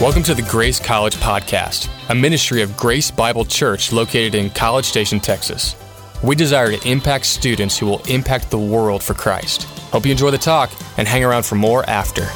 Welcome 0.00 0.22
to 0.22 0.34
the 0.34 0.42
Grace 0.42 0.78
College 0.78 1.16
Podcast, 1.16 1.90
a 2.08 2.14
ministry 2.14 2.62
of 2.62 2.76
Grace 2.76 3.10
Bible 3.10 3.44
Church 3.44 3.90
located 3.92 4.36
in 4.36 4.48
College 4.48 4.84
Station, 4.84 5.18
Texas. 5.18 5.74
We 6.22 6.36
desire 6.36 6.70
to 6.70 6.88
impact 6.88 7.26
students 7.26 7.76
who 7.76 7.86
will 7.86 8.00
impact 8.06 8.48
the 8.52 8.60
world 8.60 9.02
for 9.02 9.14
Christ. 9.14 9.64
Hope 9.90 10.06
you 10.06 10.12
enjoy 10.12 10.30
the 10.30 10.38
talk 10.38 10.70
and 10.98 11.08
hang 11.08 11.24
around 11.24 11.44
for 11.44 11.56
more 11.56 11.82
after. 11.90 12.28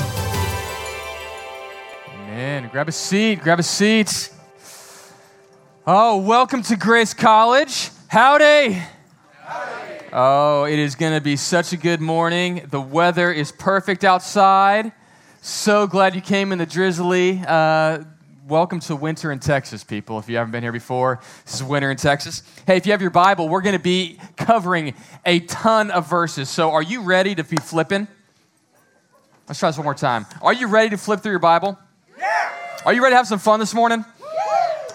Amen. 2.09 2.69
Grab 2.73 2.89
a 2.89 2.93
seat. 2.93 3.39
Grab 3.43 3.61
a 3.61 3.63
seat. 3.63 4.31
Oh, 5.87 6.17
welcome 6.17 6.63
to 6.65 6.75
Grace 6.75 7.15
College. 7.15 7.91
Howdy. 8.09 8.83
Howdy. 9.39 10.07
Oh, 10.13 10.65
it 10.65 10.81
is 10.81 10.97
going 10.97 11.15
to 11.15 11.21
be 11.21 11.37
such 11.37 11.73
a 11.73 11.77
good 11.77 12.01
morning. 12.01 12.67
The 12.73 12.81
weather 12.81 13.31
is 13.31 13.53
perfect 13.53 14.03
outside. 14.03 14.91
So 15.45 15.89
glad 15.89 16.15
you 16.15 16.21
came 16.21 16.53
in 16.53 16.59
the 16.59 16.67
drizzly. 16.67 17.43
Uh, 17.45 18.05
welcome 18.47 18.79
to 18.79 18.95
winter 18.95 19.33
in 19.33 19.41
Texas, 19.41 19.83
people. 19.83 20.21
If 20.21 20.29
you 20.29 20.37
haven't 20.37 20.53
been 20.53 20.63
here 20.63 20.71
before, 20.71 21.19
this 21.45 21.57
is 21.57 21.65
winter 21.65 21.91
in 21.91 21.97
Texas. 21.97 22.45
Hey, 22.65 22.77
if 22.77 22.87
you 22.87 22.93
have 22.93 23.01
your 23.01 23.11
Bible, 23.11 23.49
we're 23.49 23.61
going 23.61 23.77
to 23.77 23.83
be 23.83 24.21
covering 24.37 24.95
a 25.27 25.41
ton 25.41 25.91
of 25.91 26.09
verses. 26.09 26.49
So, 26.49 26.71
are 26.71 26.81
you 26.81 27.03
ready 27.03 27.35
to 27.35 27.43
be 27.43 27.57
flipping? 27.57 28.07
Let's 29.49 29.59
try 29.59 29.69
this 29.69 29.77
one 29.77 29.83
more 29.83 29.97
time. 29.97 30.27
Are 30.43 30.53
you 30.53 30.69
ready 30.69 30.91
to 30.91 30.97
flip 30.97 31.23
through 31.23 31.33
your 31.33 31.41
Bible? 31.41 31.77
Yeah. 32.17 32.53
Are 32.87 32.93
you 32.93 33.03
ready 33.03 33.15
to 33.15 33.17
have 33.17 33.27
some 33.27 33.41
fun 33.41 33.59
this 33.59 33.75
morning? 33.75 34.05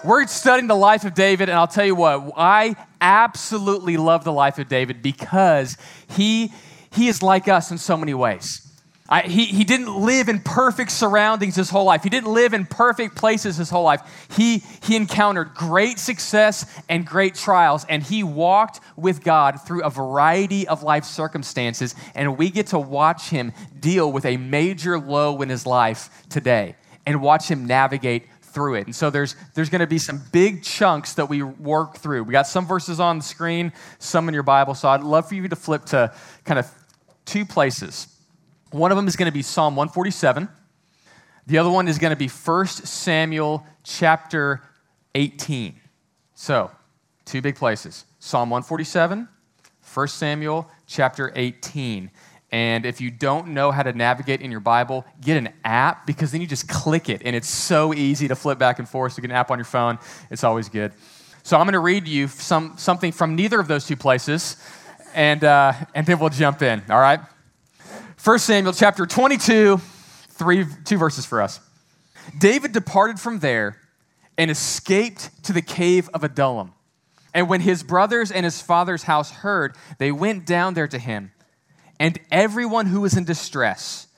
We're 0.02 0.26
studying 0.28 0.66
the 0.66 0.76
life 0.76 1.04
of 1.04 1.12
David, 1.12 1.50
and 1.50 1.58
I'll 1.58 1.66
tell 1.66 1.84
you 1.84 1.94
what, 1.94 2.32
I 2.38 2.74
absolutely 3.02 3.98
love 3.98 4.24
the 4.24 4.32
life 4.32 4.58
of 4.58 4.66
David 4.66 5.02
because 5.02 5.76
he, 6.08 6.54
he 6.90 7.08
is 7.08 7.22
like 7.22 7.48
us 7.48 7.70
in 7.70 7.76
so 7.76 7.98
many 7.98 8.14
ways. 8.14 8.67
I, 9.10 9.22
he, 9.22 9.46
he 9.46 9.64
didn't 9.64 9.96
live 9.96 10.28
in 10.28 10.40
perfect 10.40 10.90
surroundings 10.90 11.56
his 11.56 11.70
whole 11.70 11.84
life. 11.84 12.02
He 12.02 12.10
didn't 12.10 12.32
live 12.32 12.52
in 12.52 12.66
perfect 12.66 13.16
places 13.16 13.56
his 13.56 13.70
whole 13.70 13.84
life. 13.84 14.02
He, 14.36 14.62
he 14.82 14.96
encountered 14.96 15.54
great 15.54 15.98
success 15.98 16.66
and 16.90 17.06
great 17.06 17.34
trials, 17.34 17.86
and 17.88 18.02
he 18.02 18.22
walked 18.22 18.80
with 18.96 19.24
God 19.24 19.62
through 19.66 19.82
a 19.82 19.88
variety 19.88 20.68
of 20.68 20.82
life 20.82 21.04
circumstances. 21.04 21.94
And 22.14 22.36
we 22.36 22.50
get 22.50 22.68
to 22.68 22.78
watch 22.78 23.30
him 23.30 23.52
deal 23.80 24.12
with 24.12 24.26
a 24.26 24.36
major 24.36 24.98
low 24.98 25.40
in 25.40 25.48
his 25.48 25.64
life 25.64 26.10
today 26.28 26.76
and 27.06 27.22
watch 27.22 27.48
him 27.48 27.66
navigate 27.66 28.24
through 28.42 28.74
it. 28.74 28.86
And 28.86 28.94
so 28.94 29.08
there's, 29.08 29.36
there's 29.54 29.70
going 29.70 29.80
to 29.80 29.86
be 29.86 29.98
some 29.98 30.20
big 30.32 30.62
chunks 30.62 31.14
that 31.14 31.30
we 31.30 31.42
work 31.42 31.96
through. 31.96 32.24
We 32.24 32.32
got 32.32 32.46
some 32.46 32.66
verses 32.66 33.00
on 33.00 33.18
the 33.18 33.24
screen, 33.24 33.72
some 33.98 34.28
in 34.28 34.34
your 34.34 34.42
Bible. 34.42 34.74
So 34.74 34.88
I'd 34.88 35.02
love 35.02 35.28
for 35.28 35.34
you 35.34 35.48
to 35.48 35.56
flip 35.56 35.86
to 35.86 36.12
kind 36.44 36.58
of 36.58 36.70
two 37.24 37.46
places. 37.46 38.08
One 38.70 38.90
of 38.90 38.96
them 38.96 39.08
is 39.08 39.16
going 39.16 39.26
to 39.26 39.32
be 39.32 39.42
Psalm 39.42 39.76
147. 39.76 40.48
The 41.46 41.58
other 41.58 41.70
one 41.70 41.88
is 41.88 41.98
going 41.98 42.10
to 42.10 42.16
be 42.16 42.28
1 42.28 42.66
Samuel 42.66 43.66
chapter 43.82 44.62
18. 45.14 45.80
So, 46.34 46.70
two 47.24 47.40
big 47.40 47.56
places 47.56 48.04
Psalm 48.18 48.50
147, 48.50 49.26
1 49.94 50.08
Samuel 50.08 50.70
chapter 50.86 51.32
18. 51.34 52.10
And 52.50 52.86
if 52.86 53.00
you 53.00 53.10
don't 53.10 53.48
know 53.48 53.70
how 53.70 53.82
to 53.82 53.92
navigate 53.92 54.40
in 54.40 54.50
your 54.50 54.60
Bible, 54.60 55.04
get 55.20 55.36
an 55.36 55.50
app 55.64 56.06
because 56.06 56.32
then 56.32 56.40
you 56.40 56.46
just 56.46 56.68
click 56.68 57.08
it 57.08 57.22
and 57.24 57.36
it's 57.36 57.48
so 57.48 57.92
easy 57.94 58.28
to 58.28 58.36
flip 58.36 58.58
back 58.58 58.78
and 58.78 58.88
forth. 58.88 59.14
So, 59.14 59.22
get 59.22 59.30
an 59.30 59.36
app 59.36 59.50
on 59.50 59.58
your 59.58 59.64
phone, 59.64 59.98
it's 60.30 60.44
always 60.44 60.68
good. 60.68 60.92
So, 61.42 61.56
I'm 61.56 61.64
going 61.64 61.72
to 61.72 61.78
read 61.78 62.06
you 62.06 62.28
some, 62.28 62.74
something 62.76 63.12
from 63.12 63.34
neither 63.34 63.58
of 63.58 63.68
those 63.68 63.86
two 63.86 63.96
places 63.96 64.58
and, 65.14 65.42
uh, 65.44 65.72
and 65.94 66.06
then 66.06 66.18
we'll 66.18 66.28
jump 66.28 66.60
in, 66.60 66.82
all 66.90 67.00
right? 67.00 67.20
1 68.24 68.38
Samuel 68.40 68.72
chapter 68.72 69.06
22, 69.06 69.76
three, 70.30 70.66
two 70.84 70.98
verses 70.98 71.24
for 71.24 71.40
us. 71.40 71.60
David 72.36 72.72
departed 72.72 73.20
from 73.20 73.38
there 73.38 73.78
and 74.36 74.50
escaped 74.50 75.30
to 75.44 75.52
the 75.52 75.62
cave 75.62 76.10
of 76.12 76.24
Adullam. 76.24 76.74
And 77.32 77.48
when 77.48 77.60
his 77.60 77.84
brothers 77.84 78.32
and 78.32 78.44
his 78.44 78.60
father's 78.60 79.04
house 79.04 79.30
heard, 79.30 79.76
they 79.98 80.10
went 80.10 80.46
down 80.46 80.74
there 80.74 80.88
to 80.88 80.98
him. 80.98 81.30
And 82.00 82.18
everyone 82.30 82.86
who 82.86 83.02
was 83.02 83.16
in 83.16 83.24
distress, 83.24 84.08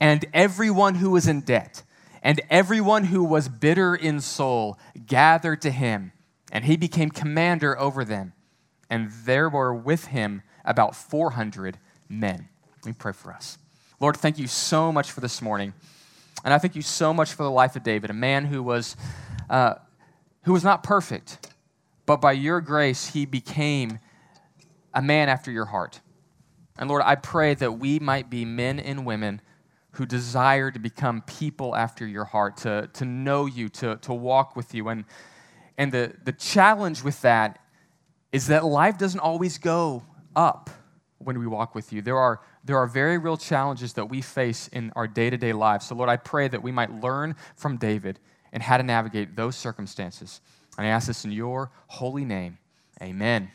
and 0.00 0.24
everyone 0.32 0.94
who 0.94 1.10
was 1.10 1.28
in 1.28 1.42
debt, 1.42 1.82
and 2.22 2.40
everyone 2.48 3.04
who 3.04 3.22
was 3.24 3.50
bitter 3.50 3.94
in 3.94 4.22
soul 4.22 4.78
gathered 5.06 5.60
to 5.62 5.70
him, 5.70 6.12
and 6.50 6.64
he 6.64 6.78
became 6.78 7.10
commander 7.10 7.78
over 7.78 8.06
them. 8.06 8.32
And 8.88 9.10
there 9.24 9.50
were 9.50 9.74
with 9.74 10.06
him 10.06 10.42
about 10.64 10.96
400 10.96 11.78
men. 12.08 12.48
Let 12.82 12.86
me 12.86 12.92
pray 12.98 13.12
for 13.12 13.32
us. 13.32 13.58
Lord, 14.00 14.16
thank 14.16 14.38
you 14.38 14.46
so 14.46 14.90
much 14.90 15.10
for 15.10 15.20
this 15.20 15.42
morning. 15.42 15.74
And 16.42 16.54
I 16.54 16.58
thank 16.58 16.74
you 16.74 16.80
so 16.80 17.12
much 17.12 17.34
for 17.34 17.42
the 17.42 17.50
life 17.50 17.76
of 17.76 17.82
David, 17.82 18.08
a 18.08 18.14
man 18.14 18.46
who 18.46 18.62
was, 18.62 18.96
uh, 19.50 19.74
who 20.44 20.54
was 20.54 20.64
not 20.64 20.82
perfect, 20.82 21.52
but 22.06 22.16
by 22.16 22.32
your 22.32 22.62
grace, 22.62 23.08
he 23.08 23.26
became 23.26 23.98
a 24.94 25.02
man 25.02 25.28
after 25.28 25.50
your 25.50 25.66
heart. 25.66 26.00
And 26.78 26.88
Lord, 26.88 27.02
I 27.04 27.14
pray 27.14 27.52
that 27.56 27.72
we 27.72 27.98
might 27.98 28.30
be 28.30 28.46
men 28.46 28.80
and 28.80 29.04
women 29.04 29.42
who 29.92 30.06
desire 30.06 30.70
to 30.70 30.78
become 30.78 31.20
people 31.20 31.76
after 31.76 32.06
your 32.06 32.24
heart, 32.24 32.56
to, 32.58 32.88
to 32.94 33.04
know 33.04 33.44
you, 33.44 33.68
to, 33.68 33.96
to 33.96 34.14
walk 34.14 34.56
with 34.56 34.72
you. 34.74 34.88
And, 34.88 35.04
and 35.76 35.92
the, 35.92 36.14
the 36.24 36.32
challenge 36.32 37.02
with 37.02 37.20
that 37.20 37.58
is 38.32 38.46
that 38.46 38.64
life 38.64 38.96
doesn't 38.96 39.20
always 39.20 39.58
go 39.58 40.04
up 40.34 40.70
when 41.18 41.38
we 41.38 41.46
walk 41.46 41.74
with 41.74 41.92
you. 41.92 42.00
There 42.00 42.16
are, 42.16 42.40
there 42.64 42.78
are 42.78 42.86
very 42.86 43.18
real 43.18 43.36
challenges 43.36 43.94
that 43.94 44.08
we 44.08 44.20
face 44.20 44.68
in 44.68 44.92
our 44.94 45.06
day 45.06 45.30
to 45.30 45.36
day 45.36 45.52
lives. 45.52 45.86
So, 45.86 45.94
Lord, 45.94 46.08
I 46.08 46.16
pray 46.16 46.48
that 46.48 46.62
we 46.62 46.72
might 46.72 46.92
learn 47.00 47.36
from 47.56 47.76
David 47.76 48.18
and 48.52 48.62
how 48.62 48.76
to 48.76 48.82
navigate 48.82 49.36
those 49.36 49.56
circumstances. 49.56 50.40
And 50.76 50.86
I 50.86 50.90
ask 50.90 51.06
this 51.06 51.24
in 51.24 51.32
your 51.32 51.70
holy 51.86 52.24
name. 52.24 52.58
Amen. 53.02 53.50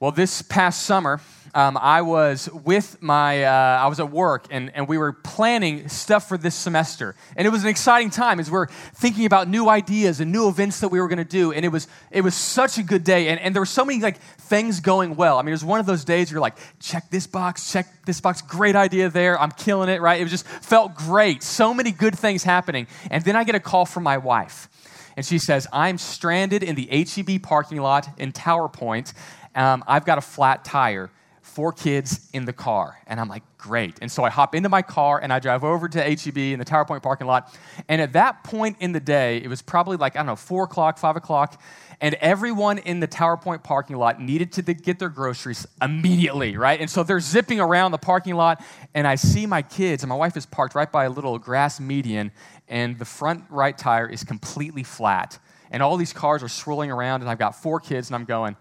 Well, 0.00 0.10
this 0.10 0.42
past 0.42 0.82
summer, 0.82 1.20
um, 1.54 1.78
I 1.80 2.02
was 2.02 2.50
with 2.50 3.00
my, 3.00 3.44
uh, 3.44 3.78
I 3.80 3.86
was 3.86 4.00
at 4.00 4.10
work 4.10 4.48
and, 4.50 4.72
and 4.74 4.88
we 4.88 4.98
were 4.98 5.12
planning 5.12 5.88
stuff 5.88 6.28
for 6.28 6.36
this 6.36 6.56
semester. 6.56 7.14
And 7.36 7.46
it 7.46 7.50
was 7.50 7.62
an 7.62 7.68
exciting 7.68 8.10
time 8.10 8.40
as 8.40 8.50
we 8.50 8.58
are 8.58 8.66
thinking 8.66 9.24
about 9.24 9.46
new 9.46 9.68
ideas 9.68 10.18
and 10.18 10.32
new 10.32 10.48
events 10.48 10.80
that 10.80 10.88
we 10.88 11.00
were 11.00 11.06
going 11.06 11.18
to 11.18 11.24
do. 11.24 11.52
And 11.52 11.64
it 11.64 11.68
was, 11.68 11.86
it 12.10 12.22
was 12.22 12.34
such 12.34 12.76
a 12.76 12.82
good 12.82 13.04
day. 13.04 13.28
And, 13.28 13.38
and 13.38 13.54
there 13.54 13.62
were 13.62 13.66
so 13.66 13.84
many 13.84 14.00
like 14.00 14.18
things 14.18 14.80
going 14.80 15.14
well. 15.14 15.38
I 15.38 15.42
mean, 15.42 15.50
it 15.50 15.52
was 15.52 15.64
one 15.64 15.78
of 15.78 15.86
those 15.86 16.04
days 16.04 16.28
you're 16.28 16.40
like, 16.40 16.56
check 16.80 17.08
this 17.10 17.28
box, 17.28 17.70
check 17.70 17.86
this 18.04 18.20
box, 18.20 18.42
great 18.42 18.74
idea 18.74 19.10
there. 19.10 19.40
I'm 19.40 19.52
killing 19.52 19.88
it, 19.88 20.00
right? 20.00 20.20
It 20.20 20.26
just 20.26 20.44
felt 20.44 20.96
great. 20.96 21.44
So 21.44 21.72
many 21.72 21.92
good 21.92 22.18
things 22.18 22.42
happening. 22.42 22.88
And 23.12 23.24
then 23.24 23.36
I 23.36 23.44
get 23.44 23.54
a 23.54 23.60
call 23.60 23.86
from 23.86 24.02
my 24.02 24.18
wife. 24.18 24.68
And 25.16 25.24
she 25.24 25.38
says, 25.38 25.68
I'm 25.72 25.98
stranded 25.98 26.64
in 26.64 26.74
the 26.74 26.86
HEB 26.86 27.42
parking 27.42 27.80
lot 27.80 28.08
in 28.18 28.32
Tower 28.32 28.68
Point. 28.68 29.12
Um, 29.54 29.84
I've 29.86 30.04
got 30.04 30.18
a 30.18 30.22
flat 30.22 30.64
tire 30.64 31.10
four 31.44 31.72
kids 31.72 32.28
in 32.32 32.46
the 32.46 32.52
car. 32.52 32.98
And 33.06 33.20
I'm 33.20 33.28
like, 33.28 33.42
great. 33.58 33.98
And 34.00 34.10
so 34.10 34.24
I 34.24 34.30
hop 34.30 34.54
into 34.54 34.70
my 34.70 34.80
car 34.80 35.20
and 35.22 35.30
I 35.30 35.38
drive 35.38 35.62
over 35.62 35.88
to 35.88 36.02
HEB 36.02 36.38
in 36.38 36.58
the 36.58 36.64
Tower 36.64 36.86
Point 36.86 37.02
parking 37.02 37.26
lot. 37.26 37.54
And 37.86 38.00
at 38.00 38.14
that 38.14 38.44
point 38.44 38.78
in 38.80 38.92
the 38.92 38.98
day, 38.98 39.36
it 39.36 39.48
was 39.48 39.60
probably 39.60 39.98
like, 39.98 40.16
I 40.16 40.20
don't 40.20 40.26
know, 40.26 40.36
four 40.36 40.64
o'clock, 40.64 40.96
five 40.96 41.16
o'clock. 41.16 41.60
And 42.00 42.14
everyone 42.14 42.78
in 42.78 42.98
the 42.98 43.06
Tower 43.06 43.36
Point 43.36 43.62
parking 43.62 43.96
lot 43.96 44.20
needed 44.20 44.52
to 44.52 44.62
get 44.62 44.98
their 44.98 45.10
groceries 45.10 45.66
immediately, 45.82 46.56
right? 46.56 46.80
And 46.80 46.90
so 46.90 47.02
they're 47.02 47.20
zipping 47.20 47.60
around 47.60 47.92
the 47.92 47.98
parking 47.98 48.34
lot. 48.34 48.64
And 48.94 49.06
I 49.06 49.14
see 49.16 49.44
my 49.46 49.60
kids, 49.60 50.02
and 50.02 50.08
my 50.08 50.16
wife 50.16 50.38
is 50.38 50.46
parked 50.46 50.74
right 50.74 50.90
by 50.90 51.04
a 51.04 51.10
little 51.10 51.38
grass 51.38 51.78
median. 51.78 52.32
And 52.68 52.98
the 52.98 53.04
front 53.04 53.44
right 53.50 53.76
tire 53.76 54.08
is 54.08 54.24
completely 54.24 54.82
flat. 54.82 55.38
And 55.70 55.82
all 55.82 55.98
these 55.98 56.14
cars 56.14 56.42
are 56.42 56.48
swirling 56.48 56.90
around. 56.90 57.20
And 57.20 57.30
I've 57.30 57.38
got 57.38 57.54
four 57.54 57.80
kids, 57.80 58.08
and 58.08 58.16
I'm 58.16 58.24
going, 58.24 58.56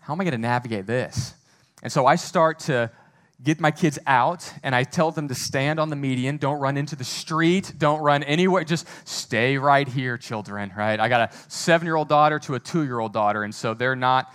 how 0.00 0.12
am 0.14 0.20
I 0.20 0.24
going 0.24 0.32
to 0.32 0.38
navigate 0.38 0.86
this? 0.86 1.34
And 1.82 1.92
so 1.92 2.06
I 2.06 2.16
start 2.16 2.58
to 2.60 2.90
get 3.42 3.60
my 3.60 3.70
kids 3.70 3.98
out 4.06 4.52
and 4.62 4.74
I 4.74 4.84
tell 4.84 5.10
them 5.10 5.28
to 5.28 5.34
stand 5.34 5.80
on 5.80 5.88
the 5.88 5.96
median. 5.96 6.36
Don't 6.36 6.60
run 6.60 6.76
into 6.76 6.96
the 6.96 7.04
street. 7.04 7.72
Don't 7.78 8.00
run 8.00 8.22
anywhere. 8.22 8.64
Just 8.64 8.86
stay 9.08 9.56
right 9.56 9.88
here, 9.88 10.18
children, 10.18 10.72
right? 10.76 11.00
I 11.00 11.08
got 11.08 11.32
a 11.32 11.36
seven 11.48 11.86
year 11.86 11.96
old 11.96 12.08
daughter 12.08 12.38
to 12.40 12.54
a 12.54 12.60
two 12.60 12.84
year 12.84 12.98
old 12.98 13.12
daughter. 13.12 13.44
And 13.44 13.54
so 13.54 13.72
they're 13.72 13.96
not, 13.96 14.32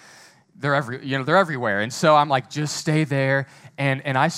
they're 0.56 0.76
every, 0.76 1.06
you 1.06 1.18
know, 1.18 1.24
they're 1.24 1.38
everywhere. 1.38 1.82
And 1.82 1.94
so 1.94 2.16
I'm 2.16 2.30
like, 2.30 2.50
just 2.50 2.78
stay 2.78 3.04
there. 3.04 3.48
And, 3.78 4.02
and 4.06 4.18
I 4.18 4.32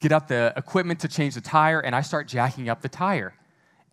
get 0.00 0.12
out 0.12 0.28
the 0.28 0.52
equipment 0.56 1.00
to 1.00 1.08
change 1.08 1.34
the 1.34 1.40
tire 1.40 1.80
and 1.80 1.94
I 1.94 2.00
start 2.00 2.28
jacking 2.28 2.68
up 2.68 2.80
the 2.80 2.88
tire 2.88 3.34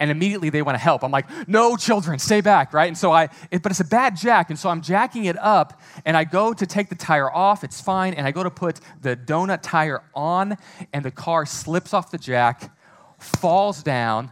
and 0.01 0.09
immediately 0.09 0.49
they 0.49 0.63
want 0.63 0.73
to 0.73 0.83
help. 0.83 1.03
I'm 1.03 1.11
like, 1.11 1.27
no, 1.47 1.77
children, 1.77 2.17
stay 2.17 2.41
back, 2.41 2.73
right? 2.73 2.87
And 2.87 2.97
so 2.97 3.11
I, 3.11 3.29
it, 3.51 3.61
but 3.61 3.71
it's 3.71 3.81
a 3.81 3.85
bad 3.85 4.17
jack, 4.17 4.49
and 4.49 4.57
so 4.57 4.67
I'm 4.67 4.81
jacking 4.81 5.25
it 5.25 5.37
up, 5.37 5.79
and 6.05 6.17
I 6.17 6.23
go 6.23 6.53
to 6.53 6.65
take 6.65 6.89
the 6.89 6.95
tire 6.95 7.31
off, 7.31 7.63
it's 7.63 7.79
fine, 7.79 8.15
and 8.15 8.25
I 8.25 8.31
go 8.31 8.41
to 8.41 8.49
put 8.49 8.79
the 9.01 9.15
donut 9.15 9.59
tire 9.61 10.01
on, 10.15 10.57
and 10.91 11.05
the 11.05 11.11
car 11.11 11.45
slips 11.45 11.93
off 11.93 12.09
the 12.09 12.17
jack, 12.17 12.75
falls 13.19 13.83
down, 13.83 14.31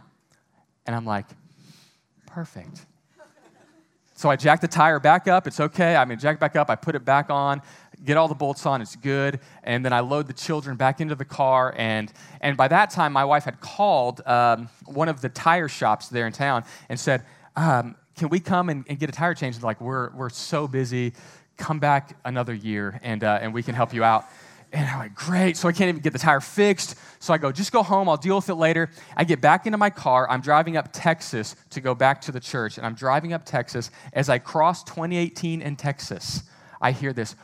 and 0.86 0.96
I'm 0.96 1.06
like, 1.06 1.26
perfect. 2.26 2.84
So 4.16 4.28
I 4.28 4.34
jack 4.34 4.60
the 4.60 4.68
tire 4.68 4.98
back 4.98 5.28
up, 5.28 5.46
it's 5.46 5.60
okay. 5.60 5.94
I 5.94 6.04
mean, 6.04 6.18
jack 6.18 6.40
back 6.40 6.56
up, 6.56 6.68
I 6.68 6.74
put 6.74 6.96
it 6.96 7.04
back 7.04 7.30
on, 7.30 7.62
get 8.04 8.16
all 8.16 8.28
the 8.28 8.34
bolts 8.34 8.66
on, 8.66 8.80
it's 8.80 8.96
good. 8.96 9.40
And 9.62 9.84
then 9.84 9.92
I 9.92 10.00
load 10.00 10.26
the 10.26 10.32
children 10.32 10.76
back 10.76 11.00
into 11.00 11.14
the 11.14 11.24
car. 11.24 11.74
And, 11.76 12.12
and 12.40 12.56
by 12.56 12.68
that 12.68 12.90
time, 12.90 13.12
my 13.12 13.24
wife 13.24 13.44
had 13.44 13.60
called 13.60 14.26
um, 14.26 14.68
one 14.86 15.08
of 15.08 15.20
the 15.20 15.28
tire 15.28 15.68
shops 15.68 16.08
there 16.08 16.26
in 16.26 16.32
town 16.32 16.64
and 16.88 16.98
said, 16.98 17.24
um, 17.56 17.96
Can 18.16 18.28
we 18.28 18.40
come 18.40 18.68
and, 18.68 18.84
and, 18.88 18.98
get 18.98 19.08
a 19.08 19.12
tire 19.12 19.34
change? 19.34 19.56
And 19.56 19.64
like, 19.64 19.80
we're, 19.80 20.10
we're 20.10 20.30
so 20.30 20.66
busy. 20.66 21.12
Come 21.56 21.78
back 21.78 22.16
another 22.24 22.54
year 22.54 22.98
and, 23.02 23.22
uh, 23.22 23.38
and 23.42 23.52
we 23.52 23.62
can 23.62 23.74
help 23.74 23.92
you 23.92 24.02
out. 24.02 24.24
And 24.72 24.88
I'm 24.88 24.98
like, 25.00 25.14
great. 25.14 25.56
So 25.56 25.68
I 25.68 25.72
can't 25.72 25.88
even 25.88 26.00
get 26.00 26.12
the 26.12 26.18
tire 26.18 26.40
fixed. 26.40 26.94
So 27.18 27.34
I 27.34 27.38
go, 27.38 27.50
just 27.50 27.72
go 27.72 27.82
home. 27.82 28.08
I'll 28.08 28.16
deal 28.16 28.36
with 28.36 28.48
it 28.48 28.54
later. 28.54 28.88
I 29.16 29.24
get 29.24 29.40
back 29.40 29.66
into 29.66 29.78
my 29.78 29.90
car. 29.90 30.30
I'm 30.30 30.40
driving 30.40 30.76
up 30.76 30.90
Texas 30.92 31.56
to 31.70 31.80
go 31.80 31.94
back 31.94 32.20
to 32.22 32.32
the 32.32 32.38
church. 32.38 32.78
And 32.78 32.86
I'm 32.86 32.94
driving 32.94 33.32
up 33.32 33.44
Texas. 33.44 33.90
As 34.12 34.28
I 34.28 34.38
cross 34.38 34.84
2018 34.84 35.60
in 35.60 35.74
Texas, 35.74 36.44
I 36.80 36.92
hear 36.92 37.12
this. 37.12 37.34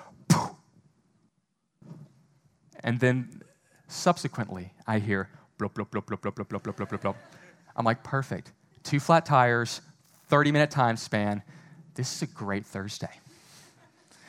And 2.87 3.01
then 3.01 3.43
subsequently, 3.89 4.73
I 4.87 5.01
hear 5.01 5.29
blop, 5.59 5.73
blop, 5.75 5.89
blop, 5.91 6.05
blop, 6.05 6.21
blop, 6.21 6.35
blop, 6.35 6.47
blop, 6.47 6.77
blop, 6.77 6.89
blop, 6.89 7.01
blop. 7.01 7.15
I'm 7.75 7.85
like, 7.85 8.05
perfect. 8.05 8.53
Two 8.85 9.01
flat 9.01 9.27
tires, 9.27 9.81
30 10.29 10.53
minute 10.53 10.71
time 10.71 10.97
span. 10.97 11.43
This 11.95 12.15
is 12.15 12.23
a 12.23 12.27
great 12.27 12.65
Thursday. 12.65 13.11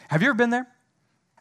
Have 0.07 0.23
you 0.23 0.29
ever 0.29 0.38
been 0.38 0.49
there? 0.49 0.67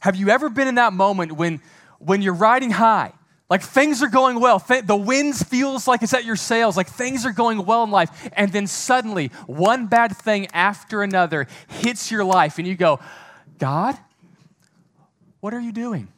Have 0.00 0.16
you 0.16 0.28
ever 0.28 0.50
been 0.50 0.68
in 0.68 0.74
that 0.74 0.92
moment 0.92 1.32
when, 1.32 1.62
when 1.98 2.20
you're 2.20 2.34
riding 2.34 2.70
high? 2.70 3.12
Like 3.48 3.62
things 3.62 4.02
are 4.02 4.08
going 4.08 4.40
well. 4.40 4.58
The 4.58 4.96
wind 4.96 5.36
feels 5.36 5.86
like 5.86 6.02
it's 6.02 6.12
at 6.12 6.24
your 6.24 6.36
sails. 6.36 6.76
Like 6.76 6.88
things 6.88 7.24
are 7.24 7.32
going 7.32 7.64
well 7.64 7.84
in 7.84 7.90
life. 7.90 8.10
And 8.32 8.52
then 8.52 8.66
suddenly, 8.66 9.28
one 9.46 9.86
bad 9.86 10.16
thing 10.16 10.48
after 10.52 11.02
another 11.02 11.46
hits 11.68 12.10
your 12.10 12.24
life, 12.24 12.58
and 12.58 12.66
you 12.66 12.74
go, 12.74 12.98
God, 13.58 13.96
what 15.46 15.54
are 15.54 15.60
you 15.60 15.70
doing? 15.70 16.08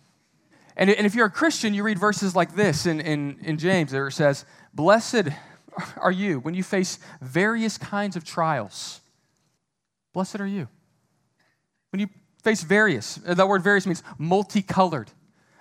And, 0.75 0.89
and 0.89 1.07
if 1.07 1.15
you're 1.15 1.27
a 1.27 1.31
Christian, 1.31 1.75
you 1.75 1.83
read 1.83 1.99
verses 1.99 2.35
like 2.35 2.57
this 2.57 2.87
in, 2.87 2.99
in, 2.99 3.39
in 3.43 3.59
James, 3.59 3.93
where 3.93 4.07
it 4.07 4.13
says, 4.13 4.47
Blessed 4.73 5.29
are 6.01 6.11
you 6.11 6.41
when 6.41 6.55
you 6.55 6.63
face 6.63 6.99
various 7.21 7.77
kinds 7.77 8.17
of 8.17 8.25
trials. 8.25 9.03
Blessed 10.15 10.41
are 10.41 10.47
you. 10.47 10.67
When 11.91 12.01
you 12.01 12.09
face 12.43 12.63
various. 12.63 13.17
That 13.17 13.47
word 13.47 13.63
various 13.63 13.85
means 13.85 14.03
multicolored, 14.17 15.11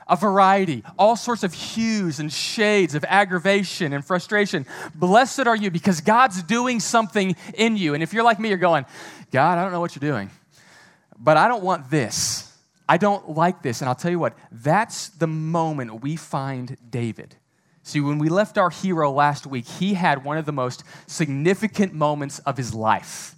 a 0.08 0.16
variety, 0.16 0.82
all 0.98 1.18
sorts 1.18 1.44
of 1.44 1.54
hues 1.54 2.22
and 2.22 2.32
shades 2.32 2.96
of 2.96 3.04
aggravation 3.04 3.92
and 3.92 4.06
frustration. 4.06 4.66
Blessed 4.96 5.46
are 5.46 5.58
you 5.58 5.72
because 5.72 6.00
God's 6.00 6.42
doing 6.42 6.80
something 6.80 7.36
in 7.54 7.76
you. 7.76 7.96
And 7.96 8.02
if 8.02 8.14
you're 8.14 8.24
like 8.24 8.40
me, 8.40 8.48
you're 8.48 8.60
going, 8.60 8.86
God, 9.30 9.58
I 9.58 9.64
don't 9.64 9.74
know 9.74 9.82
what 9.82 9.94
you're 9.94 10.10
doing, 10.10 10.30
but 11.20 11.36
I 11.36 11.50
don't 11.50 11.64
want 11.64 11.90
this. 11.90 12.47
I 12.90 12.98
don't 12.98 13.32
like 13.32 13.62
this. 13.62 13.82
And 13.82 13.90
I'll 13.90 13.96
tell 13.96 14.12
you 14.12 14.20
what, 14.20 14.38
that's 14.52 15.10
the 15.10 15.28
moment 15.28 16.02
we 16.02 16.16
find 16.16 16.78
David. 16.90 17.36
See, 17.84 18.02
when 18.02 18.18
we 18.18 18.30
left 18.30 18.58
our 18.58 18.70
hero 18.70 19.12
last 19.12 19.48
week, 19.48 19.66
he 19.66 19.94
had 19.94 20.24
one 20.24 20.38
of 20.38 20.46
the 20.46 20.52
most 20.52 20.84
significant 21.06 21.94
moments 21.94 22.40
of 22.40 22.58
his 22.58 22.74
life. 22.74 23.36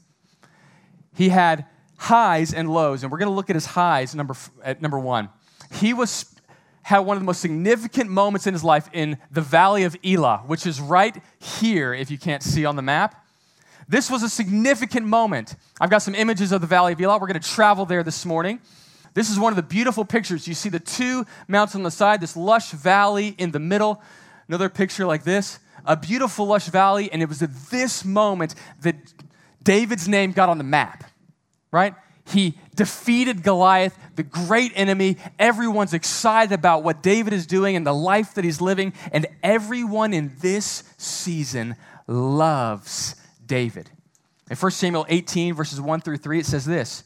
He 1.15 1.29
had 1.29 1.65
highs 1.97 2.53
and 2.53 2.71
lows, 2.71 3.03
and 3.03 3.11
we're 3.11 3.19
going 3.19 3.29
to 3.29 3.35
look 3.35 3.49
at 3.49 3.55
his 3.55 3.67
highs 3.67 4.15
number, 4.15 4.35
at 4.63 4.81
number 4.81 4.97
one. 4.97 5.29
He 5.71 5.93
was 5.93 6.33
had 6.81 6.99
one 6.99 7.15
of 7.15 7.21
the 7.21 7.25
most 7.25 7.41
significant 7.41 8.09
moments 8.09 8.47
in 8.47 8.53
his 8.53 8.63
life 8.63 8.89
in 8.93 9.19
the 9.29 9.41
valley 9.41 9.83
of 9.83 9.95
Elah, 10.03 10.43
which 10.47 10.65
is 10.65 10.81
right 10.81 11.15
here, 11.37 11.93
if 11.93 12.09
you 12.09 12.17
can't 12.17 12.41
see 12.41 12.65
on 12.65 12.75
the 12.75 12.81
map. 12.81 13.23
This 13.87 14.09
was 14.09 14.23
a 14.23 14.29
significant 14.29 15.05
moment. 15.05 15.55
I've 15.79 15.91
got 15.91 15.99
some 15.99 16.15
images 16.15 16.51
of 16.51 16.61
the 16.61 16.67
valley 16.67 16.93
of 16.93 17.01
Elah. 17.01 17.19
We're 17.19 17.27
going 17.27 17.39
to 17.39 17.47
travel 17.47 17.85
there 17.85 18.01
this 18.01 18.25
morning. 18.25 18.59
This 19.13 19.29
is 19.29 19.39
one 19.39 19.51
of 19.51 19.57
the 19.57 19.63
beautiful 19.63 20.05
pictures. 20.05 20.47
You 20.47 20.53
see 20.53 20.69
the 20.69 20.79
two 20.79 21.25
mountains 21.47 21.75
on 21.75 21.83
the 21.83 21.91
side, 21.91 22.21
this 22.21 22.37
lush 22.37 22.71
valley 22.71 23.35
in 23.37 23.51
the 23.51 23.59
middle. 23.59 24.01
Another 24.47 24.69
picture 24.69 25.05
like 25.05 25.23
this, 25.23 25.59
a 25.85 25.95
beautiful 25.95 26.45
lush 26.45 26.67
valley, 26.67 27.11
and 27.11 27.21
it 27.21 27.29
was 27.29 27.41
at 27.41 27.53
this 27.69 28.03
moment 28.03 28.55
that 28.81 28.95
David's 29.63 30.07
name 30.07 30.31
got 30.31 30.49
on 30.49 30.57
the 30.57 30.63
map 30.63 31.03
right? 31.71 31.93
He 32.25 32.55
defeated 32.75 33.43
Goliath, 33.43 33.97
the 34.15 34.23
great 34.23 34.71
enemy. 34.75 35.17
Everyone's 35.39 35.93
excited 35.93 36.53
about 36.53 36.83
what 36.83 37.01
David 37.01 37.33
is 37.33 37.47
doing 37.47 37.75
and 37.75 37.85
the 37.85 37.93
life 37.93 38.35
that 38.35 38.43
he's 38.43 38.61
living. 38.61 38.93
And 39.11 39.25
everyone 39.41 40.13
in 40.13 40.33
this 40.39 40.83
season 40.97 41.75
loves 42.07 43.15
David. 43.45 43.89
In 44.49 44.57
1 44.57 44.71
Samuel 44.71 45.05
18, 45.09 45.53
verses 45.53 45.81
1 45.81 46.01
through 46.01 46.17
3, 46.17 46.39
it 46.39 46.45
says 46.45 46.65
this 46.65 47.03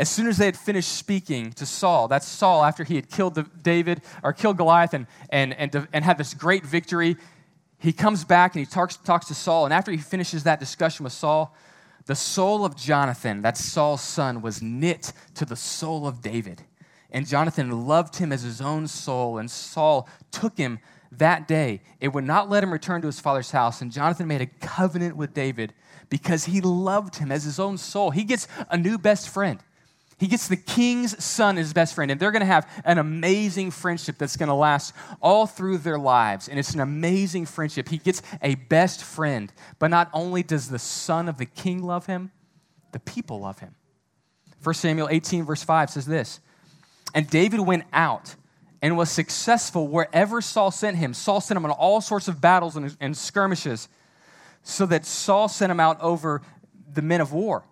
As 0.00 0.08
soon 0.08 0.28
as 0.28 0.38
they 0.38 0.46
had 0.46 0.56
finished 0.56 0.96
speaking 0.96 1.52
to 1.52 1.66
Saul, 1.66 2.08
that's 2.08 2.26
Saul 2.26 2.64
after 2.64 2.84
he 2.84 2.94
had 2.94 3.10
killed 3.10 3.38
David 3.62 4.00
or 4.22 4.32
killed 4.32 4.56
Goliath 4.56 4.94
and, 4.94 5.06
and, 5.28 5.52
and, 5.52 5.86
and 5.92 6.02
had 6.02 6.16
this 6.16 6.32
great 6.32 6.64
victory, 6.64 7.18
he 7.78 7.92
comes 7.92 8.24
back 8.24 8.54
and 8.54 8.60
he 8.60 8.66
talks, 8.66 8.96
talks 8.96 9.26
to 9.26 9.34
Saul. 9.34 9.66
And 9.66 9.74
after 9.74 9.90
he 9.90 9.98
finishes 9.98 10.44
that 10.44 10.58
discussion 10.58 11.04
with 11.04 11.12
Saul, 11.12 11.54
the 12.06 12.14
soul 12.14 12.64
of 12.64 12.78
Jonathan, 12.78 13.42
that's 13.42 13.62
Saul's 13.62 14.00
son, 14.00 14.40
was 14.40 14.62
knit 14.62 15.12
to 15.34 15.44
the 15.44 15.54
soul 15.54 16.06
of 16.06 16.22
David. 16.22 16.62
And 17.10 17.26
Jonathan 17.26 17.86
loved 17.86 18.16
him 18.16 18.32
as 18.32 18.40
his 18.40 18.62
own 18.62 18.86
soul, 18.86 19.36
and 19.36 19.50
Saul 19.50 20.08
took 20.30 20.56
him 20.56 20.78
that 21.12 21.46
day. 21.46 21.82
It 22.00 22.14
would 22.14 22.24
not 22.24 22.48
let 22.48 22.64
him 22.64 22.72
return 22.72 23.02
to 23.02 23.06
his 23.06 23.20
father's 23.20 23.50
house. 23.50 23.82
And 23.82 23.92
Jonathan 23.92 24.28
made 24.28 24.40
a 24.40 24.46
covenant 24.46 25.14
with 25.14 25.34
David 25.34 25.74
because 26.08 26.46
he 26.46 26.62
loved 26.62 27.16
him 27.16 27.30
as 27.30 27.44
his 27.44 27.60
own 27.60 27.76
soul. 27.76 28.12
He 28.12 28.24
gets 28.24 28.48
a 28.70 28.78
new 28.78 28.96
best 28.96 29.28
friend. 29.28 29.62
He 30.20 30.26
gets 30.26 30.48
the 30.48 30.56
king's 30.56 31.24
son 31.24 31.56
as 31.56 31.68
his 31.68 31.72
best 31.72 31.94
friend, 31.94 32.10
and 32.10 32.20
they're 32.20 32.30
going 32.30 32.40
to 32.40 32.46
have 32.46 32.70
an 32.84 32.98
amazing 32.98 33.70
friendship 33.70 34.18
that's 34.18 34.36
going 34.36 34.50
to 34.50 34.54
last 34.54 34.92
all 35.22 35.46
through 35.46 35.78
their 35.78 35.98
lives. 35.98 36.46
And 36.46 36.58
it's 36.58 36.74
an 36.74 36.80
amazing 36.80 37.46
friendship. 37.46 37.88
He 37.88 37.96
gets 37.96 38.20
a 38.42 38.56
best 38.56 39.02
friend, 39.02 39.50
but 39.78 39.88
not 39.88 40.10
only 40.12 40.42
does 40.42 40.68
the 40.68 40.78
son 40.78 41.26
of 41.26 41.38
the 41.38 41.46
king 41.46 41.82
love 41.82 42.04
him, 42.04 42.32
the 42.92 43.00
people 43.00 43.40
love 43.40 43.60
him. 43.60 43.74
1 44.62 44.74
Samuel 44.74 45.08
18, 45.10 45.44
verse 45.46 45.62
5 45.62 45.88
says 45.88 46.04
this 46.04 46.40
And 47.14 47.28
David 47.30 47.60
went 47.60 47.84
out 47.90 48.34
and 48.82 48.98
was 48.98 49.10
successful 49.10 49.88
wherever 49.88 50.42
Saul 50.42 50.70
sent 50.70 50.98
him. 50.98 51.14
Saul 51.14 51.40
sent 51.40 51.56
him 51.56 51.64
on 51.64 51.70
all 51.70 52.02
sorts 52.02 52.28
of 52.28 52.42
battles 52.42 52.76
and, 52.76 52.94
and 53.00 53.16
skirmishes, 53.16 53.88
so 54.64 54.84
that 54.84 55.06
Saul 55.06 55.48
sent 55.48 55.72
him 55.72 55.80
out 55.80 55.98
over 56.02 56.42
the 56.92 57.00
men 57.00 57.22
of 57.22 57.32
war. 57.32 57.64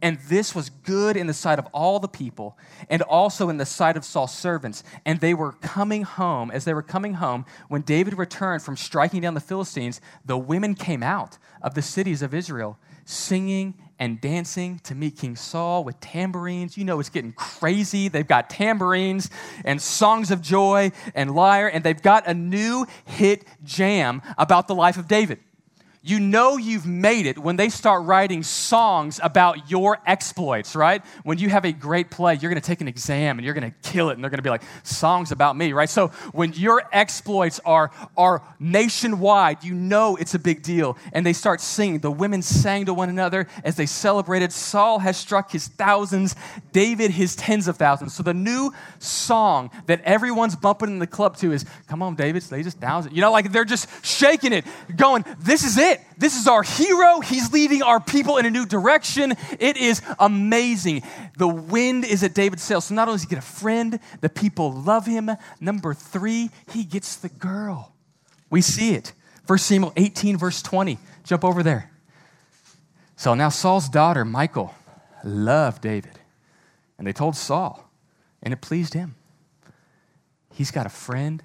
And 0.00 0.18
this 0.28 0.54
was 0.54 0.70
good 0.70 1.16
in 1.16 1.26
the 1.26 1.34
sight 1.34 1.58
of 1.58 1.66
all 1.72 1.98
the 1.98 2.08
people, 2.08 2.56
and 2.88 3.02
also 3.02 3.48
in 3.48 3.56
the 3.56 3.66
sight 3.66 3.96
of 3.96 4.04
Saul's 4.04 4.34
servants. 4.34 4.84
And 5.04 5.20
they 5.20 5.34
were 5.34 5.52
coming 5.52 6.02
home. 6.02 6.50
As 6.50 6.64
they 6.64 6.74
were 6.74 6.82
coming 6.82 7.14
home, 7.14 7.44
when 7.68 7.82
David 7.82 8.16
returned 8.16 8.62
from 8.62 8.76
striking 8.76 9.20
down 9.22 9.34
the 9.34 9.40
Philistines, 9.40 10.00
the 10.24 10.38
women 10.38 10.74
came 10.74 11.02
out 11.02 11.38
of 11.62 11.74
the 11.74 11.82
cities 11.82 12.22
of 12.22 12.32
Israel, 12.32 12.78
singing 13.04 13.74
and 13.98 14.20
dancing 14.20 14.78
to 14.84 14.94
meet 14.94 15.16
King 15.16 15.34
Saul 15.34 15.82
with 15.82 15.98
tambourines. 15.98 16.76
You 16.76 16.84
know, 16.84 17.00
it's 17.00 17.08
getting 17.08 17.32
crazy. 17.32 18.08
They've 18.08 18.26
got 18.26 18.48
tambourines 18.48 19.28
and 19.64 19.82
songs 19.82 20.30
of 20.30 20.40
joy 20.40 20.92
and 21.14 21.34
lyre, 21.34 21.68
and 21.68 21.82
they've 21.82 22.00
got 22.00 22.28
a 22.28 22.34
new 22.34 22.86
hit 23.04 23.44
jam 23.64 24.22
about 24.36 24.68
the 24.68 24.74
life 24.74 24.96
of 24.96 25.08
David. 25.08 25.40
You 26.08 26.20
know 26.20 26.56
you've 26.56 26.86
made 26.86 27.26
it 27.26 27.36
when 27.36 27.56
they 27.56 27.68
start 27.68 28.04
writing 28.04 28.42
songs 28.42 29.20
about 29.22 29.70
your 29.70 29.98
exploits, 30.06 30.74
right? 30.74 31.04
When 31.22 31.36
you 31.36 31.50
have 31.50 31.66
a 31.66 31.72
great 31.72 32.10
play, 32.10 32.32
you're 32.32 32.50
going 32.50 32.58
to 32.58 32.66
take 32.66 32.80
an 32.80 32.88
exam 32.88 33.36
and 33.36 33.44
you're 33.44 33.52
going 33.52 33.70
to 33.70 33.90
kill 33.90 34.08
it, 34.08 34.14
and 34.14 34.24
they're 34.24 34.30
going 34.30 34.38
to 34.38 34.42
be 34.42 34.48
like, 34.48 34.62
songs 34.84 35.32
about 35.32 35.54
me, 35.54 35.74
right? 35.74 35.90
So 35.90 36.08
when 36.32 36.54
your 36.54 36.82
exploits 36.94 37.60
are, 37.62 37.90
are 38.16 38.42
nationwide, 38.58 39.62
you 39.64 39.74
know 39.74 40.16
it's 40.16 40.32
a 40.32 40.38
big 40.38 40.62
deal. 40.62 40.96
And 41.12 41.26
they 41.26 41.34
start 41.34 41.60
singing. 41.60 41.98
The 41.98 42.10
women 42.10 42.40
sang 42.40 42.86
to 42.86 42.94
one 42.94 43.10
another 43.10 43.46
as 43.62 43.76
they 43.76 43.84
celebrated. 43.84 44.50
Saul 44.50 45.00
has 45.00 45.18
struck 45.18 45.52
his 45.52 45.68
thousands, 45.68 46.34
David 46.72 47.10
his 47.10 47.36
tens 47.36 47.68
of 47.68 47.76
thousands. 47.76 48.14
So 48.14 48.22
the 48.22 48.32
new 48.32 48.72
song 48.98 49.70
that 49.84 50.00
everyone's 50.04 50.56
bumping 50.56 50.88
in 50.88 51.00
the 51.00 51.06
club 51.06 51.36
to 51.38 51.52
is, 51.52 51.66
Come 51.86 52.02
on, 52.02 52.14
David, 52.14 52.42
slay 52.42 52.62
just 52.62 52.78
thousand. 52.78 53.14
You 53.14 53.20
know, 53.20 53.30
like 53.30 53.52
they're 53.52 53.66
just 53.66 53.90
shaking 54.02 54.54
it, 54.54 54.64
going, 54.96 55.26
This 55.38 55.64
is 55.64 55.76
it 55.76 55.97
it. 55.98 56.18
This 56.18 56.36
is 56.36 56.48
our 56.48 56.62
hero. 56.62 57.20
He's 57.20 57.52
leading 57.52 57.82
our 57.82 58.00
people 58.00 58.38
in 58.38 58.46
a 58.46 58.50
new 58.50 58.66
direction. 58.66 59.34
It 59.60 59.76
is 59.76 60.02
amazing. 60.18 61.02
The 61.36 61.46
wind 61.46 62.04
is 62.04 62.24
at 62.24 62.34
David's 62.34 62.62
sails. 62.62 62.86
So 62.86 62.94
not 62.94 63.08
only 63.08 63.16
does 63.16 63.22
he 63.22 63.28
get 63.28 63.38
a 63.38 63.42
friend, 63.42 64.00
the 64.20 64.28
people 64.28 64.72
love 64.72 65.06
him. 65.06 65.30
Number 65.60 65.94
three, 65.94 66.50
he 66.72 66.82
gets 66.84 67.16
the 67.16 67.28
girl. 67.28 67.94
We 68.50 68.62
see 68.62 68.94
it. 68.94 69.12
1 69.46 69.58
Samuel 69.58 69.92
18, 69.96 70.36
verse 70.36 70.60
20. 70.60 70.98
Jump 71.24 71.44
over 71.44 71.62
there. 71.62 71.90
So 73.16 73.34
now 73.34 73.48
Saul's 73.48 73.88
daughter, 73.88 74.24
Michal, 74.24 74.74
loved 75.24 75.82
David. 75.82 76.18
And 76.98 77.06
they 77.06 77.12
told 77.12 77.36
Saul, 77.36 77.88
and 78.42 78.52
it 78.52 78.60
pleased 78.60 78.94
him. 78.94 79.14
He's 80.52 80.70
got 80.70 80.86
a 80.86 80.90
friend, 80.90 81.42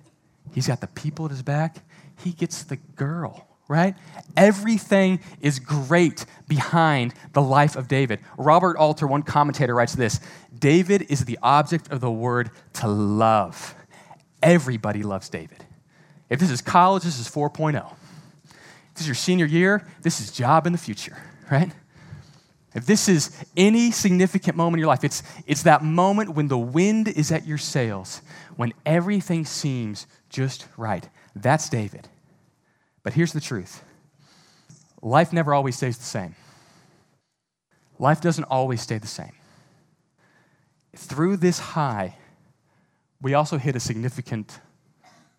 he's 0.53 0.67
got 0.67 0.81
the 0.81 0.87
people 0.87 1.25
at 1.25 1.31
his 1.31 1.43
back. 1.43 1.77
He 2.23 2.31
gets 2.31 2.63
the 2.63 2.77
girl 2.77 3.47
right? 3.73 3.95
Everything 4.37 5.19
is 5.41 5.57
great 5.57 6.27
behind 6.47 7.13
the 7.33 7.41
life 7.41 7.75
of 7.75 7.87
David. 7.87 8.19
Robert 8.37 8.77
Alter, 8.77 9.07
one 9.07 9.23
commentator, 9.23 9.73
writes 9.73 9.95
this 9.95 10.19
David 10.57 11.07
is 11.09 11.25
the 11.25 11.39
object 11.41 11.91
of 11.91 11.99
the 11.99 12.11
word 12.11 12.51
to 12.73 12.87
love. 12.87 13.73
Everybody 14.43 15.01
loves 15.01 15.27
David. 15.27 15.65
If 16.29 16.39
this 16.39 16.51
is 16.51 16.61
college, 16.61 17.03
this 17.03 17.19
is 17.19 17.27
4.0. 17.27 17.75
If 17.75 18.93
this 18.93 19.01
is 19.01 19.07
your 19.07 19.15
senior 19.15 19.47
year, 19.47 19.87
this 20.03 20.21
is 20.21 20.31
job 20.31 20.67
in 20.67 20.71
the 20.71 20.77
future, 20.77 21.17
right? 21.51 21.71
If 22.75 22.85
this 22.85 23.09
is 23.09 23.35
any 23.57 23.89
significant 23.89 24.55
moment 24.55 24.75
in 24.75 24.79
your 24.81 24.87
life, 24.87 25.03
it's, 25.03 25.23
it's 25.47 25.63
that 25.63 25.83
moment 25.83 26.35
when 26.35 26.47
the 26.47 26.57
wind 26.57 27.07
is 27.07 27.31
at 27.31 27.47
your 27.47 27.57
sails, 27.57 28.21
when 28.55 28.73
everything 28.85 29.45
seems 29.45 30.05
just 30.29 30.67
right. 30.77 31.07
That's 31.35 31.69
David. 31.69 32.09
But 33.03 33.13
here's 33.13 33.33
the 33.33 33.41
truth 33.41 33.83
life 35.01 35.33
never 35.33 35.53
always 35.53 35.75
stays 35.75 35.97
the 35.97 36.03
same. 36.03 36.35
Life 37.99 38.21
doesn't 38.21 38.45
always 38.45 38.81
stay 38.81 38.97
the 38.97 39.07
same. 39.07 39.33
Through 40.95 41.37
this 41.37 41.59
high, 41.59 42.15
we 43.21 43.33
also 43.33 43.57
hit 43.57 43.75
a 43.75 43.79
significant 43.79 44.59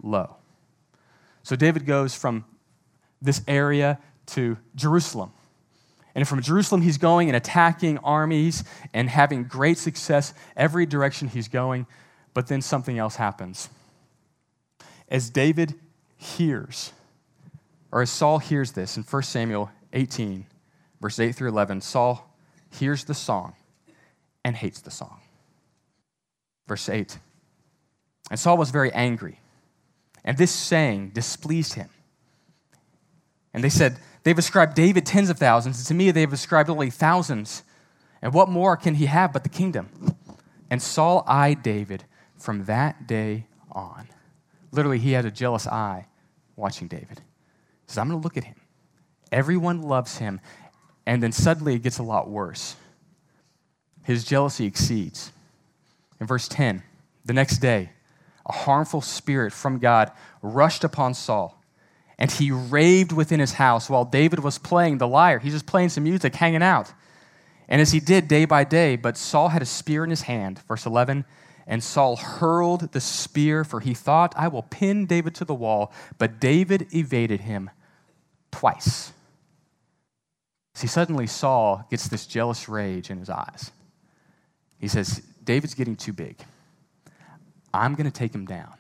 low. 0.02 0.37
So 1.42 1.56
David 1.56 1.85
goes 1.85 2.14
from 2.14 2.44
this 3.21 3.42
area 3.47 3.99
to 4.26 4.56
Jerusalem. 4.75 5.33
And 6.14 6.26
from 6.28 6.42
Jerusalem, 6.42 6.83
he's 6.83 6.99
going 6.99 7.28
and 7.28 7.37
attacking 7.37 7.99
armies 7.99 8.64
and 8.92 9.11
having 9.11 9.44
great 9.44 9.78
success 9.78 10.33
every 10.56 10.87
direction 10.87 11.28
he's 11.28 11.49
going. 11.49 11.87
But 12.35 12.47
then 12.47 12.62
something 12.62 12.99
else 12.99 13.16
happens. 13.16 13.68
As 15.09 15.28
David 15.28 15.75
hears, 16.16 16.92
or 17.95 18.03
as 18.03 18.11
Saul 18.11 18.41
hears 18.41 18.73
this 18.73 18.97
in 18.97 19.05
1 19.05 19.23
Samuel 19.23 19.71
18, 19.93 20.47
verses 21.01 21.21
8 21.21 21.33
through 21.33 21.51
11, 21.51 21.81
Saul 21.81 22.29
hears 22.69 23.05
the 23.05 23.15
song 23.15 23.55
and 24.45 24.57
hates 24.57 24.81
the 24.81 24.91
song. 24.91 25.21
Verse 26.67 26.89
8 26.89 27.17
And 28.33 28.41
Saul 28.41 28.59
was 28.59 28.71
very 28.71 28.93
angry, 28.93 29.39
and 30.25 30.37
this 30.37 30.51
saying 30.51 31.11
displeased 31.11 31.75
him. 31.75 31.89
And 33.55 33.63
they 33.63 33.69
said, 33.69 33.97
They've 34.25 34.37
ascribed 34.37 34.75
David 34.75 35.07
tens 35.07 35.31
of 35.31 35.39
thousands, 35.39 35.79
and 35.79 35.87
to 35.87 35.95
me 35.95 36.11
they've 36.11 36.33
ascribed 36.33 36.69
only 36.69 36.91
thousands. 36.91 37.63
And 38.21 38.35
what 38.35 38.49
more 38.49 38.77
can 38.77 38.97
he 38.97 39.07
have 39.07 39.33
but 39.33 39.45
the 39.45 39.49
kingdom? 39.49 40.17
And 40.69 40.83
Saul 40.83 41.23
eyed 41.29 41.63
David 41.63 42.03
from 42.37 42.65
that 42.65 43.07
day 43.07 43.47
on. 43.71 44.09
Literally, 44.73 44.99
he 44.99 45.13
had 45.13 45.25
a 45.25 45.31
jealous 45.31 45.69
eye 45.69 46.09
watching 46.57 46.89
David. 46.89 47.23
Says, 47.95 47.99
I'm 47.99 48.09
going 48.09 48.21
to 48.21 48.25
look 48.25 48.37
at 48.37 48.45
him. 48.45 48.57
Everyone 49.31 49.83
loves 49.83 50.19
him. 50.19 50.41
And 51.07 51.23
then 51.23 51.33
suddenly 51.33 51.75
it 51.75 51.83
gets 51.83 51.99
a 51.99 52.03
lot 52.03 52.29
worse. 52.29 52.77
His 54.05 54.25
jealousy 54.25 54.67
exceeds. 54.67 55.33
In 56.21 56.27
verse 56.27 56.49
10, 56.49 56.83
the 57.25 57.33
next 57.33 57.59
day, 57.59 57.91
a 58.47 58.53
harmful 58.53 59.01
spirit 59.01 59.53
from 59.53 59.79
God 59.79 60.11
rushed 60.43 60.85
upon 60.85 61.15
Saul 61.15 61.61
and 62.19 62.31
he 62.31 62.51
raved 62.51 63.13
within 63.13 63.41
his 63.41 63.55
house 63.55 63.91
while 63.91 64.05
David 64.05 64.39
was 64.39 64.59
playing 64.59 64.99
the 64.99 65.09
lyre. 65.09 65.39
He's 65.39 65.53
just 65.53 65.67
playing 65.67 65.89
some 65.89 66.05
music, 66.05 66.35
hanging 66.35 66.63
out. 66.63 66.93
And 67.69 67.81
as 67.81 67.93
he 67.93 68.01
did 68.01 68.29
day 68.29 68.45
by 68.45 68.65
day, 68.65 68.97
but 68.97 69.17
Saul 69.17 69.49
had 69.49 69.63
a 69.63 69.67
spear 69.67 70.05
in 70.05 70.11
his 70.11 70.23
hand, 70.23 70.61
verse 70.69 70.87
11, 70.87 71.25
and 71.67 71.83
Saul 71.83 72.17
hurled 72.17 72.93
the 72.93 73.01
spear, 73.01 73.65
for 73.65 73.81
he 73.81 73.95
thought, 73.95 74.35
I 74.37 74.49
will 74.49 74.63
pin 74.63 75.07
David 75.07 75.35
to 75.37 75.45
the 75.45 75.55
wall. 75.55 75.93
But 76.19 76.39
David 76.39 76.95
evaded 76.95 77.41
him 77.41 77.71
twice. 78.54 79.12
See, 80.75 80.87
suddenly 80.87 81.26
Saul 81.26 81.87
gets 81.90 82.08
this 82.08 82.26
jealous 82.26 82.68
rage 82.68 83.11
in 83.11 83.18
his 83.18 83.30
eyes. 83.30 83.70
He 84.78 84.88
says, 84.88 85.23
David's 85.42 85.75
getting 85.75 85.96
too 85.96 86.12
big. 86.12 86.37
I'm 87.73 87.94
going 87.94 88.06
to 88.06 88.12
take 88.12 88.34
him 88.34 88.46
down. 88.46 88.75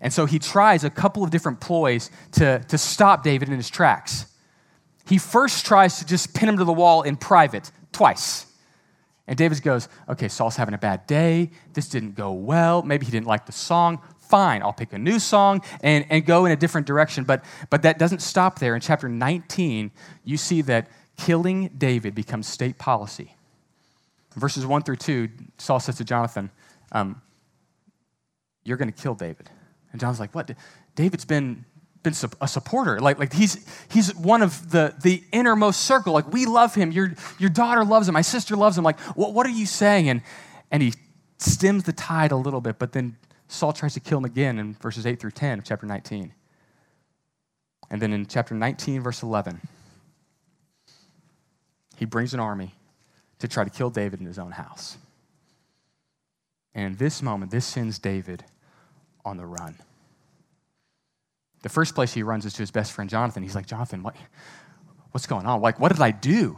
And 0.00 0.12
so 0.12 0.26
he 0.26 0.38
tries 0.38 0.84
a 0.84 0.90
couple 0.90 1.22
of 1.22 1.30
different 1.30 1.60
ploys 1.60 2.10
to, 2.32 2.64
to 2.68 2.78
stop 2.78 3.22
David 3.22 3.48
in 3.48 3.56
his 3.56 3.70
tracks. 3.70 4.26
He 5.06 5.18
first 5.18 5.66
tries 5.66 5.98
to 5.98 6.06
just 6.06 6.34
pin 6.34 6.48
him 6.48 6.56
to 6.58 6.64
the 6.64 6.72
wall 6.72 7.02
in 7.02 7.16
private, 7.16 7.70
twice. 7.92 8.46
And 9.26 9.36
David 9.36 9.62
goes, 9.62 9.88
Okay, 10.08 10.28
Saul's 10.28 10.56
having 10.56 10.74
a 10.74 10.78
bad 10.78 11.06
day. 11.06 11.50
This 11.74 11.88
didn't 11.88 12.14
go 12.14 12.32
well. 12.32 12.82
Maybe 12.82 13.04
he 13.04 13.12
didn't 13.12 13.26
like 13.26 13.46
the 13.46 13.52
song. 13.52 14.00
Fine, 14.32 14.62
I'll 14.62 14.72
pick 14.72 14.94
a 14.94 14.98
new 14.98 15.18
song 15.18 15.60
and, 15.82 16.06
and 16.08 16.24
go 16.24 16.46
in 16.46 16.52
a 16.52 16.56
different 16.56 16.86
direction. 16.86 17.24
But, 17.24 17.44
but 17.68 17.82
that 17.82 17.98
doesn't 17.98 18.22
stop 18.22 18.60
there. 18.60 18.74
In 18.74 18.80
chapter 18.80 19.06
19, 19.06 19.90
you 20.24 20.38
see 20.38 20.62
that 20.62 20.88
killing 21.18 21.68
David 21.76 22.14
becomes 22.14 22.48
state 22.48 22.78
policy. 22.78 23.36
Verses 24.34 24.64
1 24.64 24.84
through 24.84 24.96
2, 24.96 25.28
Saul 25.58 25.80
says 25.80 25.96
to 25.96 26.04
Jonathan, 26.04 26.50
um, 26.92 27.20
You're 28.64 28.78
going 28.78 28.90
to 28.90 29.02
kill 29.02 29.14
David. 29.14 29.50
And 29.90 30.00
John's 30.00 30.18
like, 30.18 30.34
what? 30.34 30.50
David's 30.94 31.26
been, 31.26 31.66
been 32.02 32.14
a 32.40 32.48
supporter. 32.48 33.00
Like, 33.00 33.18
like 33.18 33.34
he's, 33.34 33.68
he's 33.90 34.14
one 34.14 34.40
of 34.40 34.70
the, 34.70 34.94
the 35.02 35.22
innermost 35.30 35.82
circle. 35.82 36.14
Like, 36.14 36.32
we 36.32 36.46
love 36.46 36.74
him. 36.74 36.90
Your, 36.90 37.12
your 37.38 37.50
daughter 37.50 37.84
loves 37.84 38.08
him. 38.08 38.14
My 38.14 38.22
sister 38.22 38.56
loves 38.56 38.78
him. 38.78 38.84
Like, 38.84 38.98
what, 39.14 39.34
what 39.34 39.44
are 39.46 39.50
you 39.50 39.66
saying? 39.66 40.08
And, 40.08 40.22
and 40.70 40.82
he 40.82 40.94
stems 41.36 41.84
the 41.84 41.92
tide 41.92 42.32
a 42.32 42.36
little 42.36 42.62
bit, 42.62 42.78
but 42.78 42.92
then 42.92 43.18
Saul 43.52 43.74
tries 43.74 43.92
to 43.94 44.00
kill 44.00 44.18
him 44.18 44.24
again 44.24 44.58
in 44.58 44.74
verses 44.74 45.04
8 45.04 45.20
through 45.20 45.32
10 45.32 45.58
of 45.58 45.64
chapter 45.64 45.86
19. 45.86 46.32
And 47.90 48.00
then 48.00 48.14
in 48.14 48.24
chapter 48.26 48.54
19, 48.54 49.02
verse 49.02 49.22
11, 49.22 49.60
he 51.96 52.06
brings 52.06 52.32
an 52.32 52.40
army 52.40 52.74
to 53.40 53.48
try 53.48 53.62
to 53.62 53.68
kill 53.68 53.90
David 53.90 54.20
in 54.20 54.26
his 54.26 54.38
own 54.38 54.52
house. 54.52 54.96
And 56.74 56.86
in 56.86 56.96
this 56.96 57.20
moment, 57.20 57.50
this 57.50 57.66
sends 57.66 57.98
David 57.98 58.42
on 59.22 59.36
the 59.36 59.44
run. 59.44 59.76
The 61.60 61.68
first 61.68 61.94
place 61.94 62.14
he 62.14 62.22
runs 62.22 62.46
is 62.46 62.54
to 62.54 62.62
his 62.62 62.70
best 62.70 62.92
friend 62.92 63.10
Jonathan. 63.10 63.42
He's 63.42 63.54
like, 63.54 63.66
Jonathan, 63.66 64.02
what, 64.02 64.16
what's 65.10 65.26
going 65.26 65.44
on? 65.44 65.60
Like, 65.60 65.78
what 65.78 65.92
did 65.92 66.00
I 66.00 66.10
do? 66.10 66.56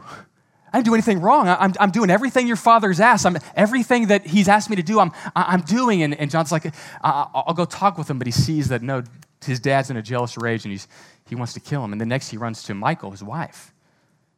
I 0.75 0.79
didn't 0.79 0.87
do 0.87 0.93
anything 0.93 1.21
wrong. 1.21 1.47
I'm, 1.47 1.73
I'm 1.79 1.91
doing 1.91 2.09
everything 2.09 2.47
your 2.47 2.57
father's 2.57 2.99
asked. 2.99 3.25
I'm, 3.25 3.37
everything 3.55 4.07
that 4.07 4.27
he's 4.27 4.49
asked 4.49 4.69
me 4.69 4.75
to 4.75 4.83
do, 4.83 4.99
I'm, 4.99 5.13
I'm 5.33 5.61
doing. 5.61 6.03
And, 6.03 6.13
and 6.19 6.29
John's 6.29 6.51
like, 6.51 6.65
I'll 7.01 7.53
go 7.53 7.63
talk 7.63 7.97
with 7.97 8.09
him, 8.09 8.17
but 8.17 8.27
he 8.27 8.31
sees 8.31 8.67
that 8.67 8.81
no, 8.81 9.01
his 9.45 9.61
dad's 9.61 9.89
in 9.89 9.95
a 9.95 10.01
jealous 10.01 10.37
rage 10.37 10.65
and 10.65 10.73
he's, 10.73 10.89
he 11.29 11.35
wants 11.35 11.53
to 11.53 11.61
kill 11.61 11.81
him. 11.81 11.93
And 11.93 12.01
then 12.01 12.09
next 12.09 12.27
he 12.27 12.35
runs 12.35 12.61
to 12.63 12.73
Michal, 12.73 13.11
his 13.11 13.23
wife. 13.23 13.73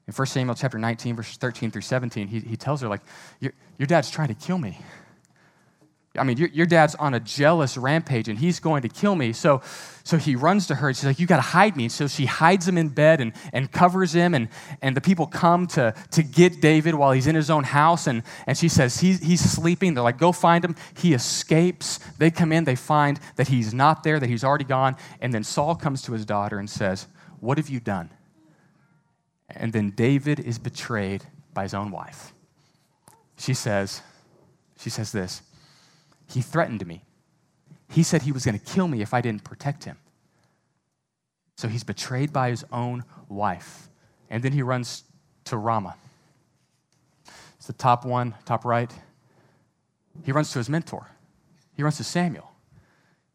In 0.07 0.13
1 0.13 0.27
Samuel 0.27 0.53
chapter 0.53 0.77
19, 0.77 1.15
verses 1.15 1.37
13 1.37 1.71
through 1.71 1.81
17, 1.81 2.27
he, 2.27 2.39
he 2.41 2.55
tells 2.55 2.81
her, 2.81 2.87
like, 2.87 3.01
your, 3.39 3.53
your 3.79 3.87
dad's 3.87 4.11
trying 4.11 4.27
to 4.27 4.35
kill 4.35 4.59
me. 4.59 4.77
I 6.17 6.23
mean, 6.23 6.37
your, 6.37 6.49
your 6.49 6.65
dad's 6.65 6.95
on 6.95 7.13
a 7.13 7.19
jealous 7.19 7.77
rampage 7.77 8.27
and 8.27 8.37
he's 8.37 8.59
going 8.59 8.81
to 8.81 8.89
kill 8.89 9.15
me. 9.15 9.33
So, 9.33 9.61
so 10.03 10.17
he 10.17 10.35
runs 10.35 10.67
to 10.67 10.75
her 10.75 10.87
and 10.87 10.95
she's 10.95 11.05
like, 11.05 11.19
You 11.19 11.27
got 11.27 11.37
to 11.37 11.41
hide 11.41 11.75
me. 11.75 11.89
So 11.89 12.07
she 12.07 12.25
hides 12.25 12.67
him 12.67 12.77
in 12.77 12.89
bed 12.89 13.19
and, 13.19 13.33
and 13.51 13.71
covers 13.71 14.13
him. 14.13 14.33
And, 14.33 14.49
and 14.81 14.95
the 14.95 15.01
people 15.01 15.27
come 15.27 15.67
to, 15.67 15.93
to 16.11 16.23
get 16.23 16.61
David 16.61 16.95
while 16.95 17.11
he's 17.11 17.27
in 17.27 17.35
his 17.35 17.49
own 17.49 17.63
house. 17.63 18.07
And, 18.07 18.23
and 18.45 18.57
she 18.57 18.69
says, 18.69 18.99
he's, 18.99 19.21
he's 19.21 19.41
sleeping. 19.41 19.93
They're 19.93 20.03
like, 20.03 20.17
Go 20.17 20.31
find 20.31 20.63
him. 20.63 20.75
He 20.97 21.13
escapes. 21.13 21.99
They 22.17 22.31
come 22.31 22.51
in, 22.51 22.63
they 22.63 22.75
find 22.75 23.19
that 23.35 23.49
he's 23.49 23.73
not 23.73 24.03
there, 24.03 24.19
that 24.19 24.29
he's 24.29 24.43
already 24.43 24.65
gone. 24.65 24.95
And 25.21 25.33
then 25.33 25.43
Saul 25.43 25.75
comes 25.75 26.01
to 26.03 26.13
his 26.13 26.25
daughter 26.25 26.57
and 26.57 26.69
says, 26.69 27.07
What 27.39 27.57
have 27.57 27.69
you 27.69 27.79
done? 27.79 28.09
And 29.49 29.71
then 29.73 29.91
David 29.91 30.39
is 30.39 30.59
betrayed 30.59 31.23
by 31.53 31.63
his 31.63 31.73
own 31.73 31.91
wife. 31.91 32.33
She 33.37 33.53
says, 33.53 34.01
She 34.79 34.89
says 34.89 35.11
this. 35.11 35.41
He 36.27 36.41
threatened 36.41 36.85
me. 36.85 37.03
He 37.89 38.03
said 38.03 38.23
he 38.23 38.31
was 38.31 38.45
going 38.45 38.59
to 38.59 38.65
kill 38.65 38.87
me 38.87 39.01
if 39.01 39.13
I 39.13 39.21
didn't 39.21 39.43
protect 39.43 39.85
him. 39.85 39.97
So 41.55 41.67
he's 41.67 41.83
betrayed 41.83 42.31
by 42.31 42.49
his 42.49 42.65
own 42.71 43.03
wife. 43.29 43.89
And 44.29 44.43
then 44.43 44.51
he 44.51 44.61
runs 44.61 45.03
to 45.45 45.57
Rama. 45.57 45.95
It's 47.55 47.65
the 47.67 47.73
top 47.73 48.05
one, 48.05 48.35
top 48.45 48.65
right. 48.65 48.91
He 50.23 50.31
runs 50.31 50.51
to 50.51 50.59
his 50.59 50.69
mentor. 50.69 51.07
He 51.75 51.83
runs 51.83 51.97
to 51.97 52.03
Samuel. 52.03 52.46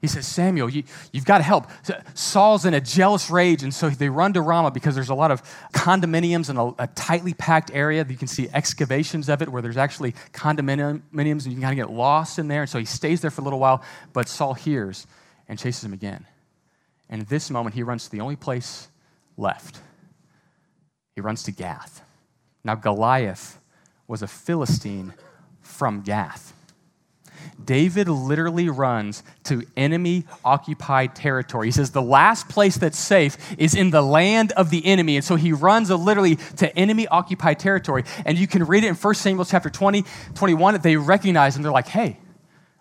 He 0.02 0.09
says, 0.09 0.26
Samuel, 0.26 0.68
you, 0.68 0.82
have 1.14 1.25
got 1.25 1.38
to 1.38 1.44
help. 1.44 1.68
Saul's 2.14 2.64
in 2.64 2.75
a 2.75 2.80
jealous 2.80 3.30
rage, 3.30 3.62
and 3.62 3.73
so 3.73 3.88
they 3.88 4.09
run 4.09 4.32
to 4.32 4.42
Ramah 4.42 4.73
because 4.73 4.97
there's 4.97 5.11
a 5.11 5.14
lot 5.14 5.30
of 5.30 5.42
condominiums 5.73 6.50
in 6.50 6.56
a, 6.56 6.66
a 6.82 6.88
tightly 6.88 7.35
packed 7.35 7.71
area. 7.73 8.04
You 8.09 8.16
can 8.16 8.26
see 8.26 8.49
excavations 8.52 9.28
of 9.28 9.42
it 9.42 9.49
where 9.49 9.62
there's 9.62 9.76
actually 9.76 10.12
condominiums, 10.32 11.02
and 11.12 11.47
you 11.47 11.52
can 11.52 11.61
kind 11.62 11.80
of 11.80 11.87
get 11.87 11.94
lost 11.94 12.40
in 12.40 12.49
there. 12.49 12.62
And 12.62 12.68
so 12.68 12.80
he 12.80 12.85
stays 12.85 13.21
there 13.21 13.30
for 13.30 13.42
a 13.42 13.44
little 13.44 13.61
while, 13.61 13.80
but 14.12 14.28
Saul 14.28 14.54
hears 14.54 15.06
and 15.49 15.56
chases 15.56 15.85
him 15.85 15.92
again. 15.92 16.26
And 17.09 17.23
at 17.23 17.28
this 17.28 17.49
moment, 17.49 17.76
he 17.76 17.85
runs 17.85 18.04
to 18.06 18.11
the 18.11 18.23
only 18.23 18.37
place 18.37 18.88
left. 19.37 19.78
He 21.14 21.21
runs 21.21 21.44
to 21.44 21.52
Gath. 21.52 22.02
Now, 22.64 22.75
Goliath 22.75 23.61
was 24.09 24.21
a 24.21 24.26
Philistine 24.26 25.14
from 25.61 26.00
Gath. 26.00 26.54
David 27.64 28.08
literally 28.08 28.68
runs 28.68 29.22
to 29.44 29.62
enemy 29.76 30.25
occupied 30.44 31.14
territory. 31.14 31.68
He 31.68 31.72
says 31.72 31.90
the 31.90 32.02
last 32.02 32.49
place 32.49 32.76
that's 32.76 32.99
safe 32.99 33.37
is 33.58 33.75
in 33.75 33.90
the 33.90 34.02
land 34.02 34.52
of 34.52 34.70
the 34.70 34.84
enemy. 34.84 35.16
And 35.16 35.25
so 35.25 35.37
he 35.37 35.52
runs 35.52 35.90
literally 35.90 36.37
to 36.56 36.76
enemy 36.76 37.06
occupied 37.08 37.58
territory. 37.58 38.04
And 38.25 38.38
you 38.38 38.46
can 38.46 38.64
read 38.64 38.84
it 38.84 38.88
in 38.88 38.94
1 38.94 39.14
Samuel 39.14 39.44
chapter 39.44 39.70
20, 39.70 40.04
21. 40.34 40.80
They 40.80 40.96
recognize 40.96 41.56
him. 41.56 41.62
They're 41.62 41.72
like, 41.72 41.88
hey, 41.88 42.18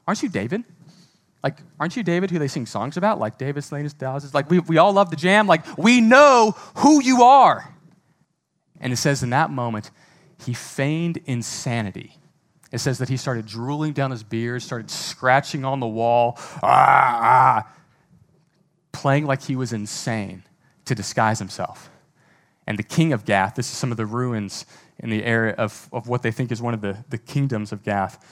aren't 0.08 0.24
you 0.24 0.30
David? 0.30 0.64
Like, 1.44 1.58
aren't 1.80 1.96
you 1.96 2.04
David 2.04 2.30
who 2.30 2.40
they 2.40 2.48
sing 2.48 2.66
songs 2.66 2.98
about? 2.98 3.20
Like, 3.20 3.38
David 3.38 3.64
slain 3.64 3.84
his 3.84 3.94
thousands. 3.94 4.34
Like, 4.34 4.50
we, 4.50 4.60
we 4.60 4.78
all 4.78 4.94
love 4.94 5.10
the 5.10 5.16
jam. 5.16 5.48
Like, 5.48 5.78
we 5.78 6.00
know 6.00 6.56
who 6.78 7.02
you 7.02 7.24
are. 7.24 7.74
And 8.80 8.94
it 8.94 8.98
says 8.98 9.24
in 9.24 9.32
that 9.32 9.50
moment, 9.50 9.90
he 10.46 10.54
feigned 10.54 11.20
insanity. 11.26 12.18
It 12.72 12.80
says 12.80 13.00
that 13.00 13.10
he 13.10 13.18
started 13.18 13.46
drooling 13.46 13.94
down 13.94 14.12
his 14.12 14.24
beard, 14.24 14.62
started 14.62 14.90
scratching 14.90 15.66
on 15.66 15.80
the 15.80 15.88
wall, 15.88 16.36
ah, 16.64 17.64
ah, 17.64 17.74
playing 18.94 19.26
like 19.26 19.44
he 19.44 19.56
was 19.56 19.74
insane 19.74 20.44
to 20.86 20.96
disguise 20.96 21.40
himself. 21.40 21.90
And 22.66 22.80
the 22.80 22.84
king 22.84 23.12
of 23.12 23.26
Gath, 23.26 23.56
this 23.56 23.70
is 23.70 23.78
some 23.78 23.92
of 23.92 23.98
the 23.98 24.06
ruins 24.06 24.66
in 25.00 25.10
the 25.10 25.24
area 25.24 25.54
of, 25.54 25.90
of 25.92 26.08
what 26.08 26.22
they 26.22 26.32
think 26.32 26.52
is 26.52 26.62
one 26.62 26.74
of 26.74 26.82
the, 26.82 27.04
the 27.10 27.18
kingdoms 27.18 27.72
of 27.74 27.84
Gath. 27.84 28.24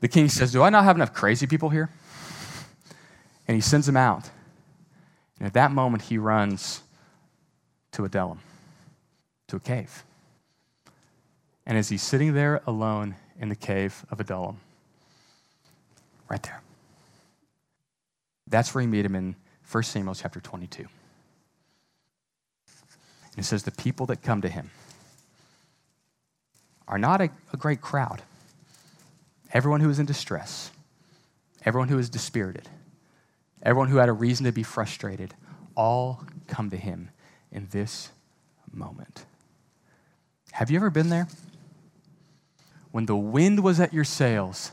The 0.00 0.08
king 0.08 0.28
says, 0.28 0.52
Do 0.52 0.62
I 0.62 0.70
not 0.70 0.84
have 0.84 0.96
enough 0.96 1.12
crazy 1.12 1.46
people 1.46 1.70
here? 1.70 1.90
And 3.46 3.54
he 3.54 3.60
sends 3.60 3.86
them 3.86 3.96
out. 3.96 4.28
And 5.38 5.46
at 5.46 5.52
that 5.52 5.70
moment, 5.70 6.04
he 6.04 6.18
runs 6.18 6.80
to 7.92 8.04
Adullam, 8.04 8.40
to 9.48 9.56
a 9.56 9.60
cave. 9.60 10.02
And 11.64 11.78
as 11.78 11.88
he's 11.88 12.02
sitting 12.02 12.34
there 12.34 12.62
alone 12.66 13.14
in 13.40 13.48
the 13.48 13.56
cave 13.56 14.04
of 14.10 14.20
Adullam, 14.20 14.60
right 16.28 16.42
there, 16.42 16.60
that's 18.48 18.74
where 18.74 18.82
he 18.82 18.86
meet 18.86 19.04
him 19.04 19.14
in 19.14 19.36
1 19.70 19.82
Samuel 19.82 20.14
chapter 20.14 20.40
22. 20.40 20.82
And 20.82 20.90
it 23.36 23.44
says, 23.44 23.64
The 23.64 23.72
people 23.72 24.06
that 24.06 24.22
come 24.22 24.40
to 24.42 24.48
him 24.48 24.70
are 26.88 26.98
not 26.98 27.20
a, 27.20 27.30
a 27.52 27.56
great 27.56 27.80
crowd. 27.80 28.22
Everyone 29.52 29.80
who 29.80 29.90
is 29.90 29.98
in 29.98 30.06
distress, 30.06 30.70
everyone 31.64 31.88
who 31.88 31.98
is 31.98 32.08
dispirited, 32.08 32.68
everyone 33.62 33.88
who 33.88 33.96
had 33.96 34.08
a 34.08 34.12
reason 34.12 34.46
to 34.46 34.52
be 34.52 34.62
frustrated, 34.62 35.34
all 35.74 36.22
come 36.46 36.70
to 36.70 36.76
him 36.76 37.10
in 37.50 37.66
this 37.70 38.10
moment. 38.72 39.24
Have 40.52 40.70
you 40.70 40.76
ever 40.76 40.90
been 40.90 41.10
there? 41.10 41.26
When 42.96 43.04
the 43.04 43.14
wind 43.14 43.62
was 43.62 43.78
at 43.78 43.92
your 43.92 44.04
sails, 44.04 44.72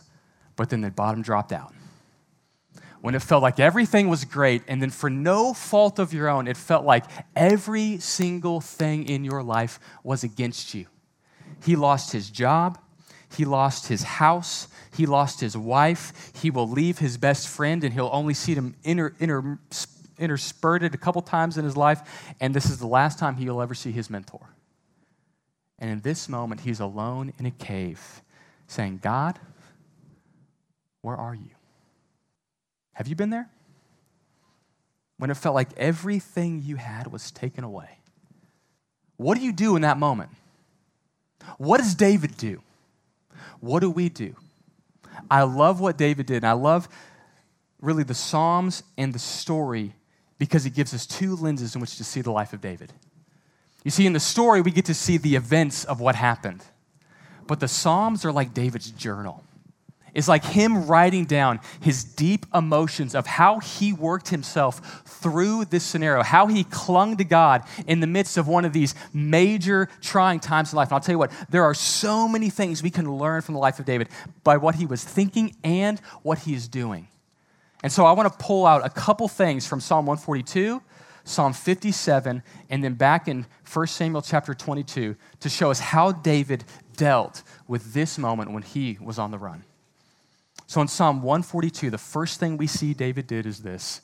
but 0.56 0.70
then 0.70 0.80
the 0.80 0.89
bottom 0.89 1.22
dropped 1.22 1.51
out. 1.51 1.74
When 3.01 3.15
it 3.15 3.22
felt 3.22 3.44
like 3.44 3.60
everything 3.60 4.08
was 4.08 4.24
great, 4.24 4.62
and 4.70 4.82
then 4.82 4.92
for 4.92 5.10
no 5.10 5.53
fault 5.53 6.00
of 6.00 6.13
your 6.13 6.30
own, 6.30 6.48
it 6.48 6.56
felt 6.56 6.86
like 6.86 7.03
every 7.36 7.98
single 7.98 8.62
thing 8.62 9.10
in 9.10 9.25
your 9.25 9.44
life 9.44 9.77
was 10.06 10.24
against 10.24 10.74
you. 10.74 10.86
He 11.65 11.75
lost 11.75 12.13
his 12.13 12.30
job, 12.30 12.80
he 13.36 13.44
lost 13.44 13.89
his 13.89 14.03
house, 14.03 14.70
he 14.96 15.06
lost 15.06 15.42
his 15.42 15.58
wife, 15.58 16.32
he 16.34 16.50
will 16.50 16.70
leave 16.70 17.00
his 17.00 17.18
best 17.18 17.50
friend, 17.50 17.84
and 17.84 17.94
he'll 17.94 18.10
only 18.13 18.36
see 18.36 18.56
him 18.56 18.74
inter, 18.86 19.13
inter, 19.20 19.60
interspurted 20.18 20.94
a 20.94 20.98
couple 20.98 21.22
times 21.22 21.58
in 21.58 21.65
his 21.65 21.75
life, 21.75 22.34
and 22.39 22.56
this 22.56 22.70
is 22.70 22.80
the 22.80 22.88
last 22.88 23.20
time 23.20 23.36
he'll 23.36 23.62
ever 23.62 23.75
see 23.75 23.92
his 23.92 24.10
mentor. 24.10 24.56
And 25.80 25.89
in 25.89 26.01
this 26.01 26.30
moment, 26.30 26.62
he's 26.62 26.80
alone 26.80 27.34
in 27.39 27.46
a 27.46 27.51
cave 27.51 28.22
saying, 28.68 29.00
God, 29.03 29.39
where 31.01 31.18
are 31.18 31.36
you? 31.36 31.50
Have 32.94 33.08
you 33.08 33.15
been 33.15 33.30
there? 33.30 33.50
When 35.18 35.30
it 35.30 35.38
felt 35.38 35.56
like 35.56 35.70
everything 35.77 36.62
you 36.63 36.75
had 36.75 37.12
was 37.12 37.32
taken 37.32 37.63
away. 37.63 38.00
What 39.18 39.38
do 39.38 39.44
you 39.44 39.51
do 39.51 39.75
in 39.75 39.82
that 39.84 39.98
moment? 39.98 40.30
What 41.58 41.77
does 41.77 41.96
David 41.96 42.38
do? 42.38 42.62
What 43.60 43.80
do 43.80 43.89
we 43.89 44.10
do? 44.10 44.36
I 45.30 45.44
love 45.44 45.80
what 45.80 45.98
David 45.98 46.25
did, 46.25 46.38
and 46.38 46.48
I 46.48 46.53
love 46.53 46.88
really 47.82 48.03
the 48.03 48.13
Psalms 48.13 48.84
and 48.98 49.13
the 49.13 49.20
story 49.20 49.94
because 50.38 50.65
it 50.65 50.72
gives 50.72 50.94
us 50.94 51.06
two 51.06 51.36
lenses 51.36 51.75
in 51.75 51.82
which 51.82 51.98
to 51.98 52.03
see 52.03 52.22
the 52.22 52.32
life 52.32 52.53
of 52.53 52.62
David. 52.62 52.92
You 53.84 53.91
see, 53.91 54.06
in 54.06 54.13
the 54.13 54.19
story, 54.19 54.62
we 54.62 54.72
get 54.72 54.86
to 54.86 54.93
see 54.93 55.17
the 55.17 55.36
events 55.36 55.84
of 55.84 56.00
what 56.00 56.15
happened. 56.15 56.63
But 57.48 57.60
the 57.60 57.67
Psalms 57.67 58.24
are 58.24 58.32
like 58.32 58.54
David's 58.54 58.89
journal. 58.91 59.43
It's 60.13 60.28
like 60.28 60.46
him 60.46 60.86
writing 60.86 61.26
down 61.26 61.60
his 61.82 62.04
deep 62.04 62.46
emotions 62.54 63.15
of 63.15 63.26
how 63.26 63.60
he 63.60 63.93
worked 63.93 64.30
himself 64.30 65.02
through 65.06 65.65
this 65.65 65.84
scenario, 65.84 66.22
how 66.22 66.46
he 66.46 66.63
clung 66.63 67.17
to 67.17 67.24
God 67.24 67.63
in 67.88 68.00
the 68.00 68.08
midst 68.08 68.38
of 68.38 68.48
one 68.48 68.63
of 68.63 68.74
these 68.74 68.93
major 69.12 69.89
trying 70.02 70.39
times 70.39 70.72
in 70.72 70.78
life. 70.78 70.89
And 70.89 70.93
I'll 70.93 71.00
tell 71.00 71.13
you 71.13 71.19
what, 71.19 71.32
there 71.50 71.63
are 71.63 71.74
so 71.74 72.28
many 72.28 72.52
things 72.52 72.84
we 72.84 72.91
can 72.91 73.12
learn 73.12 73.41
from 73.41 73.56
the 73.56 73.60
life 73.60 73.80
of 73.80 73.86
David 73.86 74.08
by 74.43 74.58
what 74.58 74.76
he 74.76 74.86
was 74.86 75.04
thinking 75.04 75.56
and 75.63 76.00
what 76.22 76.39
he 76.39 76.54
is 76.54 76.67
doing. 76.67 77.08
And 77.82 77.91
so 77.91 78.06
I 78.06 78.12
want 78.12 78.32
to 78.32 78.38
pull 78.38 78.67
out 78.67 78.86
a 78.86 78.89
couple 78.89 79.28
things 79.28 79.67
from 79.67 79.82
Psalm 79.82 80.06
142 80.06 80.82
Psalm 81.24 81.54
57, 81.54 82.44
and 82.70 82.84
then 82.84 82.96
back 82.96 83.28
in 83.28 83.46
1 83.72 83.88
Samuel 83.88 84.22
chapter 84.22 84.54
22 84.54 85.16
to 85.40 85.50
show 85.50 85.72
us 85.72 85.80
how 85.80 86.12
David 86.12 86.66
dealt 86.98 87.44
with 87.68 87.94
this 87.94 88.18
moment 88.18 88.52
when 88.52 88.64
he 88.64 88.98
was 89.02 89.18
on 89.18 89.32
the 89.32 89.38
run. 89.38 89.64
So 90.68 90.82
in 90.82 90.88
Psalm 90.88 91.22
142, 91.22 91.90
the 91.90 91.98
first 91.98 92.40
thing 92.40 92.58
we 92.58 92.68
see 92.68 92.94
David 92.94 93.28
did 93.28 93.46
is 93.46 93.60
this, 93.60 94.02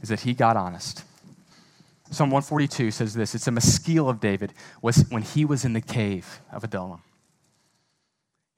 is 0.00 0.08
that 0.10 0.20
he 0.20 0.32
got 0.32 0.56
honest. 0.56 1.04
Psalm 2.10 2.30
142 2.30 2.90
says 2.90 3.14
this, 3.14 3.34
it's 3.34 3.46
a 3.46 3.52
maskil 3.52 4.08
of 4.08 4.20
David 4.20 4.52
was 4.82 5.04
when 5.10 5.22
he 5.22 5.44
was 5.44 5.64
in 5.64 5.72
the 5.72 5.80
cave 5.80 6.40
of 6.52 6.64
Adullam. 6.64 7.02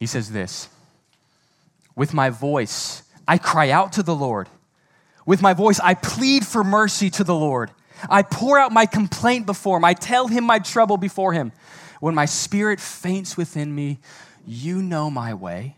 He 0.00 0.06
says 0.06 0.32
this, 0.32 0.68
with 1.94 2.14
my 2.14 2.30
voice, 2.30 3.02
I 3.28 3.38
cry 3.38 3.70
out 3.70 3.92
to 3.92 4.02
the 4.02 4.14
Lord. 4.14 4.48
With 5.26 5.42
my 5.42 5.54
voice, 5.54 5.78
I 5.80 5.94
plead 5.94 6.46
for 6.46 6.64
mercy 6.64 7.10
to 7.10 7.24
the 7.24 7.34
Lord. 7.34 7.70
I 8.08 8.22
pour 8.22 8.58
out 8.58 8.72
my 8.72 8.86
complaint 8.86 9.46
before 9.46 9.76
him. 9.76 9.84
I 9.84 9.94
tell 9.94 10.28
him 10.28 10.44
my 10.44 10.58
trouble 10.58 10.96
before 10.96 11.32
him. 11.32 11.52
When 12.00 12.14
my 12.14 12.24
spirit 12.24 12.80
faints 12.80 13.36
within 13.36 13.74
me, 13.74 14.00
you 14.46 14.82
know 14.82 15.10
my 15.10 15.34
way. 15.34 15.76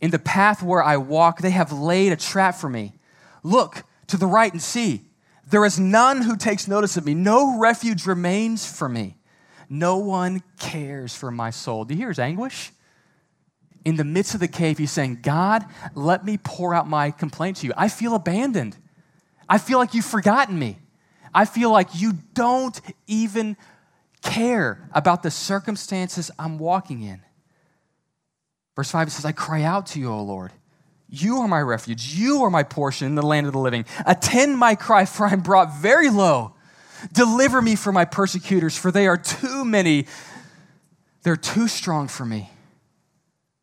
In 0.00 0.10
the 0.10 0.18
path 0.18 0.62
where 0.62 0.82
I 0.82 0.96
walk, 0.96 1.40
they 1.40 1.50
have 1.50 1.72
laid 1.72 2.12
a 2.12 2.16
trap 2.16 2.56
for 2.56 2.68
me. 2.68 2.92
Look 3.42 3.84
to 4.08 4.16
the 4.16 4.26
right 4.26 4.52
and 4.52 4.60
see. 4.60 5.02
There 5.48 5.64
is 5.64 5.78
none 5.78 6.22
who 6.22 6.36
takes 6.36 6.68
notice 6.68 6.96
of 6.96 7.06
me. 7.06 7.14
No 7.14 7.58
refuge 7.58 8.06
remains 8.06 8.70
for 8.70 8.88
me. 8.88 9.16
No 9.68 9.96
one 9.96 10.42
cares 10.58 11.14
for 11.14 11.30
my 11.30 11.50
soul. 11.50 11.84
Do 11.84 11.94
you 11.94 11.98
hear 11.98 12.08
his 12.08 12.18
anguish? 12.18 12.72
In 13.84 13.96
the 13.96 14.04
midst 14.04 14.34
of 14.34 14.40
the 14.40 14.48
cave, 14.48 14.78
he's 14.78 14.92
saying, 14.92 15.20
God, 15.22 15.64
let 15.94 16.24
me 16.24 16.36
pour 16.36 16.74
out 16.74 16.86
my 16.86 17.10
complaint 17.10 17.58
to 17.58 17.66
you. 17.66 17.72
I 17.76 17.88
feel 17.88 18.14
abandoned. 18.14 18.76
I 19.48 19.58
feel 19.58 19.78
like 19.78 19.94
you've 19.94 20.04
forgotten 20.04 20.58
me. 20.58 20.78
I 21.34 21.44
feel 21.44 21.70
like 21.70 21.88
you 21.94 22.14
don't 22.34 22.80
even 23.06 23.56
care 24.22 24.88
about 24.92 25.22
the 25.22 25.30
circumstances 25.30 26.30
I'm 26.38 26.58
walking 26.58 27.02
in. 27.02 27.20
Verse 28.76 28.90
5 28.90 29.08
it 29.08 29.10
says, 29.10 29.24
I 29.24 29.32
cry 29.32 29.62
out 29.62 29.86
to 29.88 30.00
you, 30.00 30.10
O 30.10 30.22
Lord. 30.22 30.52
You 31.08 31.38
are 31.38 31.48
my 31.48 31.60
refuge. 31.60 32.14
You 32.14 32.42
are 32.44 32.50
my 32.50 32.62
portion 32.62 33.06
in 33.06 33.14
the 33.16 33.22
land 33.22 33.46
of 33.46 33.52
the 33.52 33.58
living. 33.58 33.84
Attend 34.06 34.56
my 34.56 34.74
cry, 34.74 35.04
for 35.04 35.26
I'm 35.26 35.40
brought 35.40 35.76
very 35.76 36.08
low. 36.08 36.54
Deliver 37.12 37.60
me 37.60 37.76
from 37.76 37.94
my 37.94 38.06
persecutors, 38.06 38.78
for 38.78 38.90
they 38.90 39.06
are 39.06 39.18
too 39.18 39.64
many. 39.64 40.06
They're 41.22 41.36
too 41.36 41.68
strong 41.68 42.08
for 42.08 42.24
me. 42.24 42.50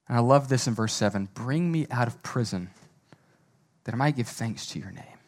And 0.07 0.17
I 0.17 0.21
love 0.21 0.49
this 0.49 0.67
in 0.67 0.75
verse 0.75 0.93
7 0.93 1.29
Bring 1.33 1.71
me 1.71 1.87
out 1.89 2.07
of 2.07 2.21
prison, 2.21 2.69
that 3.85 3.95
I 3.95 3.97
might 3.97 4.15
give 4.15 4.27
thanks 4.27 4.67
to 4.67 4.79
your 4.79 4.91
name. 4.91 5.18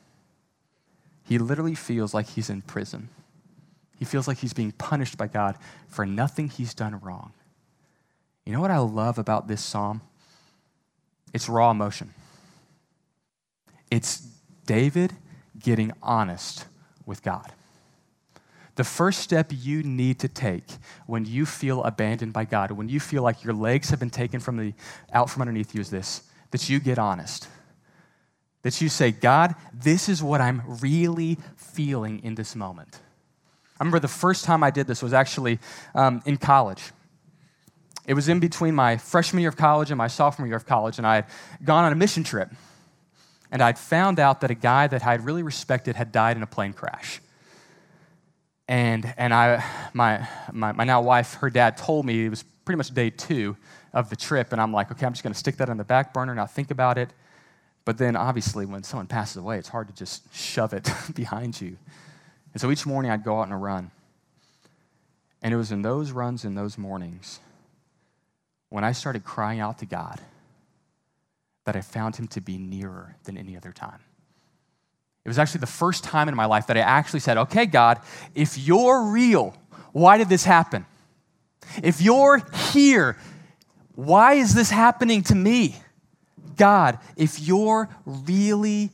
He 1.24 1.38
literally 1.38 1.76
feels 1.76 2.14
like 2.14 2.28
he's 2.30 2.50
in 2.50 2.62
prison. 2.62 3.10
He 3.98 4.06
feels 4.06 4.28
like 4.28 4.40
he's 4.40 4.54
being 4.54 4.72
punished 4.72 5.18
by 5.18 5.28
God 5.28 5.58
for 5.88 6.06
nothing 6.06 6.50
he's 6.50 6.74
done 6.74 7.00
wrong. 7.00 7.34
You 8.46 8.54
know 8.54 8.60
what 8.60 8.72
I 8.72 8.80
love 8.80 9.18
about 9.20 9.48
this 9.48 9.62
psalm? 9.64 10.02
It's 11.34 11.48
raw 11.48 11.72
emotion. 11.72 12.14
It's 13.90 14.28
David 14.66 15.14
getting 15.60 15.92
honest 16.02 16.66
with 17.06 17.22
God. 17.22 17.52
The 18.76 18.84
first 18.84 19.20
step 19.20 19.52
you 19.52 19.84
need 19.84 20.20
to 20.20 20.28
take 20.28 20.64
when 21.06 21.26
you 21.26 21.46
feel 21.46 21.84
abandoned 21.84 22.34
by 22.34 22.46
God, 22.46 22.72
when 22.72 22.90
you 22.90 23.00
feel 23.00 23.22
like 23.22 23.44
your 23.44 23.54
legs 23.54 23.90
have 23.90 24.00
been 24.00 24.10
taken 24.10 24.40
from 24.40 24.58
the, 24.58 24.74
out 25.14 25.30
from 25.30 25.42
underneath 25.42 25.76
you, 25.76 25.82
is 25.82 25.90
this 25.90 26.24
that 26.52 26.70
you 26.70 26.80
get 26.80 26.98
honest. 26.98 27.48
That 28.64 28.80
you 28.80 28.90
say, 28.90 29.12
God, 29.12 29.56
this 29.74 30.08
is 30.08 30.22
what 30.22 30.40
I'm 30.42 30.62
really 30.82 31.38
feeling 31.56 32.24
in 32.24 32.36
this 32.36 32.56
moment. 32.56 33.00
I 33.80 33.84
remember 33.84 34.00
the 34.00 34.08
first 34.08 34.46
time 34.46 34.64
I 34.64 34.70
did 34.70 34.86
this 34.86 35.02
was 35.02 35.14
actually 35.14 35.60
um, 35.96 36.22
in 36.26 36.38
college. 36.38 36.84
it 38.06 38.14
was 38.14 38.30
in 38.30 38.40
between 38.40 38.76
my 38.76 38.98
freshman 38.98 39.42
year 39.42 39.50
of 39.50 39.58
college 39.58 39.92
and 39.92 39.98
my 39.98 40.08
sophomore 40.08 40.48
year 40.48 40.58
of 40.58 40.66
college, 40.66 40.98
and 40.98 41.08
I 41.08 41.16
had 41.16 41.26
gone 41.64 41.86
on 41.86 41.92
a 41.92 41.96
mission 41.96 42.24
trip. 42.24 42.50
And 43.52 43.62
I'd 43.62 43.78
found 43.78 44.20
out 44.20 44.42
that 44.42 44.52
a 44.52 44.56
guy 44.56 44.88
that 44.88 45.06
I 45.06 45.12
had 45.12 45.26
really 45.26 45.44
respected 45.44 45.96
had 45.96 46.12
died 46.12 46.38
in 46.38 46.44
a 46.44 46.48
plane 46.48 46.74
crash. 46.74 47.20
And, 48.68 49.14
and 49.18 49.34
I, 49.34 49.64
my, 49.94 50.28
my, 50.54 50.72
my 50.72 50.84
now 50.86 51.02
wife, 51.02 51.34
her 51.36 51.50
dad 51.50 51.76
told 51.76 52.06
me 52.06 52.26
it 52.26 52.30
was 52.30 52.44
pretty 52.64 52.78
much 52.78 52.94
day 52.94 53.10
two 53.10 53.58
of 53.94 54.10
the 54.10 54.16
trip. 54.16 54.54
And 54.54 54.62
I'm 54.62 54.72
like, 54.72 54.90
okay, 54.92 55.06
I'm 55.06 55.12
just 55.12 55.24
to 55.34 55.34
stick 55.34 55.58
that 55.58 55.70
on 55.70 55.78
the 55.78 55.84
back 55.84 56.14
burner, 56.14 56.32
and 56.32 56.38
not 56.38 56.52
think 56.52 56.72
about 56.72 56.98
it. 56.98 57.10
But 57.84 57.98
then 57.98 58.16
obviously, 58.16 58.66
when 58.66 58.84
someone 58.84 59.08
passes 59.08 59.38
away, 59.38 59.58
it's 59.58 59.70
hard 59.70 59.88
to 59.88 59.94
just 59.94 60.34
shove 60.34 60.74
it 60.74 60.90
behind 61.16 61.60
you. 61.60 61.78
And 62.54 62.62
so 62.62 62.70
each 62.72 62.86
morning 62.86 63.12
I'd 63.12 63.24
go 63.24 63.40
out 63.40 63.44
on 63.44 63.52
a 63.52 63.58
run. 63.58 63.92
And 65.42 65.54
it 65.54 65.58
was 65.58 65.72
in 65.72 65.82
those 65.82 66.12
runs 66.12 66.46
in 66.46 66.54
those 66.54 66.78
mornings 66.78 67.40
when 68.70 68.84
I 68.84 68.92
started 68.92 69.24
crying 69.24 69.60
out 69.60 69.80
to 69.80 69.86
God 69.86 70.22
that 71.66 71.76
I 71.76 71.82
found 71.82 72.16
him 72.16 72.28
to 72.30 72.42
be 72.42 72.58
nearer 72.58 73.16
than 73.24 73.38
any 73.38 73.58
other 73.58 73.72
time. 73.72 74.00
It 75.24 75.30
was 75.30 75.38
actually 75.38 75.60
the 75.60 75.68
first 75.68 76.04
time 76.04 76.30
in 76.30 76.36
my 76.36 76.46
life 76.46 76.68
that 76.68 76.78
I 76.78 76.82
actually 76.82 77.20
said, 77.20 77.38
okay, 77.38 77.66
God, 77.66 78.00
if 78.34 78.58
you're 78.58 79.04
real, 79.04 79.56
why 79.92 80.18
did 80.18 80.30
this 80.30 80.44
happen? 80.44 80.86
If 81.84 82.02
you're 82.02 82.42
here, 82.72 83.18
why 83.96 84.34
is 84.34 84.56
this 84.56 84.70
happening 84.70 85.24
to 85.24 85.36
me? 85.36 85.76
God, 86.56 87.00
if 87.16 87.40
you're 87.40 87.90
really 88.06 88.92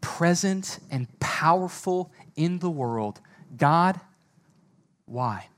present 0.00 0.78
and 0.90 1.06
powerful 1.20 2.12
in 2.36 2.58
the 2.58 2.70
world, 2.70 3.20
God, 3.56 4.00
why? 5.06 5.48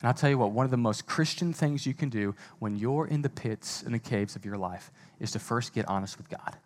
And 0.00 0.08
I'll 0.08 0.14
tell 0.14 0.28
you 0.28 0.36
what, 0.36 0.50
one 0.50 0.64
of 0.64 0.70
the 0.70 0.76
most 0.76 1.06
Christian 1.06 1.52
things 1.52 1.86
you 1.86 1.94
can 1.94 2.10
do 2.10 2.34
when 2.58 2.76
you're 2.76 3.06
in 3.06 3.22
the 3.22 3.30
pits 3.30 3.82
and 3.82 3.94
the 3.94 3.98
caves 3.98 4.36
of 4.36 4.44
your 4.44 4.58
life 4.58 4.90
is 5.18 5.30
to 5.32 5.38
first 5.38 5.72
get 5.72 5.88
honest 5.88 6.18
with 6.18 6.28
God. 6.28 6.56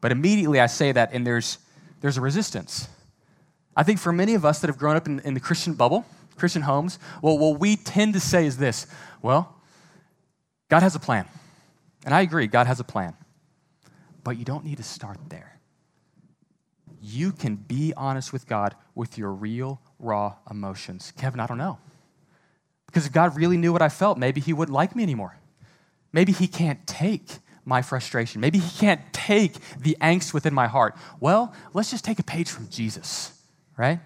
But 0.00 0.12
immediately 0.12 0.60
I 0.60 0.66
say 0.66 0.92
that, 0.92 1.12
and 1.12 1.26
there's, 1.26 1.58
there's 2.00 2.16
a 2.16 2.20
resistance. 2.20 2.88
I 3.76 3.82
think 3.82 3.98
for 3.98 4.12
many 4.12 4.34
of 4.34 4.44
us 4.44 4.60
that 4.60 4.68
have 4.68 4.78
grown 4.78 4.96
up 4.96 5.06
in, 5.06 5.20
in 5.20 5.34
the 5.34 5.40
Christian 5.40 5.74
bubble, 5.74 6.06
Christian 6.36 6.62
homes, 6.62 6.98
well, 7.22 7.38
what 7.38 7.60
we 7.60 7.76
tend 7.76 8.14
to 8.14 8.20
say 8.20 8.46
is 8.46 8.56
this 8.56 8.86
well, 9.22 9.54
God 10.68 10.82
has 10.82 10.94
a 10.94 11.00
plan. 11.00 11.26
And 12.04 12.14
I 12.14 12.20
agree, 12.20 12.46
God 12.46 12.66
has 12.66 12.80
a 12.80 12.84
plan. 12.84 13.14
But 14.22 14.38
you 14.38 14.44
don't 14.44 14.64
need 14.64 14.76
to 14.76 14.82
start 14.82 15.18
there. 15.28 15.58
You 17.00 17.32
can 17.32 17.56
be 17.56 17.92
honest 17.96 18.32
with 18.32 18.46
God 18.46 18.74
with 18.94 19.18
your 19.18 19.32
real, 19.32 19.80
raw 19.98 20.36
emotions. 20.50 21.12
Kevin, 21.16 21.40
I 21.40 21.46
don't 21.46 21.58
know. 21.58 21.78
Because 22.86 23.06
if 23.06 23.12
God 23.12 23.36
really 23.36 23.56
knew 23.56 23.72
what 23.72 23.82
I 23.82 23.88
felt, 23.88 24.18
maybe 24.18 24.40
He 24.40 24.52
wouldn't 24.52 24.74
like 24.74 24.94
me 24.94 25.02
anymore. 25.02 25.36
Maybe 26.12 26.32
He 26.32 26.46
can't 26.46 26.86
take 26.86 27.38
my 27.64 27.82
frustration. 27.82 28.40
Maybe 28.40 28.58
He 28.58 28.78
can't 28.78 29.00
take 29.12 29.54
the 29.78 29.96
angst 30.00 30.32
within 30.32 30.54
my 30.54 30.66
heart. 30.66 30.96
Well, 31.20 31.52
let's 31.72 31.90
just 31.90 32.04
take 32.04 32.18
a 32.18 32.22
page 32.22 32.50
from 32.50 32.68
Jesus, 32.68 33.38
right? 33.76 34.00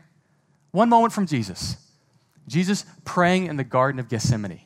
One 0.70 0.88
moment 0.88 1.12
from 1.12 1.26
Jesus. 1.26 1.76
Jesus 2.46 2.84
praying 3.04 3.46
in 3.46 3.56
the 3.56 3.64
Garden 3.64 4.00
of 4.00 4.08
Gethsemane, 4.08 4.62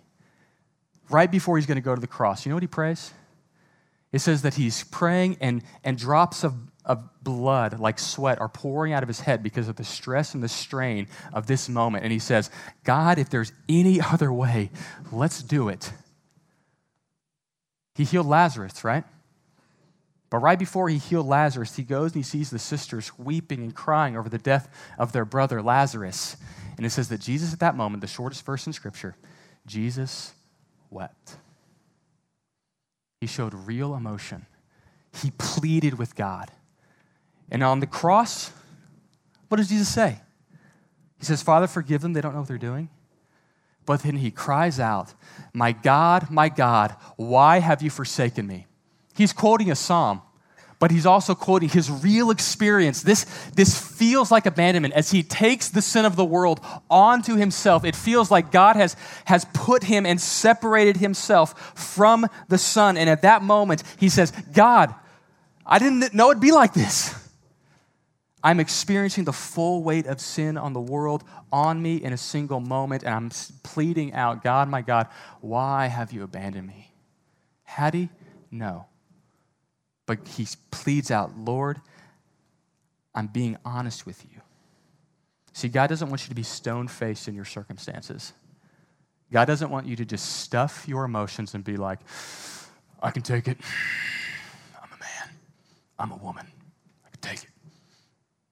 right 1.11 1.31
before 1.31 1.57
He's 1.59 1.67
going 1.67 1.77
to 1.77 1.83
go 1.83 1.95
to 1.95 2.01
the 2.01 2.07
cross. 2.07 2.47
You 2.47 2.51
know 2.51 2.57
what 2.57 2.63
He 2.63 2.69
prays? 2.69 3.13
It 4.13 4.21
says 4.21 4.43
that 4.43 4.55
He's 4.55 4.85
praying 4.85 5.39
and, 5.41 5.63
and 5.83 5.99
drops 5.99 6.45
of 6.45 6.55
of 6.85 7.09
blood, 7.23 7.79
like 7.79 7.99
sweat, 7.99 8.41
are 8.41 8.49
pouring 8.49 8.93
out 8.93 9.03
of 9.03 9.09
his 9.09 9.21
head 9.21 9.43
because 9.43 9.69
of 9.69 9.77
the 9.77 9.85
stress 9.85 10.35
and 10.35 10.43
the 10.43 10.49
strain 10.49 11.07
of 11.33 11.47
this 11.47 11.69
moment. 11.69 12.05
And 12.05 12.13
he 12.13 12.19
says, 12.19 12.51
God, 12.85 13.19
if 13.19 13.31
there's 13.31 13.53
any 13.69 14.01
other 14.01 14.33
way, 14.33 14.71
let's 15.13 15.43
do 15.43 15.69
it. 15.69 15.93
He 17.95 18.05
healed 18.05 18.27
Lazarus, 18.27 18.85
right? 18.85 19.05
But 20.31 20.39
right 20.39 20.59
before 20.59 20.89
he 20.89 20.97
healed 20.97 21.27
Lazarus, 21.27 21.77
he 21.77 21.83
goes 21.83 22.13
and 22.13 22.17
he 22.17 22.29
sees 22.29 22.49
the 22.49 22.59
sisters 22.59 23.17
weeping 23.19 23.61
and 23.61 23.75
crying 23.75 24.17
over 24.17 24.31
the 24.31 24.39
death 24.39 24.69
of 24.99 25.13
their 25.13 25.27
brother 25.27 25.63
Lazarus. 25.63 26.37
And 26.79 26.87
it 26.87 26.91
says 26.91 27.11
that 27.11 27.21
Jesus, 27.21 27.53
at 27.53 27.61
that 27.61 27.77
moment, 27.77 28.01
the 28.01 28.07
shortest 28.07 28.45
verse 28.45 28.67
in 28.67 28.73
Scripture, 28.73 29.15
Jesus 29.67 30.33
wept. 30.91 31.37
He 33.23 33.29
showed 33.29 33.55
real 33.55 33.95
emotion. 33.95 34.47
He 35.23 35.31
pleaded 35.39 35.97
with 35.97 36.17
God. 36.17 36.51
And 37.53 37.63
on 37.63 37.79
the 37.79 37.87
cross, 37.87 38.51
what 39.47 39.59
does 39.59 39.69
Jesus 39.69 39.89
say? 39.89 40.19
He 41.21 41.25
says, 41.25 41.41
Father, 41.41 41.69
forgive 41.69 42.01
them. 42.01 42.15
They 42.15 42.21
don't 42.21 42.33
know 42.33 42.41
what 42.41 42.49
they're 42.49 42.59
doing. 42.59 42.89
But 43.87 44.03
then 44.03 44.17
he 44.17 44.33
cries 44.33 44.81
out, 44.81 45.15
My 45.55 45.71
God, 45.71 46.33
my 46.33 46.49
God, 46.49 46.97
why 47.15 47.61
have 47.61 47.81
you 47.81 47.91
forsaken 47.91 48.45
me? 48.45 48.67
He's 49.15 49.33
quoting 49.33 49.71
a 49.71 49.77
psalm, 49.77 50.23
but 50.83 50.91
he's 50.91 51.07
also 51.07 51.37
quoting 51.37 51.69
his 51.69 51.89
real 51.89 52.33
experience. 52.33 53.03
This, 53.03 53.25
this 53.55 53.79
feels 53.79 54.33
like 54.33 54.47
abandonment 54.47 54.95
as 54.95 55.13
he 55.13 55.23
takes 55.23 55.69
the 55.69 55.81
sin 55.81 56.05
of 56.05 56.17
the 56.17 56.25
world 56.25 56.59
onto 56.91 57.37
himself. 57.37 57.85
It 57.85 57.95
feels 57.95 58.33
like 58.33 58.51
God 58.51 58.75
has, 58.75 58.97
has 59.27 59.47
put 59.55 59.85
him 59.85 60.05
and 60.05 60.21
separated 60.21 60.97
himself 60.97 61.79
from 61.79 62.27
the 62.49 62.59
Son. 62.59 62.97
And 62.97 63.09
at 63.09 63.23
that 63.23 63.43
moment, 63.43 63.85
he 64.01 64.09
says, 64.09 64.33
God, 64.53 64.93
I 65.65 65.79
didn't 65.79 66.15
know 66.15 66.33
it'd 66.33 66.41
be 66.41 66.51
like 66.51 66.75
this. 66.75 67.15
I'm 68.43 68.59
experiencing 68.59 69.23
the 69.23 69.33
full 69.33 69.85
weight 69.85 70.07
of 70.07 70.21
sin 70.21 70.57
on 70.57 70.73
the 70.73 70.81
world 70.81 71.23
on 71.53 71.81
me 71.81 72.03
in 72.03 72.13
a 72.13 72.19
single 72.19 72.59
moment, 72.59 73.05
and 73.05 73.15
I'm 73.15 73.31
pleading 73.63 74.15
out, 74.15 74.43
God, 74.43 74.69
my 74.69 74.83
God, 74.83 75.07
why 75.41 75.87
have 75.87 76.11
you 76.11 76.25
abandoned 76.25 76.67
me? 76.67 76.93
Had 77.63 77.95
he? 77.95 78.09
No. 78.51 78.87
But 80.07 80.27
he 80.27 80.47
pleads 80.71 81.11
out, 81.11 81.37
Lord, 81.39 81.81
I'm 83.15 83.27
being 83.27 83.57
honest 83.65 84.07
with 84.07 84.25
you. 84.25 84.41
See, 85.53 85.69
God 85.69 85.89
doesn't 85.89 86.09
want 86.09 86.23
you 86.23 86.29
to 86.31 86.35
be 86.35 86.43
stone 86.43 86.89
faced 86.89 87.29
in 87.29 87.35
your 87.35 87.45
circumstances. 87.45 88.33
God 89.31 89.45
doesn't 89.47 89.71
want 89.71 89.87
you 89.87 89.97
to 89.97 90.05
just 90.05 90.41
stuff 90.41 90.85
your 90.87 91.05
emotions 91.05 91.55
and 91.55 91.63
be 91.63 91.77
like, 91.77 92.01
I 93.03 93.11
can 93.11 93.23
take 93.23 93.49
it. 93.49 93.59
I'm 94.83 94.89
a 94.93 94.99
man. 95.01 95.37
I'm 95.99 96.11
a 96.13 96.17
woman. 96.17 96.47
I 97.07 97.11
can 97.11 97.21
take 97.21 97.45
it. 97.45 97.51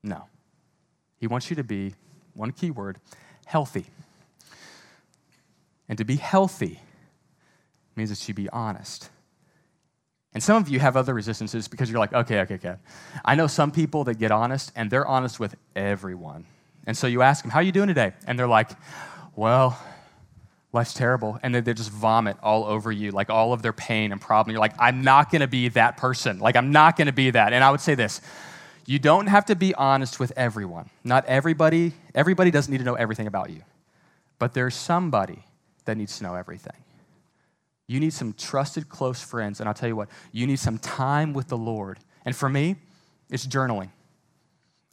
No. 0.03 0.25
He 1.19 1.27
wants 1.27 1.51
you 1.51 1.57
to 1.57 1.65
be, 1.65 1.95
one 2.35 2.53
key 2.53 2.71
word, 2.71 2.99
healthy. 3.45 3.87
And 5.89 5.99
to 5.99 6.05
be 6.05 6.17
healthy 6.17 6.81
means 7.97 8.11
that 8.11 8.27
you 8.29 8.35
be 8.35 8.49
honest. 8.51 9.11
And 10.33 10.43
some 10.43 10.63
of 10.63 10.69
you 10.69 10.79
have 10.79 10.97
other 10.97 11.13
resistances 11.13 11.67
because 11.67 11.91
you're 11.91 11.99
like, 11.99 12.13
okay, 12.13 12.41
okay, 12.41 12.55
okay. 12.55 12.77
I 13.25 13.35
know 13.35 13.47
some 13.47 13.73
people 13.73 14.05
that 14.05 14.19
get 14.19 14.31
honest 14.31 14.71
and 14.77 14.91
they're 14.91 15.07
honest 15.07 15.41
with 15.41 15.57
everyone. 15.75 16.47
And 16.87 16.97
so 16.97 17.07
you 17.07 17.23
ask 17.23 17.43
them, 17.43 17.51
how 17.51 17.59
are 17.59 17.65
you 17.65 17.73
doing 17.73 17.89
today? 17.89 18.13
And 18.27 18.39
they're 18.39 18.49
like, 18.49 18.71
well, 19.35 19.77
life's 20.73 20.95
terrible. 20.95 21.39
And 21.43 21.55
then 21.55 21.65
they 21.65 21.75
just 21.75 21.91
vomit 21.91 22.37
all 22.43 22.65
over 22.65 22.93
you, 22.93 23.11
like 23.11 23.29
all 23.29 23.53
of 23.53 23.63
their 23.63 23.73
pain 23.73 24.13
and 24.13 24.21
problem. 24.21 24.53
You're 24.53 24.61
like, 24.61 24.75
I'm 24.79 25.03
not 25.03 25.31
going 25.31 25.41
to 25.41 25.49
be 25.49 25.69
that 25.71 25.97
person. 25.97 26.39
Like, 26.39 26.57
I'm 26.57 26.71
not 26.71 26.97
going 26.97 27.07
to 27.07 27.13
be 27.13 27.31
that. 27.31 27.53
And 27.53 27.65
I 27.65 27.71
would 27.71 27.81
say 27.81 27.95
this 27.95 28.21
you 28.87 28.99
don't 28.99 29.27
have 29.27 29.47
to 29.47 29.55
be 29.55 29.75
honest 29.75 30.19
with 30.19 30.33
everyone. 30.37 30.91
Not 31.05 31.27
everybody, 31.27 31.93
everybody 32.15 32.51
doesn't 32.51 32.71
need 32.71 32.79
to 32.79 32.85
know 32.85 32.95
everything 32.95 33.27
about 33.27 33.51
you. 33.51 33.63
But 34.39 34.55
there's 34.55 34.75
somebody 34.75 35.45
that 35.85 35.97
needs 35.97 36.19
to 36.19 36.25
know 36.25 36.35
everything. 36.35 36.73
You 37.91 37.99
need 37.99 38.13
some 38.13 38.35
trusted, 38.35 38.89
close 38.89 39.21
friends. 39.21 39.59
And 39.59 39.69
I'll 39.69 39.75
tell 39.75 39.89
you 39.89 39.97
what, 39.97 40.11
you 40.31 40.47
need 40.47 40.61
some 40.61 40.79
time 40.79 41.33
with 41.33 41.49
the 41.49 41.57
Lord. 41.57 41.99
And 42.25 42.37
for 42.37 42.49
me, 42.49 42.77
it's 43.31 43.45
journaling. 43.45 43.91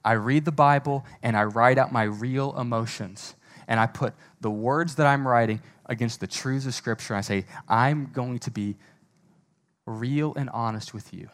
I 0.03 0.13
read 0.13 0.45
the 0.45 0.51
Bible 0.51 1.05
and 1.21 1.37
I 1.37 1.43
write 1.43 1.77
out 1.77 1.91
my 1.91 2.01
real 2.01 2.59
emotions. 2.59 3.35
And 3.67 3.79
I 3.79 3.85
put 3.85 4.15
the 4.41 4.49
words 4.49 4.95
that 4.95 5.05
I'm 5.05 5.27
writing 5.27 5.61
against 5.85 6.21
the 6.21 6.25
truths 6.25 6.65
of 6.65 6.73
Scripture. 6.73 7.13
I 7.13 7.21
say, 7.21 7.45
I'm 7.69 8.09
going 8.13 8.39
to 8.39 8.49
be 8.49 8.77
real 9.85 10.33
and 10.35 10.49
honest 10.49 10.91
with 10.91 11.13
you. 11.13 11.29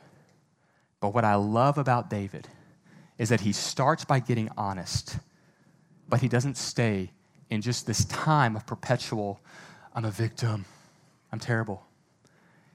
But 0.99 1.13
what 1.13 1.23
I 1.23 1.35
love 1.35 1.77
about 1.77 2.09
David 2.09 2.45
is 3.17 3.29
that 3.29 3.39
he 3.39 3.53
starts 3.53 4.03
by 4.03 4.19
getting 4.19 4.49
honest, 4.57 5.17
but 6.09 6.19
he 6.19 6.27
doesn't 6.27 6.57
stay 6.57 7.11
in 7.49 7.61
just 7.61 7.87
this 7.87 8.03
time 8.03 8.57
of 8.57 8.65
perpetual, 8.65 9.39
I'm 9.93 10.03
a 10.03 10.11
victim, 10.11 10.65
I'm 11.33 11.39
terrible. 11.39 11.83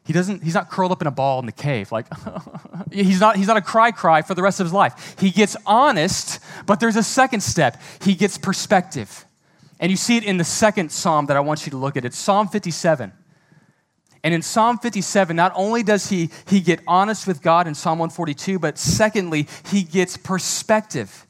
He 0.05 0.13
doesn't, 0.13 0.43
he's 0.43 0.55
not 0.55 0.69
curled 0.69 0.91
up 0.91 1.01
in 1.01 1.07
a 1.07 1.13
ball 1.13 1.39
in 1.39 1.47
the 1.47 1.53
cave. 1.53 1.93
Like, 1.93 2.07
he's 2.93 3.21
not, 3.21 3.37
he's 3.37 3.47
not 3.47 3.57
a 3.57 3.63
cry 3.63 3.93
cry 3.93 4.23
for 4.23 4.35
the 4.35 4.43
rest 4.43 4.59
of 4.59 4.67
his 4.67 4.73
life. 4.73 5.15
He 5.21 5.31
gets 5.31 5.57
honest, 5.65 6.41
but 6.67 6.81
there's 6.81 6.97
a 6.97 7.05
second 7.05 7.43
step. 7.43 7.81
He 8.03 8.17
gets 8.17 8.37
perspective. 8.37 9.27
And 9.79 9.93
you 9.93 9.97
see 9.97 10.17
it 10.17 10.25
in 10.25 10.39
the 10.39 10.45
second 10.45 10.91
psalm 10.91 11.27
that 11.27 11.37
I 11.37 11.41
want 11.41 11.67
you 11.67 11.71
to 11.71 11.77
look 11.77 11.97
at. 11.97 12.05
It's 12.05 12.19
Psalm 12.19 12.49
57. 12.49 13.13
And 14.25 14.35
in 14.35 14.43
Psalm 14.43 14.79
57, 14.79 15.37
not 15.37 15.53
only 15.55 15.85
does 15.85 16.09
he, 16.09 16.31
he 16.49 16.61
get 16.61 16.81
honest 16.89 17.29
with 17.29 17.41
God 17.41 17.69
in 17.69 17.77
Psalm 17.77 18.01
142, 18.01 18.59
but 18.59 18.77
secondly, 18.77 19.47
he 19.71 19.85
gets 19.85 20.17
perspective. 20.17 21.29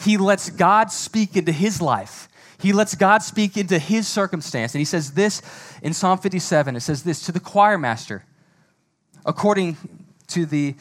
He 0.00 0.16
lets 0.16 0.48
God 0.48 0.92
speak 0.92 1.36
into 1.36 1.50
his 1.50 1.82
life. 1.82 2.28
He 2.62 2.72
lets 2.72 2.94
God 2.94 3.22
speak 3.22 3.56
into 3.56 3.78
his 3.78 4.06
circumstance. 4.06 4.72
And 4.72 4.78
he 4.78 4.84
says 4.84 5.12
this 5.12 5.42
in 5.82 5.92
Psalm 5.92 6.18
57 6.18 6.76
it 6.76 6.80
says 6.80 7.02
this 7.02 7.26
to 7.26 7.32
the 7.32 7.40
choir 7.40 7.76
master, 7.76 8.24
according 9.26 9.76
to 10.28 10.46
the. 10.46 10.76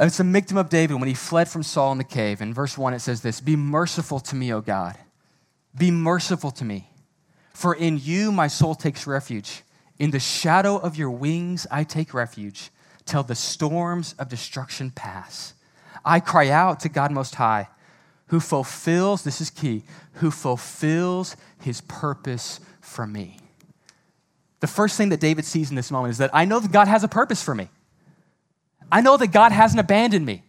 Uh, 0.00 0.06
it's 0.06 0.20
a 0.20 0.22
Michtam 0.22 0.58
of 0.58 0.68
David 0.68 0.98
when 0.98 1.08
he 1.08 1.14
fled 1.14 1.48
from 1.48 1.62
Saul 1.62 1.92
in 1.92 1.98
the 1.98 2.04
cave. 2.04 2.40
In 2.40 2.54
verse 2.54 2.78
1, 2.78 2.94
it 2.94 3.00
says 3.00 3.20
this 3.22 3.40
Be 3.40 3.56
merciful 3.56 4.20
to 4.20 4.36
me, 4.36 4.52
O 4.52 4.60
God. 4.60 4.96
Be 5.76 5.90
merciful 5.90 6.50
to 6.52 6.64
me. 6.64 6.88
For 7.52 7.74
in 7.74 7.98
you 7.98 8.30
my 8.30 8.48
soul 8.48 8.74
takes 8.74 9.06
refuge. 9.06 9.62
In 9.98 10.10
the 10.10 10.20
shadow 10.20 10.76
of 10.76 10.96
your 10.96 11.10
wings 11.10 11.66
I 11.70 11.84
take 11.84 12.12
refuge 12.12 12.70
till 13.04 13.22
the 13.22 13.34
storms 13.34 14.14
of 14.18 14.28
destruction 14.28 14.90
pass. 14.90 15.54
I 16.04 16.20
cry 16.20 16.48
out 16.48 16.80
to 16.80 16.88
God 16.88 17.12
Most 17.12 17.36
High, 17.36 17.68
who 18.32 18.40
fulfills, 18.40 19.24
this 19.24 19.42
is 19.42 19.50
key, 19.50 19.82
who 20.14 20.30
fulfills 20.30 21.36
his 21.60 21.82
purpose 21.82 22.60
for 22.80 23.06
me. 23.06 23.36
The 24.60 24.66
first 24.66 24.96
thing 24.96 25.10
that 25.10 25.20
David 25.20 25.44
sees 25.44 25.68
in 25.68 25.76
this 25.76 25.90
moment 25.90 26.12
is 26.12 26.18
that 26.18 26.30
I 26.32 26.46
know 26.46 26.58
that 26.58 26.72
God 26.72 26.88
has 26.88 27.04
a 27.04 27.08
purpose 27.08 27.42
for 27.42 27.54
me. 27.54 27.68
I 28.90 29.02
know 29.02 29.18
that 29.18 29.32
God 29.32 29.52
hasn't 29.52 29.80
abandoned 29.80 30.24
me. 30.24 30.44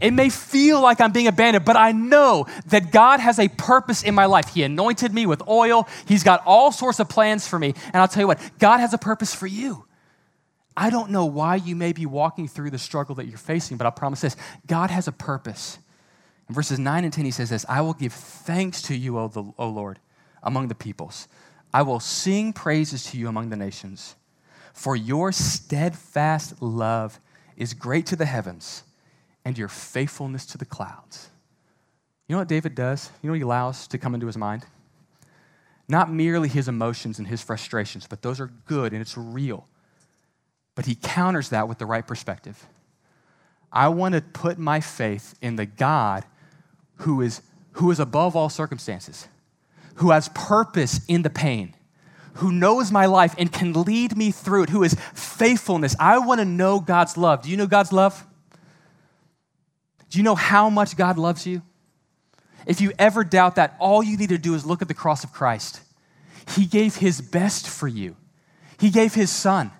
It 0.00 0.10
may 0.10 0.28
feel 0.28 0.80
like 0.80 1.00
I'm 1.00 1.12
being 1.12 1.28
abandoned, 1.28 1.64
but 1.64 1.76
I 1.76 1.92
know 1.92 2.48
that 2.66 2.90
God 2.90 3.20
has 3.20 3.38
a 3.38 3.46
purpose 3.46 4.02
in 4.02 4.12
my 4.16 4.26
life. 4.26 4.48
He 4.52 4.64
anointed 4.64 5.14
me 5.14 5.24
with 5.24 5.46
oil. 5.46 5.86
He's 6.08 6.24
got 6.24 6.42
all 6.44 6.72
sorts 6.72 6.98
of 6.98 7.08
plans 7.08 7.46
for 7.46 7.60
me. 7.60 7.74
And 7.92 7.96
I'll 8.02 8.08
tell 8.08 8.24
you 8.24 8.26
what, 8.26 8.40
God 8.58 8.78
has 8.78 8.92
a 8.92 8.98
purpose 8.98 9.32
for 9.32 9.46
you. 9.46 9.84
I 10.76 10.90
don't 10.90 11.12
know 11.12 11.26
why 11.26 11.54
you 11.54 11.76
may 11.76 11.92
be 11.92 12.06
walking 12.06 12.48
through 12.48 12.70
the 12.70 12.78
struggle 12.78 13.14
that 13.14 13.26
you're 13.26 13.38
facing, 13.38 13.76
but 13.76 13.86
I 13.86 13.90
promise 13.90 14.20
this 14.20 14.36
God 14.66 14.90
has 14.90 15.06
a 15.06 15.12
purpose. 15.12 15.78
In 16.48 16.54
verses 16.54 16.78
9 16.78 17.04
and 17.04 17.12
10, 17.12 17.24
he 17.24 17.30
says 17.30 17.50
this 17.50 17.64
I 17.68 17.80
will 17.80 17.94
give 17.94 18.12
thanks 18.12 18.82
to 18.82 18.96
you, 18.96 19.18
o, 19.18 19.28
the, 19.28 19.44
o 19.58 19.68
Lord, 19.68 19.98
among 20.42 20.68
the 20.68 20.74
peoples. 20.74 21.28
I 21.72 21.82
will 21.82 22.00
sing 22.00 22.52
praises 22.52 23.04
to 23.10 23.18
you 23.18 23.28
among 23.28 23.50
the 23.50 23.56
nations. 23.56 24.14
For 24.72 24.94
your 24.96 25.32
steadfast 25.32 26.60
love 26.60 27.18
is 27.56 27.74
great 27.74 28.06
to 28.06 28.16
the 28.16 28.26
heavens, 28.26 28.82
and 29.44 29.56
your 29.56 29.68
faithfulness 29.68 30.46
to 30.46 30.58
the 30.58 30.64
clouds. 30.64 31.30
You 32.28 32.34
know 32.34 32.40
what 32.40 32.48
David 32.48 32.74
does? 32.74 33.10
You 33.22 33.28
know 33.28 33.32
what 33.32 33.38
he 33.38 33.42
allows 33.42 33.86
to 33.88 33.98
come 33.98 34.14
into 34.14 34.26
his 34.26 34.36
mind? 34.36 34.64
Not 35.88 36.10
merely 36.10 36.48
his 36.48 36.68
emotions 36.68 37.18
and 37.18 37.28
his 37.28 37.42
frustrations, 37.42 38.06
but 38.06 38.22
those 38.22 38.40
are 38.40 38.50
good 38.66 38.92
and 38.92 39.02
it's 39.02 39.18
real. 39.18 39.68
But 40.74 40.86
he 40.86 40.94
counters 40.94 41.50
that 41.50 41.68
with 41.68 41.78
the 41.78 41.86
right 41.86 42.06
perspective. 42.06 42.66
I 43.70 43.88
want 43.88 44.14
to 44.14 44.22
put 44.22 44.58
my 44.58 44.80
faith 44.80 45.34
in 45.42 45.56
the 45.56 45.66
God 45.66 46.24
who 46.96 47.20
is, 47.20 47.42
who 47.72 47.90
is 47.90 48.00
above 48.00 48.36
all 48.36 48.48
circumstances, 48.48 49.28
who 49.96 50.10
has 50.10 50.28
purpose 50.30 51.00
in 51.06 51.22
the 51.22 51.30
pain, 51.30 51.74
who 52.34 52.50
knows 52.50 52.90
my 52.90 53.06
life 53.06 53.34
and 53.38 53.52
can 53.52 53.72
lead 53.72 54.16
me 54.16 54.30
through 54.30 54.64
it, 54.64 54.70
who 54.70 54.82
is 54.82 54.94
faithfulness. 55.14 55.94
I 56.00 56.18
want 56.18 56.40
to 56.40 56.44
know 56.44 56.80
God's 56.80 57.16
love. 57.16 57.42
Do 57.42 57.50
you 57.50 57.56
know 57.56 57.66
God's 57.66 57.92
love? 57.92 58.26
Do 60.10 60.18
you 60.18 60.24
know 60.24 60.34
how 60.34 60.70
much 60.70 60.96
God 60.96 61.18
loves 61.18 61.46
you? 61.46 61.62
If 62.66 62.80
you 62.80 62.92
ever 62.98 63.24
doubt 63.24 63.56
that, 63.56 63.76
all 63.78 64.02
you 64.02 64.16
need 64.16 64.30
to 64.30 64.38
do 64.38 64.54
is 64.54 64.64
look 64.64 64.82
at 64.82 64.88
the 64.88 64.94
cross 64.94 65.22
of 65.22 65.32
Christ. 65.32 65.80
He 66.56 66.66
gave 66.66 66.96
his 66.96 67.20
best 67.20 67.68
for 67.68 67.88
you, 67.88 68.16
he 68.78 68.90
gave 68.90 69.14
his 69.14 69.30
son 69.30 69.70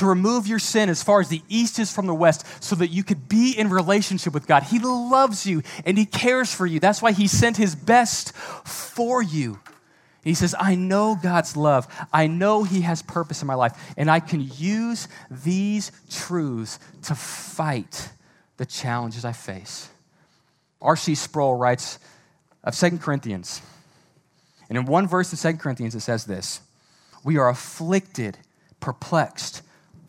to 0.00 0.06
remove 0.06 0.46
your 0.46 0.58
sin 0.58 0.88
as 0.88 1.02
far 1.02 1.20
as 1.20 1.28
the 1.28 1.42
east 1.50 1.78
is 1.78 1.92
from 1.92 2.06
the 2.06 2.14
west 2.14 2.46
so 2.62 2.74
that 2.74 2.88
you 2.88 3.04
could 3.04 3.28
be 3.28 3.52
in 3.52 3.68
relationship 3.68 4.32
with 4.32 4.46
God. 4.46 4.62
He 4.62 4.78
loves 4.78 5.44
you 5.44 5.62
and 5.84 5.98
He 5.98 6.06
cares 6.06 6.54
for 6.54 6.64
you. 6.64 6.80
That's 6.80 7.02
why 7.02 7.12
He 7.12 7.28
sent 7.28 7.58
His 7.58 7.74
best 7.74 8.32
for 8.32 9.22
you. 9.22 9.60
He 10.24 10.32
says, 10.32 10.54
I 10.58 10.74
know 10.74 11.18
God's 11.22 11.54
love. 11.54 11.86
I 12.14 12.28
know 12.28 12.64
He 12.64 12.80
has 12.80 13.02
purpose 13.02 13.42
in 13.42 13.46
my 13.46 13.54
life, 13.54 13.78
and 13.98 14.10
I 14.10 14.20
can 14.20 14.50
use 14.56 15.06
these 15.30 15.92
truths 16.10 16.78
to 17.02 17.14
fight 17.14 18.08
the 18.56 18.64
challenges 18.66 19.26
I 19.26 19.32
face. 19.32 19.90
R.C. 20.80 21.14
Sproul 21.14 21.56
writes 21.56 21.98
of 22.64 22.74
Second 22.74 23.02
Corinthians, 23.02 23.60
and 24.70 24.78
in 24.78 24.86
one 24.86 25.06
verse 25.06 25.30
of 25.32 25.38
Second 25.38 25.58
Corinthians, 25.58 25.94
it 25.94 26.00
says 26.00 26.24
this 26.24 26.62
We 27.22 27.36
are 27.36 27.50
afflicted, 27.50 28.38
perplexed, 28.80 29.60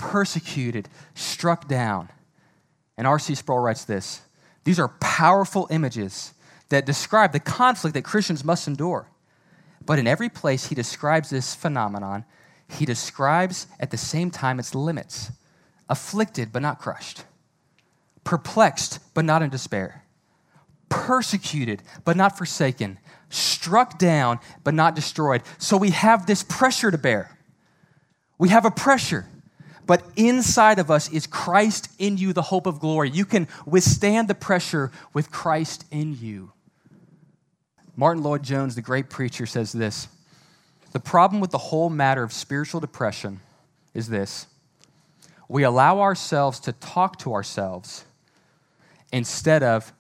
persecuted, 0.01 0.89
struck 1.13 1.67
down. 1.67 2.09
And 2.97 3.05
R.C. 3.05 3.35
Sproul 3.35 3.59
writes 3.59 3.85
this 3.85 4.21
These 4.63 4.79
are 4.79 4.89
powerful 4.99 5.67
images 5.69 6.33
that 6.69 6.85
describe 6.85 7.31
the 7.31 7.39
conflict 7.39 7.93
that 7.93 8.03
Christians 8.03 8.43
must 8.43 8.67
endure. 8.67 9.07
But 9.85 9.99
in 9.99 10.07
every 10.07 10.29
place 10.29 10.67
he 10.67 10.75
describes 10.75 11.29
this 11.29 11.53
phenomenon, 11.53 12.25
he 12.67 12.85
describes 12.85 13.67
at 13.79 13.91
the 13.91 13.97
same 13.97 14.31
time 14.31 14.59
its 14.59 14.73
limits 14.73 15.31
afflicted 15.87 16.51
but 16.51 16.61
not 16.61 16.79
crushed, 16.79 17.25
perplexed 18.23 18.99
but 19.13 19.25
not 19.25 19.41
in 19.41 19.49
despair, 19.49 20.03
persecuted 20.89 21.83
but 22.05 22.15
not 22.15 22.37
forsaken, 22.37 22.97
struck 23.29 23.99
down 23.99 24.39
but 24.63 24.73
not 24.73 24.95
destroyed. 24.95 25.41
So 25.57 25.77
we 25.77 25.91
have 25.91 26.25
this 26.25 26.43
pressure 26.43 26.91
to 26.91 26.97
bear. 26.97 27.37
We 28.37 28.49
have 28.49 28.65
a 28.65 28.71
pressure 28.71 29.27
but 29.91 30.05
inside 30.15 30.79
of 30.79 30.89
us 30.89 31.11
is 31.11 31.27
Christ 31.27 31.89
in 31.99 32.17
you, 32.17 32.31
the 32.31 32.43
hope 32.43 32.65
of 32.65 32.79
glory. 32.79 33.09
You 33.09 33.25
can 33.25 33.49
withstand 33.65 34.29
the 34.29 34.33
pressure 34.33 34.89
with 35.11 35.31
Christ 35.31 35.83
in 35.91 36.17
you. 36.17 36.53
Martyn 37.97 38.23
Lloyd-Jones, 38.23 38.75
the 38.75 38.81
great 38.81 39.09
preacher, 39.09 39.45
says 39.45 39.73
this 39.73 40.07
The 40.93 41.01
problem 41.01 41.41
with 41.41 41.51
the 41.51 41.57
whole 41.57 41.89
matter 41.89 42.23
of 42.23 42.31
spiritual 42.31 42.79
depression 42.79 43.41
is 43.93 44.07
this 44.07 44.47
we 45.49 45.63
allow 45.63 45.99
ourselves 45.99 46.61
to 46.61 46.71
talk 46.71 47.19
to 47.19 47.33
ourselves 47.33 48.05
instead 49.11 49.61
of, 49.61 49.91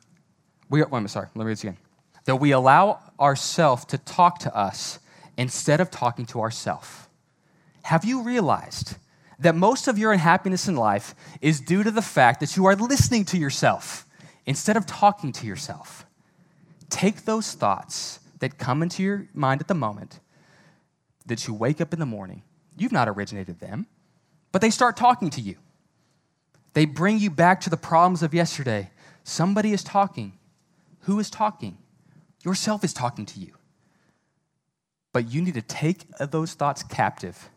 we, 0.69 0.81
wait, 0.81 0.87
I'm 0.93 1.05
sorry, 1.09 1.27
let 1.35 1.43
me 1.43 1.47
read 1.47 1.51
this 1.57 1.65
again. 1.65 1.77
That 2.23 2.37
we 2.37 2.51
allow 2.51 3.01
ourselves 3.19 3.83
to 3.87 3.97
talk 3.97 4.39
to 4.39 4.55
us 4.55 4.99
instead 5.37 5.81
of 5.81 5.91
talking 5.91 6.25
to 6.27 6.39
ourselves. 6.39 6.87
Have 7.83 8.05
you 8.05 8.21
realized 8.21 8.95
that 9.41 9.55
most 9.55 9.87
of 9.87 9.97
your 9.97 10.13
unhappiness 10.13 10.67
in 10.67 10.75
life 10.75 11.15
is 11.41 11.59
due 11.59 11.83
to 11.83 11.91
the 11.91 12.01
fact 12.01 12.39
that 12.39 12.55
you 12.55 12.65
are 12.65 12.75
listening 12.75 13.25
to 13.25 13.37
yourself 13.37 14.05
instead 14.45 14.77
of 14.77 14.85
talking 14.85 15.31
to 15.33 15.47
yourself. 15.47 16.05
Take 16.89 17.25
those 17.25 17.53
thoughts 17.53 18.19
that 18.39 18.57
come 18.57 18.83
into 18.83 19.03
your 19.03 19.27
mind 19.33 19.61
at 19.61 19.67
the 19.67 19.73
moment, 19.73 20.19
that 21.25 21.47
you 21.47 21.53
wake 21.53 21.81
up 21.81 21.93
in 21.93 21.99
the 21.99 22.05
morning, 22.05 22.43
you've 22.77 22.91
not 22.91 23.09
originated 23.09 23.59
them, 23.59 23.87
but 24.51 24.61
they 24.61 24.69
start 24.69 24.97
talking 24.97 25.29
to 25.31 25.41
you. 25.41 25.55
They 26.73 26.85
bring 26.85 27.19
you 27.19 27.29
back 27.29 27.61
to 27.61 27.69
the 27.69 27.77
problems 27.77 28.23
of 28.23 28.33
yesterday. 28.33 28.91
Somebody 29.23 29.73
is 29.73 29.83
talking. 29.83 30.33
Who 31.01 31.19
is 31.19 31.29
talking? 31.29 31.77
Yourself 32.43 32.83
is 32.83 32.93
talking 32.93 33.25
to 33.27 33.39
you. 33.39 33.53
But 35.13 35.29
you 35.29 35.41
need 35.41 35.55
to 35.55 35.61
take 35.61 36.07
those 36.17 36.53
thoughts 36.53 36.83
captive. 36.83 37.49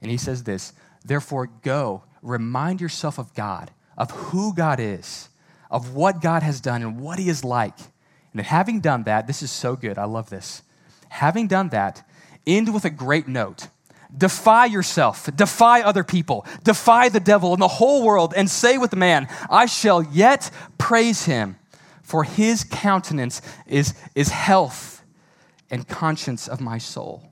And 0.00 0.10
he 0.10 0.16
says 0.16 0.44
this 0.44 0.72
Therefore, 1.04 1.48
go, 1.62 2.04
remind 2.22 2.80
yourself 2.80 3.18
of 3.18 3.34
God, 3.34 3.70
of 3.96 4.10
who 4.10 4.54
God 4.54 4.80
is, 4.80 5.28
of 5.70 5.94
what 5.94 6.22
God 6.22 6.42
has 6.42 6.60
done 6.60 6.82
and 6.82 7.00
what 7.00 7.18
He 7.18 7.28
is 7.28 7.44
like. 7.44 7.76
And 8.32 8.40
having 8.40 8.80
done 8.80 9.04
that, 9.04 9.26
this 9.26 9.42
is 9.42 9.50
so 9.50 9.76
good. 9.76 9.98
I 9.98 10.04
love 10.04 10.30
this. 10.30 10.62
Having 11.08 11.48
done 11.48 11.68
that, 11.68 12.06
end 12.46 12.72
with 12.72 12.84
a 12.84 12.90
great 12.90 13.28
note. 13.28 13.68
Defy 14.16 14.66
yourself, 14.66 15.28
defy 15.34 15.82
other 15.82 16.04
people, 16.04 16.46
defy 16.62 17.08
the 17.08 17.20
devil 17.20 17.52
and 17.52 17.60
the 17.60 17.68
whole 17.68 18.04
world, 18.04 18.32
and 18.36 18.48
say 18.48 18.78
with 18.78 18.94
man, 18.94 19.28
I 19.50 19.66
shall 19.66 20.02
yet 20.02 20.50
praise 20.78 21.24
him, 21.24 21.56
for 22.02 22.22
his 22.22 22.62
countenance 22.62 23.42
is, 23.66 23.94
is 24.14 24.28
health 24.28 25.02
and 25.70 25.88
conscience 25.88 26.46
of 26.46 26.60
my 26.60 26.78
soul. 26.78 27.28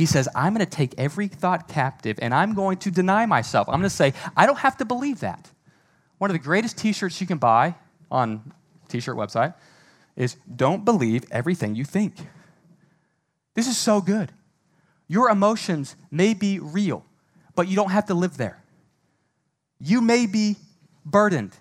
He 0.00 0.06
says, 0.06 0.30
I'm 0.34 0.54
going 0.54 0.64
to 0.64 0.76
take 0.76 0.94
every 0.96 1.28
thought 1.28 1.68
captive 1.68 2.18
and 2.22 2.32
I'm 2.32 2.54
going 2.54 2.78
to 2.78 2.90
deny 2.90 3.26
myself. 3.26 3.68
I'm 3.68 3.80
going 3.80 3.82
to 3.82 3.90
say, 3.90 4.14
I 4.34 4.46
don't 4.46 4.60
have 4.60 4.78
to 4.78 4.86
believe 4.86 5.20
that. 5.20 5.50
One 6.16 6.30
of 6.30 6.32
the 6.32 6.38
greatest 6.38 6.78
t 6.78 6.94
shirts 6.94 7.20
you 7.20 7.26
can 7.26 7.36
buy 7.36 7.74
on 8.10 8.50
t 8.88 8.98
shirt 9.00 9.14
website 9.14 9.52
is 10.16 10.36
don't 10.56 10.86
believe 10.86 11.24
everything 11.30 11.74
you 11.74 11.84
think. 11.84 12.14
This 13.52 13.68
is 13.68 13.76
so 13.76 14.00
good. 14.00 14.32
Your 15.06 15.28
emotions 15.28 15.96
may 16.10 16.32
be 16.32 16.58
real, 16.58 17.04
but 17.54 17.68
you 17.68 17.76
don't 17.76 17.90
have 17.90 18.06
to 18.06 18.14
live 18.14 18.38
there. 18.38 18.64
You 19.80 20.00
may 20.00 20.24
be 20.24 20.56
burdened, 21.04 21.52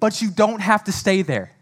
but 0.00 0.22
you 0.22 0.30
don't 0.30 0.60
have 0.60 0.84
to 0.84 0.92
stay 0.92 1.20
there. 1.20 1.52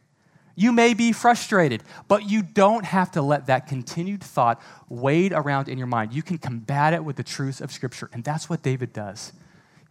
You 0.57 0.73
may 0.73 0.95
be 0.95 1.13
frustrated, 1.13 1.83
but 2.09 2.29
you 2.29 2.43
don't 2.43 2.85
have 2.85 3.13
to 3.13 3.23
let 3.23 3.47
that 3.47 3.67
continued 3.67 4.23
thought 4.23 4.61
wade 4.89 5.33
around 5.33 5.69
in 5.69 5.79
your 5.79 5.87
mind. 5.87 6.13
You 6.13 6.23
can 6.23 6.39
combat 6.39 6.93
it 6.93 7.05
with 7.05 7.17
the 7.17 7.23
truths 7.23 7.61
of 7.61 7.73
Scripture. 7.73 8.11
And 8.13 8.25
that's 8.25 8.51
what 8.51 8.63
David 8.63 8.93
does. 8.93 9.33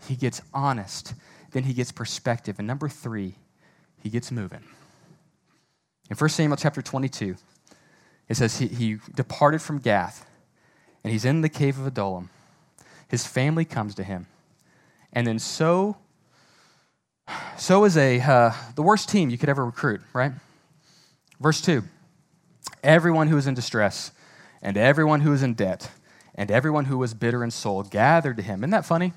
He 0.07 0.15
gets 0.15 0.41
honest, 0.53 1.13
then 1.51 1.63
he 1.63 1.73
gets 1.73 1.91
perspective. 1.91 2.59
And 2.59 2.67
number 2.67 2.87
three, 2.87 3.35
he 4.01 4.09
gets 4.09 4.31
moving. 4.31 4.63
In 6.09 6.15
1 6.15 6.29
Samuel 6.29 6.57
chapter 6.57 6.81
22, 6.81 7.35
It 8.27 8.37
says 8.37 8.57
he, 8.57 8.67
he 8.67 8.97
departed 9.15 9.61
from 9.61 9.79
Gath, 9.79 10.25
and 11.03 11.11
he's 11.11 11.25
in 11.25 11.41
the 11.41 11.49
cave 11.49 11.79
of 11.79 11.87
Adullam. 11.87 12.29
His 13.07 13.25
family 13.25 13.65
comes 13.65 13.95
to 13.95 14.03
him. 14.03 14.27
And 15.11 15.25
then 15.25 15.39
so, 15.39 15.97
so 17.57 17.83
is 17.85 17.97
a, 17.97 18.19
uh, 18.19 18.53
the 18.75 18.83
worst 18.83 19.09
team 19.09 19.29
you 19.29 19.37
could 19.37 19.49
ever 19.49 19.65
recruit, 19.65 20.01
right? 20.13 20.31
Verse 21.39 21.61
2 21.61 21.83
Everyone 22.83 23.27
who 23.27 23.35
was 23.35 23.47
in 23.47 23.53
distress, 23.53 24.11
and 24.61 24.77
everyone 24.77 25.21
who 25.21 25.31
was 25.31 25.43
in 25.43 25.53
debt, 25.53 25.91
and 26.35 26.49
everyone 26.51 26.85
who 26.85 26.97
was 26.97 27.13
bitter 27.13 27.43
in 27.43 27.51
soul 27.51 27.83
gathered 27.83 28.37
to 28.37 28.43
him. 28.43 28.59
Isn't 28.61 28.71
that 28.71 28.85
funny? 28.85 29.13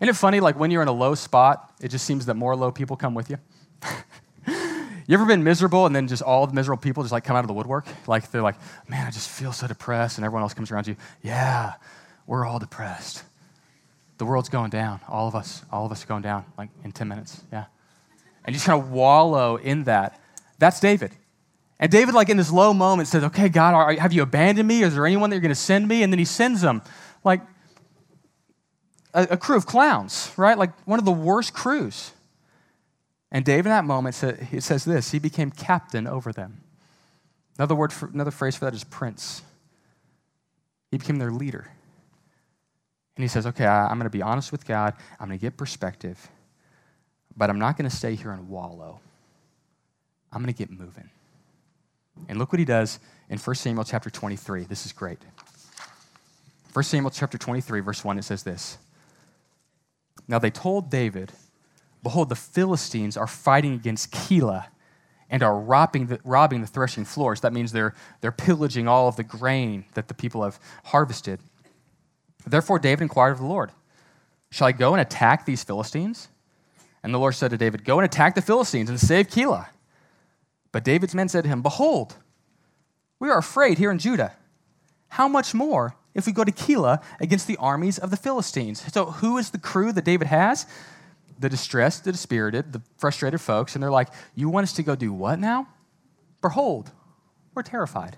Isn't 0.00 0.08
it 0.08 0.16
funny, 0.16 0.40
like 0.40 0.58
when 0.58 0.70
you're 0.70 0.82
in 0.82 0.88
a 0.88 0.92
low 0.92 1.14
spot, 1.14 1.72
it 1.80 1.88
just 1.88 2.04
seems 2.04 2.26
that 2.26 2.34
more 2.34 2.56
low 2.56 2.70
people 2.70 2.96
come 2.96 3.14
with 3.14 3.30
you? 3.30 3.38
you 4.46 5.14
ever 5.14 5.26
been 5.26 5.44
miserable 5.44 5.86
and 5.86 5.94
then 5.94 6.08
just 6.08 6.22
all 6.22 6.46
the 6.46 6.54
miserable 6.54 6.80
people 6.80 7.02
just 7.02 7.12
like 7.12 7.24
come 7.24 7.36
out 7.36 7.44
of 7.44 7.48
the 7.48 7.54
woodwork? 7.54 7.86
Like 8.06 8.30
they're 8.30 8.42
like, 8.42 8.56
man, 8.88 9.06
I 9.06 9.10
just 9.10 9.28
feel 9.28 9.52
so 9.52 9.66
depressed, 9.66 10.18
and 10.18 10.24
everyone 10.24 10.42
else 10.42 10.54
comes 10.54 10.70
around 10.70 10.86
you. 10.86 10.96
Yeah, 11.22 11.74
we're 12.26 12.46
all 12.46 12.58
depressed. 12.58 13.22
The 14.18 14.24
world's 14.24 14.48
going 14.48 14.70
down. 14.70 15.00
All 15.08 15.28
of 15.28 15.34
us, 15.34 15.62
all 15.70 15.86
of 15.86 15.92
us 15.92 16.04
are 16.04 16.06
going 16.06 16.22
down, 16.22 16.44
like 16.56 16.70
in 16.84 16.92
10 16.92 17.08
minutes. 17.08 17.42
Yeah. 17.52 17.64
And 18.44 18.54
you 18.54 18.54
just 18.54 18.66
kind 18.66 18.80
of 18.80 18.90
wallow 18.90 19.56
in 19.56 19.84
that. 19.84 20.20
That's 20.58 20.80
David. 20.80 21.12
And 21.78 21.90
David, 21.90 22.14
like 22.14 22.28
in 22.28 22.36
this 22.36 22.52
low 22.52 22.72
moment, 22.72 23.08
says, 23.08 23.24
Okay, 23.24 23.48
God, 23.48 23.74
are, 23.74 23.92
have 23.94 24.12
you 24.12 24.22
abandoned 24.22 24.68
me? 24.68 24.82
Is 24.82 24.94
there 24.94 25.06
anyone 25.06 25.30
that 25.30 25.36
you're 25.36 25.42
going 25.42 25.50
to 25.50 25.54
send 25.54 25.88
me? 25.88 26.02
And 26.02 26.12
then 26.12 26.18
he 26.18 26.24
sends 26.24 26.60
them, 26.60 26.82
like 27.24 27.40
a, 29.12 29.28
a, 29.30 29.36
crew 29.36 29.56
of 29.56 29.66
clowns, 29.66 30.32
right? 30.36 30.56
Like 30.56 30.72
one 30.86 30.98
of 30.98 31.04
the 31.04 31.12
worst 31.12 31.52
crews. 31.52 32.12
And 33.32 33.44
David, 33.44 33.66
in 33.66 33.70
that 33.70 33.84
moment, 33.84 34.16
he 34.50 34.60
says 34.60 34.84
this 34.84 35.10
He 35.10 35.18
became 35.18 35.50
captain 35.50 36.06
over 36.06 36.32
them. 36.32 36.62
Another 37.58 37.74
word, 37.74 37.92
for, 37.92 38.08
another 38.12 38.30
phrase 38.30 38.56
for 38.56 38.64
that 38.64 38.74
is 38.74 38.84
prince. 38.84 39.42
He 40.90 40.98
became 40.98 41.18
their 41.18 41.32
leader. 41.32 41.68
And 43.16 43.22
he 43.22 43.28
says, 43.28 43.46
Okay, 43.46 43.66
I, 43.66 43.88
I'm 43.88 43.98
going 43.98 44.04
to 44.04 44.16
be 44.16 44.22
honest 44.22 44.52
with 44.52 44.66
God. 44.66 44.94
I'm 45.18 45.28
going 45.28 45.38
to 45.38 45.42
get 45.42 45.56
perspective, 45.56 46.28
but 47.36 47.50
I'm 47.50 47.58
not 47.58 47.76
going 47.76 47.90
to 47.90 47.94
stay 47.94 48.14
here 48.14 48.30
and 48.30 48.48
wallow. 48.48 49.00
I'm 50.34 50.42
going 50.42 50.52
to 50.52 50.58
get 50.58 50.70
moving. 50.70 51.10
And 52.28 52.38
look 52.38 52.52
what 52.52 52.58
he 52.58 52.64
does 52.64 52.98
in 53.28 53.38
1 53.38 53.56
Samuel 53.56 53.84
chapter 53.84 54.10
23. 54.10 54.64
This 54.64 54.86
is 54.86 54.92
great. 54.92 55.18
1 56.72 56.82
Samuel 56.84 57.10
chapter 57.10 57.38
23, 57.38 57.80
verse 57.80 58.04
1, 58.04 58.18
it 58.18 58.24
says 58.24 58.42
this 58.42 58.78
Now 60.26 60.38
they 60.38 60.50
told 60.50 60.90
David, 60.90 61.32
Behold, 62.02 62.28
the 62.28 62.36
Philistines 62.36 63.16
are 63.16 63.26
fighting 63.26 63.74
against 63.74 64.10
Keilah 64.10 64.66
and 65.30 65.42
are 65.42 65.58
robbing 65.58 66.06
the, 66.06 66.20
robbing 66.24 66.60
the 66.60 66.66
threshing 66.66 67.04
floors. 67.04 67.40
That 67.40 67.52
means 67.52 67.72
they're, 67.72 67.94
they're 68.20 68.32
pillaging 68.32 68.86
all 68.88 69.08
of 69.08 69.16
the 69.16 69.24
grain 69.24 69.84
that 69.94 70.08
the 70.08 70.14
people 70.14 70.42
have 70.42 70.58
harvested. 70.84 71.40
Therefore, 72.46 72.78
David 72.78 73.04
inquired 73.04 73.32
of 73.32 73.38
the 73.38 73.46
Lord, 73.46 73.70
Shall 74.50 74.68
I 74.68 74.72
go 74.72 74.94
and 74.94 75.00
attack 75.00 75.46
these 75.46 75.64
Philistines? 75.64 76.28
And 77.02 77.12
the 77.12 77.18
Lord 77.18 77.34
said 77.34 77.50
to 77.50 77.56
David, 77.56 77.84
Go 77.84 77.98
and 77.98 78.04
attack 78.04 78.34
the 78.34 78.42
Philistines 78.42 78.88
and 78.88 79.00
save 79.00 79.28
Keilah. 79.28 79.66
But 80.74 80.82
David's 80.82 81.14
men 81.14 81.28
said 81.28 81.44
to 81.44 81.48
him, 81.48 81.62
Behold, 81.62 82.16
we 83.20 83.30
are 83.30 83.38
afraid 83.38 83.78
here 83.78 83.92
in 83.92 84.00
Judah. 84.00 84.32
How 85.06 85.28
much 85.28 85.54
more 85.54 85.94
if 86.14 86.26
we 86.26 86.32
go 86.32 86.42
to 86.42 86.50
Keilah 86.50 87.00
against 87.20 87.46
the 87.46 87.56
armies 87.58 87.96
of 87.96 88.10
the 88.10 88.16
Philistines? 88.16 88.82
So, 88.92 89.04
who 89.04 89.38
is 89.38 89.50
the 89.50 89.58
crew 89.58 89.92
that 89.92 90.04
David 90.04 90.26
has? 90.26 90.66
The 91.38 91.48
distressed, 91.48 92.02
the 92.02 92.10
dispirited, 92.10 92.72
the 92.72 92.82
frustrated 92.98 93.40
folks. 93.40 93.76
And 93.76 93.84
they're 93.84 93.92
like, 93.92 94.08
You 94.34 94.48
want 94.48 94.64
us 94.64 94.72
to 94.72 94.82
go 94.82 94.96
do 94.96 95.12
what 95.12 95.38
now? 95.38 95.68
Behold, 96.42 96.90
we're 97.54 97.62
terrified. 97.62 98.16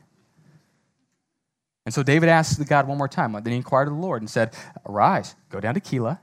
And 1.85 1.93
so 1.93 2.03
David 2.03 2.31
asked 2.31 2.59
the 2.59 2.65
God 2.65 2.89
one 2.89 2.97
more 2.97 3.07
time. 3.07 3.33
Then 3.33 3.49
he 3.49 3.57
inquired 3.57 3.89
of 3.89 3.95
the 3.95 4.01
Lord 4.01 4.23
and 4.23 4.31
said, 4.31 4.55
Arise, 4.87 5.35
go 5.51 5.61
down 5.61 5.75
to 5.75 5.81
Keilah 5.81 6.21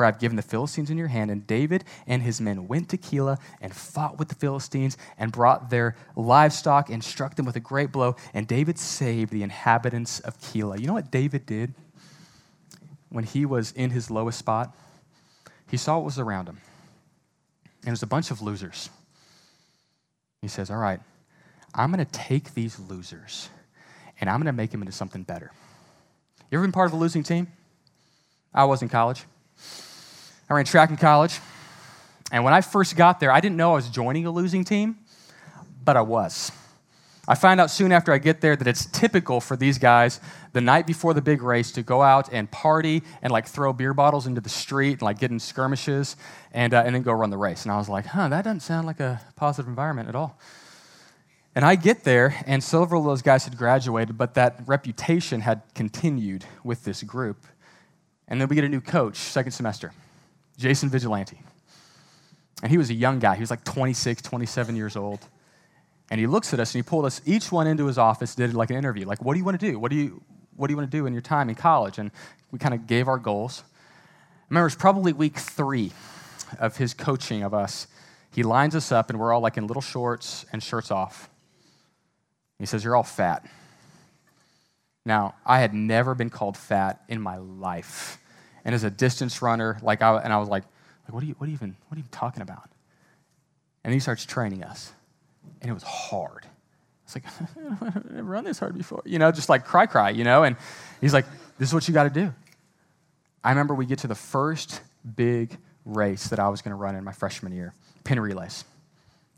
for 0.00 0.06
I've 0.06 0.18
given 0.18 0.36
the 0.36 0.42
Philistines 0.42 0.88
in 0.88 0.96
your 0.96 1.08
hand. 1.08 1.30
And 1.30 1.46
David 1.46 1.84
and 2.06 2.22
his 2.22 2.40
men 2.40 2.66
went 2.66 2.88
to 2.88 2.96
Keilah 2.96 3.38
and 3.60 3.70
fought 3.70 4.18
with 4.18 4.28
the 4.28 4.34
Philistines 4.34 4.96
and 5.18 5.30
brought 5.30 5.68
their 5.68 5.94
livestock 6.16 6.88
and 6.88 7.04
struck 7.04 7.34
them 7.34 7.44
with 7.44 7.54
a 7.56 7.60
great 7.60 7.92
blow. 7.92 8.16
And 8.32 8.48
David 8.48 8.78
saved 8.78 9.30
the 9.30 9.42
inhabitants 9.42 10.18
of 10.20 10.40
Keilah. 10.40 10.80
You 10.80 10.86
know 10.86 10.94
what 10.94 11.10
David 11.10 11.44
did 11.44 11.74
when 13.10 13.24
he 13.24 13.44
was 13.44 13.72
in 13.72 13.90
his 13.90 14.10
lowest 14.10 14.38
spot? 14.38 14.74
He 15.70 15.76
saw 15.76 15.96
what 15.96 16.06
was 16.06 16.18
around 16.18 16.48
him. 16.48 16.62
And 17.80 17.88
it 17.88 17.90
was 17.90 18.02
a 18.02 18.06
bunch 18.06 18.30
of 18.30 18.40
losers. 18.40 18.88
He 20.40 20.48
says, 20.48 20.70
All 20.70 20.78
right, 20.78 21.00
I'm 21.74 21.92
going 21.92 22.02
to 22.02 22.10
take 22.10 22.54
these 22.54 22.80
losers 22.80 23.50
and 24.18 24.30
I'm 24.30 24.38
going 24.38 24.46
to 24.46 24.52
make 24.54 24.70
them 24.70 24.80
into 24.80 24.92
something 24.92 25.24
better. 25.24 25.52
You 26.50 26.56
ever 26.56 26.64
been 26.64 26.72
part 26.72 26.86
of 26.86 26.94
a 26.94 26.96
losing 26.96 27.22
team? 27.22 27.48
I 28.54 28.64
was 28.64 28.80
in 28.80 28.88
college. 28.88 29.24
I 30.50 30.54
ran 30.54 30.64
track 30.64 30.90
in 30.90 30.96
college. 30.96 31.38
And 32.32 32.42
when 32.42 32.52
I 32.52 32.60
first 32.60 32.96
got 32.96 33.20
there, 33.20 33.30
I 33.30 33.40
didn't 33.40 33.56
know 33.56 33.72
I 33.72 33.74
was 33.76 33.88
joining 33.88 34.26
a 34.26 34.30
losing 34.32 34.64
team, 34.64 34.98
but 35.84 35.96
I 35.96 36.00
was. 36.00 36.50
I 37.28 37.36
find 37.36 37.60
out 37.60 37.70
soon 37.70 37.92
after 37.92 38.12
I 38.12 38.18
get 38.18 38.40
there 38.40 38.56
that 38.56 38.66
it's 38.66 38.86
typical 38.86 39.40
for 39.40 39.56
these 39.56 39.78
guys 39.78 40.20
the 40.52 40.60
night 40.60 40.88
before 40.88 41.14
the 41.14 41.22
big 41.22 41.42
race 41.42 41.70
to 41.72 41.82
go 41.82 42.02
out 42.02 42.28
and 42.32 42.50
party 42.50 43.02
and 43.22 43.32
like 43.32 43.46
throw 43.46 43.72
beer 43.72 43.94
bottles 43.94 44.26
into 44.26 44.40
the 44.40 44.48
street 44.48 44.94
and 44.94 45.02
like 45.02 45.20
get 45.20 45.30
in 45.30 45.38
skirmishes 45.38 46.16
and, 46.52 46.74
uh, 46.74 46.82
and 46.84 46.96
then 46.96 47.02
go 47.02 47.12
run 47.12 47.30
the 47.30 47.38
race. 47.38 47.62
And 47.62 47.70
I 47.70 47.76
was 47.76 47.88
like, 47.88 48.06
huh, 48.06 48.28
that 48.28 48.42
doesn't 48.42 48.60
sound 48.60 48.88
like 48.88 48.98
a 48.98 49.20
positive 49.36 49.68
environment 49.68 50.08
at 50.08 50.16
all. 50.16 50.36
And 51.54 51.64
I 51.64 51.76
get 51.76 52.04
there, 52.04 52.34
and 52.46 52.62
several 52.62 53.02
of 53.02 53.06
those 53.06 53.22
guys 53.22 53.44
had 53.44 53.56
graduated, 53.56 54.16
but 54.16 54.34
that 54.34 54.60
reputation 54.66 55.40
had 55.40 55.62
continued 55.74 56.44
with 56.64 56.84
this 56.84 57.02
group. 57.02 57.46
And 58.26 58.40
then 58.40 58.48
we 58.48 58.54
get 58.54 58.64
a 58.64 58.68
new 58.68 58.80
coach, 58.80 59.16
second 59.16 59.52
semester. 59.52 59.92
Jason 60.60 60.90
Vigilante. 60.90 61.40
And 62.62 62.70
he 62.70 62.76
was 62.76 62.90
a 62.90 62.94
young 62.94 63.18
guy. 63.18 63.34
He 63.34 63.40
was 63.40 63.50
like 63.50 63.64
26, 63.64 64.20
27 64.20 64.76
years 64.76 64.94
old. 64.94 65.20
And 66.10 66.20
he 66.20 66.26
looks 66.26 66.52
at 66.52 66.60
us 66.60 66.74
and 66.74 66.84
he 66.84 66.88
pulled 66.88 67.06
us 67.06 67.22
each 67.24 67.50
one 67.50 67.66
into 67.66 67.86
his 67.86 67.96
office, 67.96 68.34
did 68.34 68.52
like 68.54 68.70
an 68.70 68.76
interview. 68.76 69.06
Like, 69.06 69.24
what 69.24 69.32
do 69.32 69.38
you 69.38 69.44
want 69.44 69.58
to 69.58 69.70
do? 69.70 69.78
What 69.78 69.90
do 69.90 69.96
you, 69.96 70.22
what 70.56 70.66
do 70.66 70.72
you 70.72 70.76
want 70.76 70.90
to 70.90 70.96
do 70.96 71.06
in 71.06 71.14
your 71.14 71.22
time 71.22 71.48
in 71.48 71.54
college? 71.54 71.98
And 71.98 72.10
we 72.50 72.58
kind 72.58 72.74
of 72.74 72.86
gave 72.86 73.08
our 73.08 73.16
goals. 73.16 73.64
I 73.64 74.46
remember 74.50 74.64
it 74.64 74.66
was 74.66 74.74
probably 74.74 75.12
week 75.12 75.38
three 75.38 75.92
of 76.58 76.76
his 76.76 76.92
coaching 76.92 77.42
of 77.42 77.54
us. 77.54 77.86
He 78.34 78.42
lines 78.42 78.76
us 78.76 78.92
up 78.92 79.08
and 79.08 79.18
we're 79.18 79.32
all 79.32 79.40
like 79.40 79.56
in 79.56 79.66
little 79.66 79.82
shorts 79.82 80.44
and 80.52 80.62
shirts 80.62 80.90
off. 80.90 81.30
He 82.58 82.66
says, 82.66 82.84
You're 82.84 82.96
all 82.96 83.02
fat. 83.02 83.46
Now, 85.06 85.36
I 85.46 85.60
had 85.60 85.72
never 85.72 86.14
been 86.14 86.28
called 86.28 86.58
fat 86.58 87.00
in 87.08 87.22
my 87.22 87.38
life 87.38 88.19
and 88.64 88.74
as 88.74 88.84
a 88.84 88.90
distance 88.90 89.42
runner, 89.42 89.78
like 89.82 90.02
I, 90.02 90.18
and 90.18 90.32
I 90.32 90.38
was 90.38 90.48
like, 90.48 90.64
like 91.04 91.12
what, 91.12 91.22
are 91.22 91.26
you, 91.26 91.34
what, 91.38 91.46
are 91.46 91.50
you 91.50 91.54
even, 91.54 91.76
what 91.88 91.96
are 91.96 92.00
you 92.00 92.06
talking 92.10 92.42
about? 92.42 92.70
And 93.84 93.94
he 93.94 94.00
starts 94.00 94.24
training 94.24 94.62
us, 94.62 94.92
and 95.60 95.70
it 95.70 95.74
was 95.74 95.82
hard. 95.82 96.46
It's 97.04 97.14
like, 97.14 97.24
I've 97.96 98.10
never 98.10 98.28
run 98.28 98.44
this 98.44 98.58
hard 98.58 98.74
before, 98.74 99.02
you 99.04 99.18
know, 99.18 99.32
just 99.32 99.48
like 99.48 99.64
cry, 99.64 99.86
cry, 99.86 100.10
you 100.10 100.24
know. 100.24 100.44
And 100.44 100.56
he's 101.00 101.14
like, 101.14 101.26
this 101.58 101.68
is 101.68 101.74
what 101.74 101.88
you 101.88 101.94
got 101.94 102.04
to 102.04 102.10
do. 102.10 102.32
I 103.42 103.50
remember 103.50 103.74
we 103.74 103.86
get 103.86 104.00
to 104.00 104.06
the 104.06 104.14
first 104.14 104.80
big 105.16 105.56
race 105.84 106.28
that 106.28 106.38
I 106.38 106.48
was 106.48 106.62
going 106.62 106.70
to 106.70 106.76
run 106.76 106.94
in 106.94 107.04
my 107.04 107.12
freshman 107.12 107.52
year, 107.52 107.74
Penn 108.04 108.20
Relays. 108.20 108.64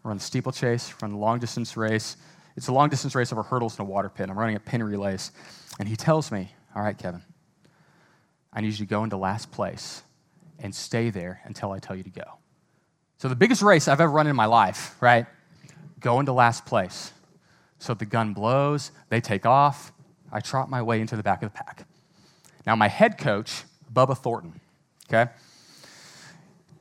run 0.02 0.18
the 0.18 0.22
steeplechase, 0.22 0.92
run 1.00 1.12
the 1.12 1.18
long 1.18 1.38
distance 1.38 1.76
race. 1.76 2.16
It's 2.56 2.68
a 2.68 2.72
long 2.72 2.88
distance 2.88 3.14
race 3.14 3.32
over 3.32 3.42
hurdles 3.42 3.78
and 3.78 3.88
a 3.88 3.90
water 3.90 4.08
pit. 4.08 4.28
I'm 4.28 4.38
running 4.38 4.56
a 4.56 4.60
Penn 4.60 4.82
Relays. 4.82 5.30
And 5.78 5.88
he 5.88 5.96
tells 5.96 6.30
me, 6.30 6.52
All 6.74 6.82
right, 6.82 6.98
Kevin, 6.98 7.22
I 8.52 8.60
need 8.60 8.72
you 8.72 8.84
to 8.84 8.86
go 8.86 9.04
into 9.04 9.16
last 9.16 9.50
place 9.50 10.02
and 10.58 10.74
stay 10.74 11.10
there 11.10 11.40
until 11.44 11.72
I 11.72 11.78
tell 11.78 11.96
you 11.96 12.02
to 12.02 12.10
go. 12.10 12.38
So, 13.18 13.28
the 13.28 13.36
biggest 13.36 13.62
race 13.62 13.88
I've 13.88 14.00
ever 14.00 14.10
run 14.10 14.26
in 14.26 14.36
my 14.36 14.46
life, 14.46 14.96
right? 15.00 15.26
Go 16.00 16.20
into 16.20 16.32
last 16.32 16.66
place. 16.66 17.12
So, 17.78 17.94
the 17.94 18.04
gun 18.04 18.34
blows, 18.34 18.90
they 19.08 19.20
take 19.20 19.46
off. 19.46 19.92
I 20.32 20.40
trot 20.40 20.70
my 20.70 20.82
way 20.82 21.00
into 21.00 21.16
the 21.16 21.22
back 21.22 21.42
of 21.42 21.52
the 21.52 21.56
pack. 21.56 21.86
Now, 22.66 22.76
my 22.76 22.88
head 22.88 23.18
coach, 23.18 23.64
Bubba 23.92 24.16
Thornton, 24.16 24.60
okay? 25.08 25.30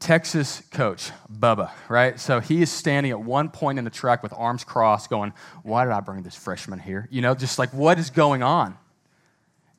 Texas 0.02 0.64
coach, 0.72 1.12
Bubba, 1.32 1.70
right? 1.88 2.20
So 2.20 2.40
he 2.40 2.64
is 2.64 2.72
standing 2.72 3.12
at 3.12 3.22
one 3.22 3.50
point 3.50 3.78
in 3.78 3.86
the 3.86 3.92
track 3.92 4.24
with 4.24 4.34
arms 4.36 4.64
crossed, 4.64 5.12
going, 5.12 5.32
Why 5.62 5.86
did 5.86 5.94
I 5.94 6.00
bring 6.00 6.24
this 6.24 6.36
freshman 6.36 6.80
here? 6.80 7.08
You 7.12 7.22
know, 7.22 7.36
just 7.36 7.60
like, 7.60 7.72
what 7.72 8.00
is 8.00 8.10
going 8.10 8.42
on? 8.42 8.78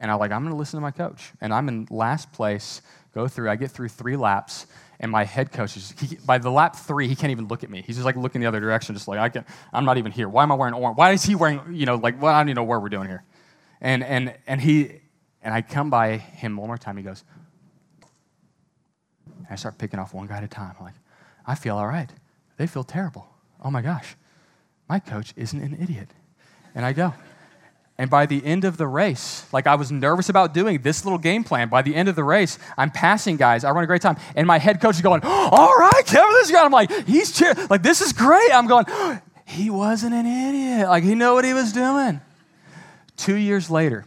And 0.03 0.11
I'm 0.11 0.19
like, 0.19 0.33
I'm 0.33 0.43
going 0.43 0.53
to 0.53 0.59
listen 0.59 0.79
to 0.79 0.83
my 0.83 0.91
coach. 0.91 1.33
And 1.41 1.55
I'm 1.55 1.69
in 1.69 1.87
last 1.89 2.33
place, 2.33 2.83
go 3.15 3.29
through. 3.29 3.49
I 3.49 3.57
get 3.57 3.71
through 3.71 3.89
three 3.89 4.17
laps, 4.17 4.67
and 4.99 5.11
my 5.11 5.25
head 5.25 5.53
coach 5.53 5.77
is, 5.77 5.95
he, 5.99 6.17
by 6.27 6.39
the 6.39 6.51
lap 6.51 6.75
three, 6.75 7.07
he 7.07 7.15
can't 7.15 7.31
even 7.31 7.47
look 7.47 7.63
at 7.63 7.71
me. 7.71 7.85
He's 7.87 7.97
just 7.97 8.05
like 8.05 8.17
looking 8.17 8.41
the 8.41 8.49
other 8.49 8.59
direction, 8.59 8.97
just 8.97 9.07
like, 9.07 9.21
I 9.21 9.29
can, 9.29 9.47
I'm 9.73 9.85
not 9.85 9.99
even 9.99 10.11
here. 10.11 10.29
Why 10.29 10.43
am 10.43 10.51
I 10.51 10.57
wearing 10.57 10.75
orange? 10.75 10.99
Why 10.99 11.13
is 11.13 11.23
he 11.23 11.37
wearing, 11.37 11.61
you 11.71 11.87
know, 11.87 11.95
like, 11.95 12.21
well, 12.21 12.35
I 12.35 12.41
don't 12.41 12.49
even 12.49 12.57
know 12.57 12.65
where 12.65 12.81
we're 12.81 12.89
doing 12.89 13.07
here. 13.07 13.23
And, 13.81 14.03
and, 14.03 14.35
and 14.49 14.61
he, 14.61 15.01
and 15.41 15.55
I 15.55 15.63
come 15.63 15.89
by 15.89 16.17
him 16.19 16.57
one 16.57 16.67
more 16.67 16.79
time. 16.79 16.97
He 16.97 17.05
goes, 17.05 17.23
I 19.49 19.55
start 19.55 19.79
picking 19.79 20.01
off 20.01 20.13
one 20.13 20.27
guy 20.27 20.39
at 20.39 20.45
a 20.45 20.49
time. 20.49 20.75
I'm 20.81 20.85
like, 20.85 20.95
I 21.47 21.55
feel 21.55 21.77
all 21.77 21.87
right. 21.87 22.11
They 22.57 22.67
feel 22.67 22.85
terrible. 22.85 23.29
Oh 23.63 23.71
my 23.71 23.83
gosh, 23.83 24.17
my 24.89 24.99
coach 24.99 25.33
isn't 25.37 25.61
an 25.61 25.77
idiot. 25.81 26.09
And 26.75 26.85
I 26.85 26.93
go. 26.93 27.15
And 27.99 28.11
by 28.11 28.27
the 28.27 28.45
end 28.45 28.65
of 28.65 28.79
the 28.79 28.87
race, 28.87 29.47
like 29.53 29.67
I 29.67 29.75
was 29.75 29.93
nervous 29.93 30.29
about 30.29 30.55
doing 30.55 30.81
this 30.81 31.05
little 31.05 31.19
game 31.19 31.45
plan. 31.45 31.69
By 31.69 31.83
the 31.83 31.95
end 31.95 32.09
of 32.09 32.17
the 32.17 32.25
race, 32.25 32.59
I'm 32.77 32.91
passing 32.91 33.37
guys. 33.37 33.65
I 33.65 33.71
run 33.71 33.85
a 33.85 33.87
great 33.87 34.03
time. 34.03 34.17
And 34.35 34.47
my 34.47 34.59
head 34.59 34.81
coach 34.81 34.97
is 34.97 35.03
going, 35.03 35.21
All 35.25 35.75
right, 35.75 36.03
Kevin, 36.07 36.33
this 36.33 36.51
guy. 36.51 36.65
I'm 36.65 36.73
like, 36.73 36.91
He's 37.07 37.33
cheering. 37.33 37.69
Like, 37.69 37.83
this 37.83 38.01
is 38.01 38.13
great. 38.13 38.51
I'm 38.53 38.67
going, 38.67 38.87
He 39.45 39.69
wasn't 39.69 40.15
an 40.15 40.27
idiot. 40.27 40.89
Like, 40.89 41.05
he 41.05 41.15
knew 41.15 41.35
what 41.35 41.45
he 41.45 41.53
was 41.53 41.73
doing. 41.73 42.21
Two 43.19 43.35
years 43.35 43.71
later, 43.71 44.07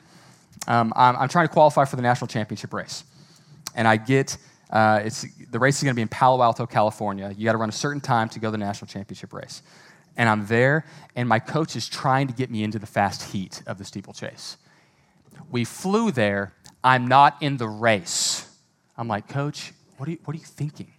um, 0.68 0.92
I'm, 0.96 1.16
I'm, 1.18 1.30
trying 1.30 1.48
to 1.48 1.54
qualify 1.54 1.86
for 1.86 1.96
the 1.96 2.02
national 2.02 2.28
championship 2.28 2.74
race. 2.74 3.04
And 3.76 3.88
I 3.88 3.98
get, 3.98 4.38
uh, 4.72 5.02
it's, 5.04 5.26
the 5.52 5.60
race 5.60 5.78
is 5.78 5.84
going 5.84 5.94
to 5.94 5.96
be 5.96 6.02
in 6.02 6.08
Palo 6.08 6.42
Alto, 6.42 6.66
California. 6.66 7.32
You 7.38 7.46
got 7.46 7.52
to 7.52 7.60
run 7.60 7.70
a 7.70 7.74
certain 7.74 8.02
time 8.02 8.30
to 8.30 8.40
go 8.40 8.48
to 8.48 8.52
the 8.52 8.58
national 8.58 8.88
championship 8.88 9.32
race 9.34 9.62
and 10.18 10.30
I'm 10.30 10.48
there, 10.48 10.86
and 11.16 11.28
my 11.28 11.40
coach 11.40 11.76
is 11.76 11.88
trying 11.88 12.28
to 12.28 12.34
get 12.34 12.50
me 12.50 12.64
into 12.64 12.80
the 12.80 12.86
fast 12.86 13.32
heat 13.32 13.62
of 13.68 13.78
the 13.78 13.86
steeplechase. 13.86 14.58
We 15.52 15.66
flew 15.66 16.12
there. 16.12 16.54
I'm 16.84 17.08
not 17.08 17.38
in 17.42 17.58
the 17.58 17.68
race. 17.68 18.50
I'm 18.98 19.08
like, 19.08 19.28
Coach, 19.28 19.74
what 19.98 20.08
are 20.08 20.14
you, 20.14 20.20
what 20.24 20.36
are 20.36 20.40
you 20.40 20.46
thinking? 20.46 20.94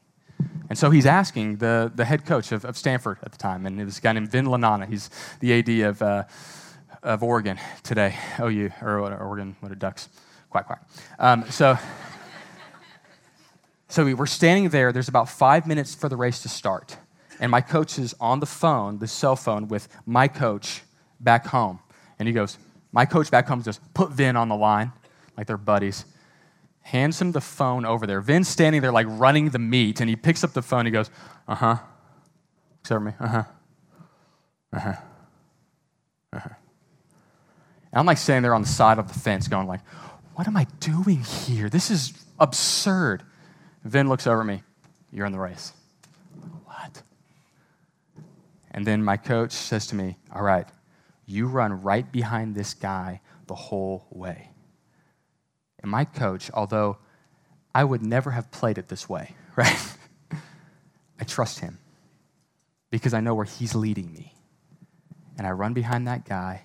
And 0.69 0.79
so 0.79 0.91
he's 0.91 1.07
asking 1.07 1.57
the, 1.59 1.91
the 1.95 2.05
head 2.05 2.27
coach 2.27 2.53
of, 2.53 2.64
of 2.64 2.77
Stanford 2.77 3.19
at 3.23 3.33
the 3.33 3.39
time, 3.39 3.67
and 3.67 3.81
it 3.81 3.85
was 3.85 3.99
a 3.99 4.01
guy 4.01 4.12
named 4.12 4.31
Vin 4.31 4.47
Lananna. 4.47 4.89
He's 4.89 5.09
the 5.41 5.59
AD 5.59 5.69
of, 5.89 6.03
uh, 6.03 6.25
of 7.03 7.23
Oregon 7.23 7.59
today, 7.83 8.17
OU, 8.41 8.71
or 8.83 9.01
what, 9.01 9.12
Oregon, 9.12 9.57
what 9.61 9.73
are 9.73 9.77
ducks? 9.77 10.09
Quack, 10.51 10.67
quack. 10.67 10.83
Um, 11.19 11.45
so, 11.51 11.79
so 13.89 14.05
we 14.05 14.12
were 14.12 14.27
standing 14.27 14.69
there. 14.71 14.93
There's 14.93 15.09
about 15.09 15.29
five 15.29 15.67
minutes 15.67 15.95
for 15.95 16.09
the 16.09 16.17
race 16.17 16.43
to 16.43 16.49
start 16.49 16.97
and 17.41 17.51
my 17.51 17.61
coach 17.61 17.99
is 17.99 18.14
on 18.20 18.41
the 18.41 18.47
phone, 18.47 18.99
the 18.99 19.07
cell 19.07 19.37
phone, 19.37 19.68
with 19.68 19.89
my 20.07 20.28
coach 20.28 20.82
back 21.20 21.47
home. 21.47 21.80
And 22.18 22.26
he 22.26 22.34
goes, 22.34 22.59
My 22.93 23.05
coach 23.05 23.30
back 23.30 23.47
home 23.47 23.61
goes, 23.62 23.80
Put 23.95 24.11
Vin 24.11 24.37
on 24.37 24.49
the 24.49 24.57
line, 24.57 24.93
like 25.37 25.47
they're 25.47 25.57
buddies. 25.57 26.05
Hands 26.82 27.20
him 27.20 27.32
the 27.32 27.41
phone 27.41 27.84
over 27.84 28.07
there. 28.07 28.20
Vin's 28.20 28.49
standing 28.49 28.80
there, 28.80 28.93
like 28.93 29.07
running 29.09 29.51
the 29.51 29.59
meet, 29.59 30.01
and 30.01 30.09
he 30.09 30.16
picks 30.16 30.45
up 30.45 30.53
the 30.53 30.62
phone. 30.62 30.87
He 30.87 30.93
goes, 30.93 31.11
Uh 31.47 31.55
huh. 31.55 31.76
Over 32.91 33.01
me, 33.01 33.12
uh 33.18 33.26
huh. 33.26 33.45
Uh 34.72 34.78
huh. 34.78 34.95
Uh 36.32 36.39
huh. 36.39 36.49
And 37.93 38.01
I'm 38.01 38.07
like 38.07 38.18
standing 38.18 38.43
there 38.43 38.55
on 38.55 38.62
the 38.62 38.68
side 38.68 38.99
of 38.99 39.12
the 39.12 39.18
fence, 39.18 39.49
going, 39.49 39.66
like, 39.66 39.80
What 40.34 40.47
am 40.47 40.57
I 40.57 40.66
doing 40.80 41.22
here? 41.22 41.68
This 41.68 41.91
is 41.91 42.12
absurd. 42.39 43.22
Vin 43.84 44.09
looks 44.09 44.26
over 44.26 44.41
at 44.41 44.47
me. 44.47 44.62
You're 45.12 45.26
in 45.26 45.32
the 45.32 45.39
race. 45.39 45.72
And 48.77 48.87
then 48.87 49.03
my 49.03 49.16
coach 49.16 49.53
says 49.53 49.87
to 49.89 49.97
me, 49.97 50.18
All 50.33 50.43
right, 50.43 50.68
you 51.24 51.49
run 51.49 51.83
right 51.83 52.11
behind 52.12 52.55
this 52.55 52.74
guy 52.74 53.22
the 53.47 53.55
whole 53.55 54.07
way. 54.11 54.51
And 55.81 55.91
my 55.91 56.05
coach, 56.05 56.51
although 56.53 56.99
I 57.74 57.85
would 57.85 58.03
never 58.03 58.31
have 58.31 58.51
played 58.51 58.77
it 58.79 58.89
this 58.89 59.09
way, 59.09 59.35
right? 59.57 59.97
I 61.18 61.24
trust 61.24 61.61
him 61.61 61.79
because 62.91 63.14
I 63.14 63.20
know 63.20 63.35
where 63.35 63.47
he's 63.47 63.74
leading 63.74 64.12
me. 64.12 64.35
And 65.39 65.47
I 65.47 65.51
run 65.51 65.72
behind 65.72 66.07
that 66.07 66.27
guy. 66.27 66.62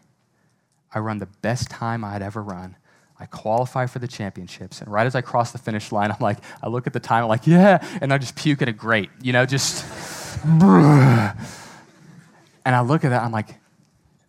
I 0.94 1.00
run 1.00 1.20
the 1.20 1.30
best 1.42 1.70
time 1.70 2.04
I'd 2.04 2.22
ever 2.22 2.44
run. 2.44 2.76
I 3.18 3.26
qualify 3.26 3.86
for 3.86 4.00
the 4.00 4.08
championships. 4.08 4.82
And 4.82 4.92
right 4.92 5.06
as 5.06 5.16
I 5.16 5.22
cross 5.22 5.52
the 5.52 5.58
finish 5.58 5.92
line, 5.92 6.12
I'm 6.12 6.18
like, 6.20 6.40
I 6.62 6.68
look 6.68 6.88
at 6.88 6.94
the 6.94 7.00
time, 7.00 7.24
I'm 7.24 7.30
like, 7.30 7.48
yeah. 7.48 7.86
And 8.02 8.12
I 8.12 8.18
just 8.18 8.36
puke 8.36 8.62
at 8.62 8.68
a 8.68 8.74
grate, 8.74 9.12
you 9.22 9.32
know, 9.32 9.46
just. 9.46 9.86
And 12.66 12.76
I 12.76 12.82
look 12.82 13.04
at 13.04 13.10
that, 13.10 13.24
I'm 13.24 13.32
like, 13.32 13.56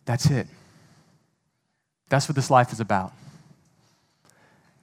that's 0.04 0.26
it. 0.26 0.46
That's 2.08 2.28
what 2.28 2.36
this 2.36 2.50
life 2.50 2.72
is 2.72 2.80
about. 2.80 3.12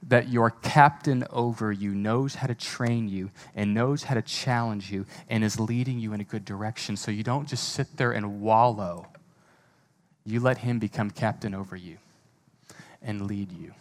That 0.07 0.29
your 0.29 0.49
captain 0.49 1.25
over 1.29 1.71
you 1.71 1.93
knows 1.93 2.35
how 2.35 2.47
to 2.47 2.55
train 2.55 3.09
you 3.09 3.29
and 3.55 3.73
knows 3.73 4.03
how 4.03 4.15
to 4.15 4.21
challenge 4.21 4.91
you 4.91 5.05
and 5.29 5.43
is 5.43 5.59
leading 5.59 5.99
you 5.99 6.13
in 6.13 6.21
a 6.21 6.23
good 6.23 6.45
direction. 6.45 6.95
So 6.95 7.11
you 7.11 7.23
don't 7.23 7.47
just 7.47 7.69
sit 7.73 7.97
there 7.97 8.11
and 8.11 8.41
wallow. 8.41 9.07
You 10.25 10.39
let 10.39 10.59
him 10.59 10.79
become 10.79 11.11
captain 11.11 11.53
over 11.53 11.75
you 11.75 11.97
and 13.01 13.27
lead 13.27 13.51
you. 13.51 13.73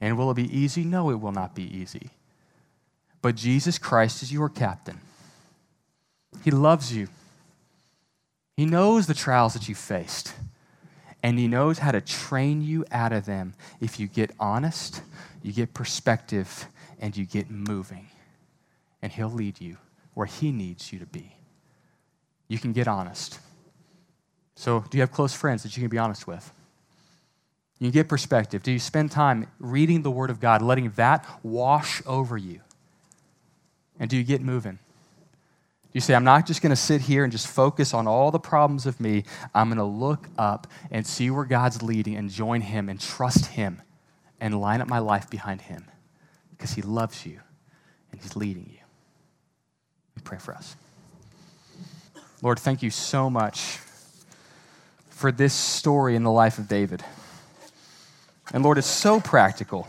And 0.00 0.16
will 0.16 0.30
it 0.30 0.34
be 0.34 0.56
easy? 0.56 0.84
No, 0.84 1.10
it 1.10 1.20
will 1.20 1.32
not 1.32 1.54
be 1.54 1.64
easy. 1.64 2.10
But 3.20 3.34
Jesus 3.34 3.78
Christ 3.78 4.22
is 4.22 4.32
your 4.32 4.48
captain. 4.48 5.00
He 6.44 6.50
loves 6.50 6.92
you. 6.92 7.08
He 8.58 8.66
knows 8.66 9.06
the 9.06 9.14
trials 9.14 9.54
that 9.54 9.68
you 9.68 9.76
faced, 9.76 10.34
and 11.22 11.38
He 11.38 11.46
knows 11.46 11.78
how 11.78 11.92
to 11.92 12.00
train 12.00 12.60
you 12.60 12.84
out 12.90 13.12
of 13.12 13.24
them 13.24 13.54
if 13.80 14.00
you 14.00 14.08
get 14.08 14.32
honest, 14.40 15.00
you 15.44 15.52
get 15.52 15.74
perspective, 15.74 16.66
and 16.98 17.16
you 17.16 17.24
get 17.24 17.52
moving. 17.52 18.08
And 19.00 19.12
He'll 19.12 19.30
lead 19.30 19.60
you 19.60 19.76
where 20.14 20.26
He 20.26 20.50
needs 20.50 20.92
you 20.92 20.98
to 20.98 21.06
be. 21.06 21.36
You 22.48 22.58
can 22.58 22.72
get 22.72 22.88
honest. 22.88 23.38
So, 24.56 24.84
do 24.90 24.98
you 24.98 25.02
have 25.02 25.12
close 25.12 25.32
friends 25.32 25.62
that 25.62 25.76
you 25.76 25.80
can 25.80 25.88
be 25.88 25.98
honest 25.98 26.26
with? 26.26 26.52
You 27.78 27.92
get 27.92 28.08
perspective. 28.08 28.64
Do 28.64 28.72
you 28.72 28.80
spend 28.80 29.12
time 29.12 29.46
reading 29.60 30.02
the 30.02 30.10
Word 30.10 30.30
of 30.30 30.40
God, 30.40 30.62
letting 30.62 30.90
that 30.96 31.24
wash 31.44 32.02
over 32.06 32.36
you? 32.36 32.62
And 34.00 34.10
do 34.10 34.16
you 34.16 34.24
get 34.24 34.40
moving? 34.40 34.80
You 35.98 36.02
say, 36.02 36.14
I'm 36.14 36.22
not 36.22 36.46
just 36.46 36.62
going 36.62 36.70
to 36.70 36.76
sit 36.76 37.00
here 37.00 37.24
and 37.24 37.32
just 37.32 37.48
focus 37.48 37.92
on 37.92 38.06
all 38.06 38.30
the 38.30 38.38
problems 38.38 38.86
of 38.86 39.00
me. 39.00 39.24
I'm 39.52 39.66
going 39.66 39.78
to 39.78 39.82
look 39.82 40.28
up 40.38 40.68
and 40.92 41.04
see 41.04 41.28
where 41.28 41.44
God's 41.44 41.82
leading 41.82 42.14
and 42.14 42.30
join 42.30 42.60
Him 42.60 42.88
and 42.88 43.00
trust 43.00 43.46
Him 43.46 43.82
and 44.40 44.60
line 44.60 44.80
up 44.80 44.86
my 44.86 45.00
life 45.00 45.28
behind 45.28 45.62
Him 45.62 45.86
because 46.52 46.70
He 46.70 46.82
loves 46.82 47.26
you 47.26 47.40
and 48.12 48.20
He's 48.20 48.36
leading 48.36 48.70
you. 48.70 48.78
We 50.14 50.22
pray 50.22 50.38
for 50.38 50.54
us. 50.54 50.76
Lord, 52.42 52.60
thank 52.60 52.80
you 52.80 52.90
so 52.90 53.28
much 53.28 53.80
for 55.10 55.32
this 55.32 55.52
story 55.52 56.14
in 56.14 56.22
the 56.22 56.30
life 56.30 56.58
of 56.58 56.68
David. 56.68 57.02
And 58.54 58.62
Lord, 58.62 58.78
it's 58.78 58.86
so 58.86 59.18
practical. 59.18 59.88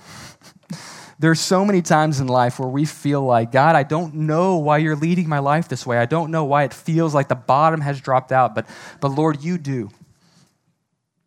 There's 1.20 1.42
so 1.42 1.66
many 1.66 1.82
times 1.82 2.22
in 2.22 2.28
life 2.28 2.60
where 2.60 2.70
we 2.70 2.86
feel 2.86 3.22
like, 3.22 3.52
God, 3.52 3.76
I 3.76 3.84
don't 3.84 4.14
know 4.16 4.58
why 4.58 4.78
you're 4.78 4.96
leading 4.96 5.28
my 5.28 5.40
life 5.40 5.68
this 5.68 5.86
way. 5.86 5.98
I 5.98 6.06
don't 6.06 6.32
know 6.32 6.46
why 6.46 6.64
it 6.64 6.74
feels 6.74 7.14
like 7.14 7.28
the 7.28 7.36
bottom 7.36 7.82
has 7.82 8.00
dropped 8.00 8.32
out, 8.32 8.56
but, 8.56 8.66
but 9.02 9.10
Lord, 9.10 9.44
you 9.44 9.58
do. 9.58 9.90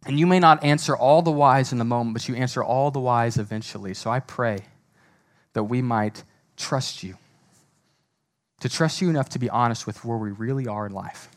And 0.07 0.19
you 0.19 0.27
may 0.27 0.41
not 0.41 0.65
answer 0.65 0.97
all 0.97 1.21
the 1.21 1.31
whys 1.31 1.73
in 1.73 1.79
the 1.79 1.85
moment, 1.85 2.15
but 2.15 2.27
you 2.27 2.35
answer 2.35 2.65
all 2.65 2.91
the 2.91 3.01
whys 3.01 3.37
eventually. 3.37 3.93
So 3.93 4.11
I 4.11 4.21
pray 4.21 4.61
that 5.53 5.65
we 5.65 5.83
might 5.83 6.25
trust 6.57 7.03
you, 7.03 7.17
to 8.61 8.71
trust 8.71 9.03
you 9.03 9.11
enough 9.11 9.29
to 9.31 9.39
be 9.39 9.51
honest 9.51 9.87
with 9.87 10.07
where 10.07 10.17
we 10.17 10.31
really 10.31 10.67
are 10.67 10.87
in 10.87 10.93
life, 10.93 11.29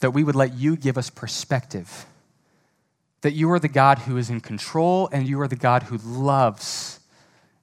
that 0.00 0.10
we 0.10 0.24
would 0.24 0.34
let 0.34 0.54
you 0.54 0.76
give 0.76 0.98
us 0.98 1.10
perspective, 1.10 2.06
that 3.20 3.34
you 3.34 3.52
are 3.52 3.60
the 3.60 3.68
God 3.68 4.00
who 4.00 4.16
is 4.16 4.30
in 4.30 4.40
control 4.40 5.08
and 5.12 5.28
you 5.28 5.40
are 5.40 5.48
the 5.48 5.54
God 5.54 5.84
who 5.84 5.98
loves 5.98 6.98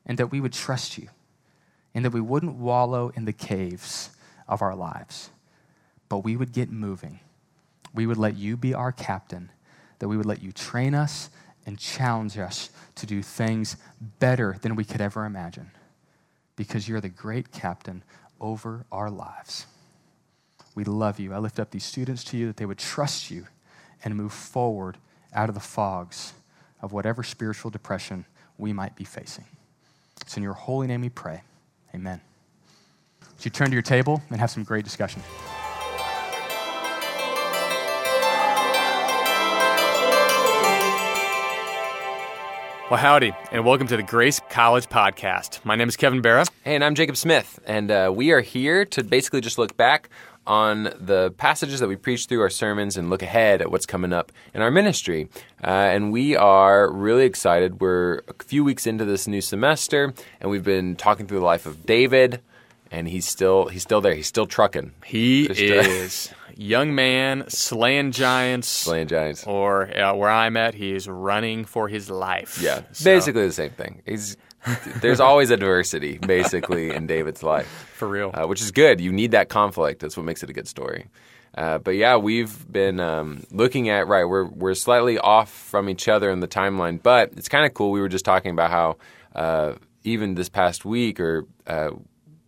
and 0.06 0.18
that 0.18 0.32
we 0.32 0.42
would 0.42 0.54
trust 0.54 0.98
you 0.98 1.08
and 1.94 2.06
that 2.06 2.14
we 2.14 2.22
wouldn't 2.22 2.56
wallow 2.56 3.12
in 3.16 3.26
the 3.26 3.34
caves 3.34 4.12
of 4.48 4.62
our 4.62 4.76
lives, 4.76 5.30
but 6.10 6.20
we 6.20 6.36
would 6.36 6.54
get 6.54 6.70
moving. 6.70 7.20
We 7.94 8.06
would 8.06 8.18
let 8.18 8.38
you 8.38 8.56
be 8.56 8.74
our 8.74 8.92
captain, 8.92 9.52
that 10.00 10.08
we 10.08 10.18
would 10.18 10.26
let 10.26 10.42
you 10.42 10.52
train 10.52 10.96
us 10.96 11.30
and 11.66 11.78
challenge 11.78 12.38
us 12.38 12.70
to 12.96 13.06
do 13.06 13.22
things 13.22 13.78
better 14.20 14.58
than 14.62 14.76
we 14.76 14.84
could 14.84 15.02
ever 15.02 15.26
imagine 15.26 15.72
because 16.56 16.88
you're 16.88 17.02
the 17.02 17.10
great 17.10 17.52
captain 17.52 18.04
over 18.40 18.86
our 18.92 19.10
lives. 19.10 19.66
We 20.76 20.84
love 20.84 21.20
you. 21.20 21.34
I 21.34 21.38
lift 21.38 21.60
up 21.60 21.72
these 21.72 21.84
students 21.84 22.24
to 22.26 22.38
you 22.38 22.48
that 22.48 22.58
they 22.58 22.66
would 22.66 22.78
trust 22.78 23.30
you 23.30 23.48
and 24.04 24.16
move 24.16 24.34
forward 24.34 24.98
out 25.34 25.50
of 25.50 25.56
the 25.56 25.62
fogs 25.62 26.34
of 26.82 26.92
whatever 26.92 27.24
spiritual 27.24 27.72
depression 27.72 28.26
we 28.58 28.74
might 28.74 28.96
be 28.96 29.04
facing. 29.04 29.46
It's 30.22 30.38
in 30.38 30.44
your 30.44 30.54
holy 30.54 30.88
name 30.88 31.02
we 31.02 31.10
pray. 31.10 31.42
Amen. 31.94 32.22
So 33.22 33.46
you 33.46 33.52
turn 33.52 33.68
to 33.68 33.74
your 33.74 33.82
table 33.82 34.22
and 34.30 34.40
have 34.40 34.52
some 34.52 34.64
great 34.64 34.84
discussion. 34.84 35.22
Well, 42.92 43.00
howdy, 43.00 43.34
and 43.54 43.64
welcome 43.66 43.88
to 43.88 43.96
the 43.96 44.04
Grace 44.04 44.42
College 44.50 44.90
Podcast. 44.90 45.64
My 45.64 45.78
name 45.78 45.88
is 45.88 45.96
Kevin 45.96 46.22
Barra. 46.22 46.46
Hey, 46.66 46.76
and 46.76 46.84
I'm 46.84 46.94
Jacob 46.94 47.16
Smith, 47.16 47.58
and 47.66 47.90
uh, 47.90 48.12
we 48.14 48.32
are 48.32 48.42
here 48.42 48.84
to 48.84 49.02
basically 49.02 49.40
just 49.40 49.58
look 49.58 49.78
back 49.78 50.10
on 50.48 50.86
the 51.00 51.32
passages 51.38 51.80
that 51.80 51.88
we 51.88 51.96
preach 51.96 52.26
through 52.26 52.42
our 52.42 52.50
sermons 52.50 52.98
and 52.98 53.10
look 53.10 53.22
ahead 53.22 53.62
at 53.62 53.72
what's 53.72 53.86
coming 53.86 54.12
up 54.12 54.32
in 54.54 54.62
our 54.62 54.72
ministry. 54.72 55.30
Uh, 55.64 55.68
and 55.68 56.12
we 56.12 56.36
are 56.36 56.92
really 56.92 57.26
excited. 57.26 57.80
We're 57.80 58.24
a 58.28 58.44
few 58.44 58.64
weeks 58.64 58.88
into 58.88 59.06
this 59.06 59.28
new 59.28 59.42
semester, 59.42 60.14
and 60.40 60.50
we've 60.50 60.64
been 60.64 60.96
talking 60.96 61.28
through 61.28 61.40
the 61.40 61.46
life 61.46 61.66
of 61.66 61.86
David 61.86 62.42
and 62.94 63.08
he's 63.08 63.26
still 63.26 63.68
he's 63.68 63.84
still 63.84 64.02
there. 64.02 64.14
He's 64.14 64.28
still 64.28 64.46
trucking, 64.46 64.92
He 65.06 65.48
Just, 65.48 65.62
uh, 65.62 65.64
is 65.90 66.34
young 66.58 66.94
man 66.94 67.46
slaying 67.48 68.12
giants. 68.12 68.68
slaying 68.68 69.08
giants. 69.08 69.46
Or 69.48 69.84
uh, 69.98 70.14
where 70.14 70.30
I'm 70.30 70.58
at, 70.58 70.74
he 70.74 70.94
is 70.94 71.08
running 71.08 71.64
for 71.64 71.88
his 71.88 72.10
life. 72.10 72.60
Yeah, 72.62 72.82
So, 72.92 73.06
basically 73.06 73.46
the 73.48 73.54
same 73.54 73.70
thing. 73.72 74.02
He's 74.06 74.36
there's 75.02 75.20
always 75.20 75.50
adversity, 75.52 76.18
basically, 76.20 76.92
in 76.92 77.08
David's 77.08 77.44
life. 77.44 77.68
for 77.96 78.08
real. 78.08 78.32
uh, 78.34 78.46
which 78.46 78.62
is 78.62 78.72
good. 78.72 79.02
You 79.02 79.12
need 79.12 79.32
that 79.32 79.50
conflict. 79.50 80.02
That's 80.02 80.16
what 80.18 80.26
makes 80.26 80.44
it 80.44 80.50
a 80.50 80.54
good 80.54 80.68
story. 80.68 81.08
Uh, 81.56 81.78
but 81.80 81.92
yeah, 81.92 82.16
we've 82.16 82.72
been 82.72 83.00
um, 83.00 83.44
looking 83.52 83.90
at 83.90 84.08
right. 84.08 84.24
We're 84.24 84.46
we're 84.46 84.74
slightly 84.74 85.18
off 85.18 85.50
from 85.52 85.90
each 85.90 86.08
other 86.08 86.32
in 86.32 86.40
the 86.40 86.48
timeline, 86.48 87.02
but 87.02 87.34
it's 87.36 87.50
kind 87.50 87.66
of 87.66 87.74
cool. 87.74 87.92
We 87.92 88.00
were 88.00 88.08
just 88.08 88.24
talking 88.24 88.52
about 88.52 88.72
how 88.72 88.98
uh, 89.36 89.74
even 90.04 90.36
this 90.36 90.48
past 90.48 90.86
week, 90.86 91.20
or 91.20 91.46
uh, 91.68 91.92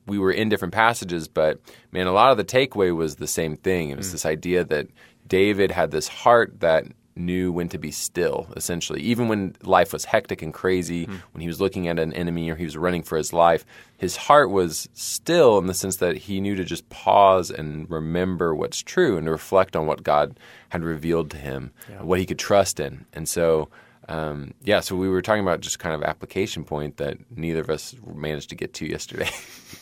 we 0.05 0.17
were 0.19 0.31
in 0.31 0.47
different 0.47 0.73
passages, 0.73 1.27
but 1.27 1.59
man, 1.91 2.07
a 2.07 2.13
lot 2.13 2.31
of 2.31 2.37
the 2.37 2.45
takeaway 2.45 2.95
was 2.95 3.17
the 3.17 3.27
same 3.27 3.57
thing. 3.57 3.89
It 3.89 3.97
was 3.97 4.11
this 4.13 4.25
idea 4.25 4.63
that 4.65 4.87
David 5.27 5.71
had 5.71 5.91
this 5.91 6.07
heart 6.07 6.61
that 6.61 6.85
knew 7.15 7.51
when 7.51 7.69
to 7.69 7.77
be 7.77 7.91
still, 7.91 8.47
essentially. 8.55 9.01
Even 9.01 9.27
when 9.27 9.55
life 9.63 9.93
was 9.93 10.05
hectic 10.05 10.41
and 10.41 10.53
crazy, 10.53 11.05
when 11.05 11.41
he 11.41 11.47
was 11.47 11.61
looking 11.61 11.87
at 11.87 11.99
an 11.99 12.13
enemy 12.13 12.49
or 12.49 12.55
he 12.55 12.65
was 12.65 12.75
running 12.75 13.03
for 13.03 13.17
his 13.17 13.31
life, 13.33 13.65
his 13.97 14.15
heart 14.15 14.49
was 14.49 14.89
still 14.93 15.57
in 15.59 15.67
the 15.67 15.73
sense 15.73 15.97
that 15.97 16.17
he 16.17 16.41
knew 16.41 16.55
to 16.55 16.63
just 16.63 16.89
pause 16.89 17.49
and 17.51 17.89
remember 17.89 18.55
what's 18.55 18.81
true 18.81 19.17
and 19.17 19.25
to 19.25 19.31
reflect 19.31 19.75
on 19.75 19.85
what 19.85 20.03
God 20.03 20.39
had 20.69 20.83
revealed 20.83 21.29
to 21.31 21.37
him, 21.37 21.71
what 22.01 22.19
he 22.19 22.25
could 22.25 22.39
trust 22.39 22.79
in. 22.79 23.05
And 23.13 23.29
so, 23.29 23.69
um, 24.09 24.53
yeah, 24.63 24.79
so 24.81 24.95
we 24.95 25.07
were 25.07 25.21
talking 25.21 25.43
about 25.43 25.61
just 25.61 25.79
kind 25.79 25.95
of 25.95 26.03
application 26.03 26.63
point 26.65 26.97
that 26.97 27.17
neither 27.35 27.61
of 27.61 27.69
us 27.69 27.95
managed 28.13 28.49
to 28.49 28.55
get 28.55 28.73
to 28.75 28.85
yesterday. 28.85 29.29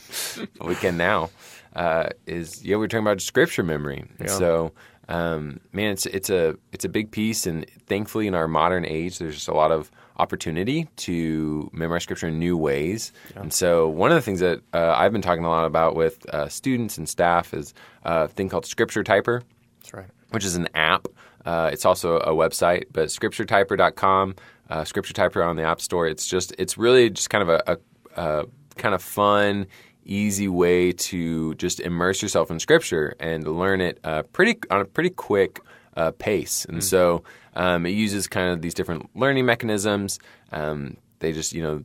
but 0.58 0.68
we 0.68 0.76
can 0.76 0.98
now. 0.98 1.30
Uh, 1.76 2.10
is 2.28 2.64
yeah, 2.64 2.76
we 2.76 2.82
were 2.82 2.88
talking 2.88 3.06
about 3.06 3.22
scripture 3.22 3.64
memory. 3.64 4.00
And 4.20 4.28
Yeah. 4.28 4.38
so 4.38 4.74
um, 5.12 5.60
man, 5.74 5.92
it's 5.92 6.06
it's 6.06 6.30
a 6.30 6.56
it's 6.72 6.86
a 6.86 6.90
big 6.90 7.12
piece, 7.12 7.46
and 7.46 7.66
thankfully 7.86 8.28
in 8.28 8.34
our 8.34 8.48
modern 8.48 8.86
age, 8.86 9.20
there's 9.20 9.36
just 9.36 9.50
a 9.50 9.54
lot 9.54 9.72
of 9.72 9.92
opportunity 10.18 10.88
to 10.96 11.70
memorize 11.74 12.04
scripture 12.04 12.28
in 12.30 12.40
new 12.40 12.56
ways. 12.56 13.12
And 13.36 13.52
so 13.52 13.90
one 13.90 14.12
of 14.12 14.16
the 14.16 14.22
things 14.22 14.40
that 14.40 14.62
uh, 14.74 14.94
I've 14.96 15.12
been 15.12 15.22
talking 15.22 15.44
a 15.44 15.50
lot 15.50 15.66
about 15.66 15.96
with 15.96 16.26
uh, 16.30 16.48
students 16.48 16.98
and 16.98 17.10
staff 17.10 17.54
is 17.54 17.74
a 18.04 18.30
thing 18.30 18.48
called 18.48 18.66
Scripture 18.66 19.04
Typer 19.04 19.42
That's 19.80 19.94
right. 19.94 20.08
which 20.30 20.46
is 20.46 20.56
an 20.56 20.70
app. 20.76 21.08
Uh, 21.44 21.72
it's 21.74 21.86
also 21.86 22.18
a 22.18 22.32
website, 22.32 22.86
but 22.94 23.10
scripturetyper.com, 23.10 24.36
uh, 24.70 24.86
Scripture 24.86 25.14
Typer 25.14 25.46
on 25.46 25.58
the 25.58 25.64
App 25.64 25.82
Store. 25.82 26.08
It's 26.08 26.26
just 26.26 26.54
it's 26.58 26.78
really 26.78 27.10
just 27.10 27.30
kind 27.30 27.42
of 27.42 27.50
a, 27.50 27.78
a, 28.16 28.22
a 28.22 28.46
kind 28.78 28.96
of 28.96 29.02
fun, 29.04 29.68
easy 30.12 30.48
way 30.48 30.92
to 30.92 31.56
just 31.56 31.80
immerse 31.80 32.22
yourself 32.22 32.52
in 32.52 32.60
Scripture 32.60 33.16
and 33.20 33.48
learn 33.48 33.82
it 33.82 34.00
uh, 34.04 34.24
pretty 34.34 34.60
on 34.70 34.82
a 34.82 34.86
pretty 34.86 35.10
quick 35.10 35.60
uh, 35.96 36.12
pace. 36.12 36.66
And 36.66 36.84
so 36.84 37.24
um, 37.56 37.86
it 37.86 37.92
uses 37.92 38.28
kind 38.28 38.52
of 38.52 38.62
these 38.62 38.74
different 38.74 39.10
learning 39.16 39.46
mechanisms. 39.46 40.20
Um, 40.52 40.98
they 41.20 41.32
just 41.32 41.54
you 41.54 41.62
know 41.62 41.84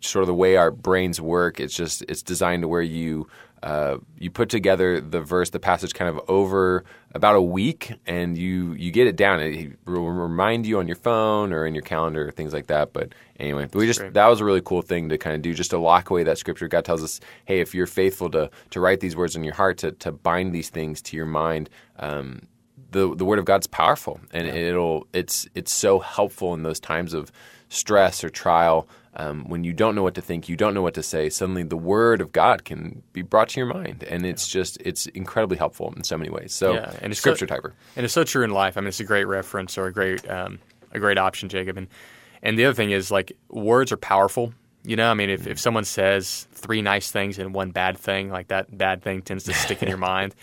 sort 0.00 0.22
of 0.22 0.26
the 0.28 0.34
way 0.34 0.56
our 0.56 0.70
brains 0.70 1.20
work. 1.20 1.60
It's 1.60 1.74
just 1.74 2.02
it's 2.08 2.22
designed 2.22 2.62
to 2.62 2.68
where 2.68 2.82
you 2.82 3.28
uh, 3.62 3.98
you 4.18 4.30
put 4.30 4.48
together 4.48 5.00
the 5.00 5.20
verse, 5.20 5.50
the 5.50 5.58
passage, 5.58 5.92
kind 5.94 6.08
of 6.08 6.20
over 6.28 6.84
about 7.12 7.34
a 7.34 7.42
week, 7.42 7.92
and 8.06 8.36
you 8.38 8.72
you 8.74 8.90
get 8.90 9.06
it 9.06 9.16
down. 9.16 9.40
It 9.40 9.78
will 9.84 10.10
remind 10.10 10.66
you 10.66 10.78
on 10.78 10.86
your 10.86 10.96
phone 10.96 11.52
or 11.52 11.66
in 11.66 11.74
your 11.74 11.82
calendar, 11.82 12.30
things 12.30 12.52
like 12.52 12.68
that. 12.68 12.92
But 12.92 13.14
anyway, 13.38 13.68
we 13.72 13.86
just 13.86 14.00
great. 14.00 14.14
that 14.14 14.26
was 14.28 14.40
a 14.40 14.44
really 14.44 14.60
cool 14.60 14.82
thing 14.82 15.08
to 15.08 15.18
kind 15.18 15.34
of 15.34 15.42
do, 15.42 15.54
just 15.54 15.70
to 15.70 15.78
lock 15.78 16.10
away 16.10 16.22
that 16.24 16.38
scripture. 16.38 16.68
God 16.68 16.84
tells 16.84 17.02
us, 17.02 17.20
hey, 17.46 17.60
if 17.60 17.74
you're 17.74 17.86
faithful 17.86 18.30
to 18.30 18.50
to 18.70 18.80
write 18.80 19.00
these 19.00 19.16
words 19.16 19.34
in 19.34 19.42
your 19.42 19.54
heart, 19.54 19.78
to 19.78 19.92
to 19.92 20.12
bind 20.12 20.52
these 20.52 20.70
things 20.70 21.02
to 21.02 21.16
your 21.16 21.26
mind. 21.26 21.68
Um, 21.98 22.46
the 22.90 23.14
the 23.14 23.24
word 23.24 23.38
of 23.38 23.44
God's 23.44 23.66
powerful, 23.66 24.20
and 24.32 24.46
it'll 24.46 25.06
it's 25.12 25.48
it's 25.54 25.72
so 25.72 25.98
helpful 25.98 26.54
in 26.54 26.62
those 26.62 26.80
times 26.80 27.12
of 27.12 27.32
stress 27.68 28.24
or 28.24 28.30
trial 28.30 28.88
um, 29.18 29.44
when 29.48 29.64
you 29.64 29.72
don't 29.72 29.94
know 29.94 30.02
what 30.02 30.14
to 30.14 30.20
think, 30.22 30.48
you 30.48 30.56
don't 30.56 30.74
know 30.74 30.82
what 30.82 30.94
to 30.94 31.02
say. 31.02 31.28
Suddenly, 31.28 31.64
the 31.64 31.76
word 31.76 32.20
of 32.20 32.32
God 32.32 32.64
can 32.64 33.02
be 33.12 33.22
brought 33.22 33.50
to 33.50 33.60
your 33.60 33.66
mind, 33.72 34.02
and 34.04 34.24
it's 34.24 34.48
just 34.48 34.78
it's 34.80 35.06
incredibly 35.06 35.56
helpful 35.58 35.92
in 35.96 36.04
so 36.04 36.16
many 36.16 36.30
ways. 36.30 36.54
So, 36.54 36.74
Yeah, 36.74 36.92
and 37.02 37.10
it's 37.12 37.20
scripture 37.20 37.46
so- 37.46 37.54
typer. 37.54 37.72
And 37.96 38.04
it's 38.04 38.14
so 38.14 38.24
true 38.24 38.44
in 38.44 38.50
life. 38.50 38.76
I 38.76 38.80
mean, 38.80 38.88
it's 38.88 39.00
a 39.00 39.04
great 39.04 39.24
reference 39.26 39.76
or 39.76 39.86
a 39.86 39.92
great 39.92 40.28
um, 40.30 40.58
a 40.92 40.98
great 40.98 41.18
option, 41.18 41.48
Jacob. 41.48 41.76
And 41.76 41.88
and 42.42 42.58
the 42.58 42.64
other 42.64 42.74
thing 42.74 42.90
is 42.90 43.10
like 43.10 43.32
words 43.50 43.92
are 43.92 43.96
powerful. 43.98 44.54
You 44.84 44.96
know, 44.96 45.10
I 45.10 45.14
mean, 45.14 45.28
if, 45.28 45.46
if 45.46 45.58
someone 45.60 45.84
says 45.84 46.47
three 46.58 46.82
nice 46.82 47.10
things 47.10 47.38
and 47.38 47.54
one 47.54 47.70
bad 47.70 47.96
thing, 47.98 48.30
like 48.30 48.48
that 48.48 48.76
bad 48.76 49.02
thing 49.02 49.22
tends 49.22 49.44
to 49.44 49.52
stick 49.54 49.82
in 49.82 49.88
your 49.88 49.98
mind. 50.14 50.34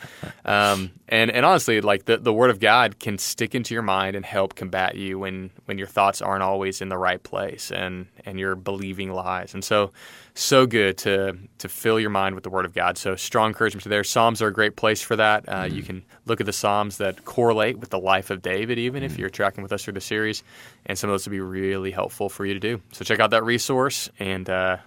Um, 0.43 0.91
and 1.07 1.29
and 1.31 1.45
honestly, 1.45 1.81
like 1.81 2.05
the, 2.05 2.17
the 2.17 2.33
word 2.33 2.49
of 2.49 2.59
God 2.59 2.99
can 2.99 3.17
stick 3.17 3.53
into 3.55 3.73
your 3.73 3.83
mind 3.83 4.15
and 4.15 4.25
help 4.25 4.55
combat 4.55 4.95
you 4.95 5.19
when 5.19 5.51
when 5.65 5.77
your 5.77 5.87
thoughts 5.87 6.21
aren't 6.21 6.43
always 6.43 6.81
in 6.81 6.89
the 6.89 6.97
right 6.97 7.21
place 7.21 7.71
and 7.71 8.07
and 8.25 8.39
you're 8.39 8.55
believing 8.55 9.11
lies. 9.11 9.53
And 9.53 9.63
so 9.63 9.91
so 10.33 10.65
good 10.65 10.97
to 10.99 11.37
to 11.59 11.69
fill 11.69 11.99
your 11.99 12.09
mind 12.09 12.35
with 12.35 12.43
the 12.43 12.49
word 12.49 12.65
of 12.65 12.73
God. 12.73 12.97
So 12.97 13.15
strong 13.15 13.49
encouragement 13.49 13.83
to 13.83 13.89
there. 13.89 14.03
Psalms 14.03 14.41
are 14.41 14.47
a 14.47 14.53
great 14.53 14.75
place 14.75 15.01
for 15.01 15.15
that. 15.15 15.47
Uh, 15.47 15.63
You 15.71 15.83
can 15.83 16.03
look 16.25 16.39
at 16.39 16.45
the 16.45 16.53
Psalms 16.53 16.97
that 16.97 17.23
correlate 17.25 17.77
with 17.79 17.89
the 17.89 17.99
life 17.99 18.29
of 18.29 18.41
David, 18.41 18.77
even 18.79 19.03
if 19.03 19.17
you're 19.17 19.29
tracking 19.29 19.63
with 19.63 19.71
us 19.71 19.83
through 19.83 19.93
the 19.93 20.01
series, 20.01 20.43
and 20.85 20.97
some 20.97 21.09
of 21.09 21.13
those 21.13 21.25
would 21.25 21.31
be 21.31 21.39
really 21.39 21.91
helpful 21.91 22.29
for 22.29 22.45
you 22.45 22.53
to 22.53 22.59
do. 22.59 22.81
So 22.91 23.05
check 23.05 23.19
out 23.19 23.31
that 23.31 23.43
resource 23.43 24.09
and 24.19 24.49
uh, 24.49 24.77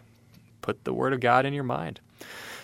put 0.69 0.85
the 0.85 0.93
word 0.93 1.15
of 1.15 1.21
God 1.21 1.47
in 1.47 1.55
your 1.55 1.65
mind. 1.65 1.99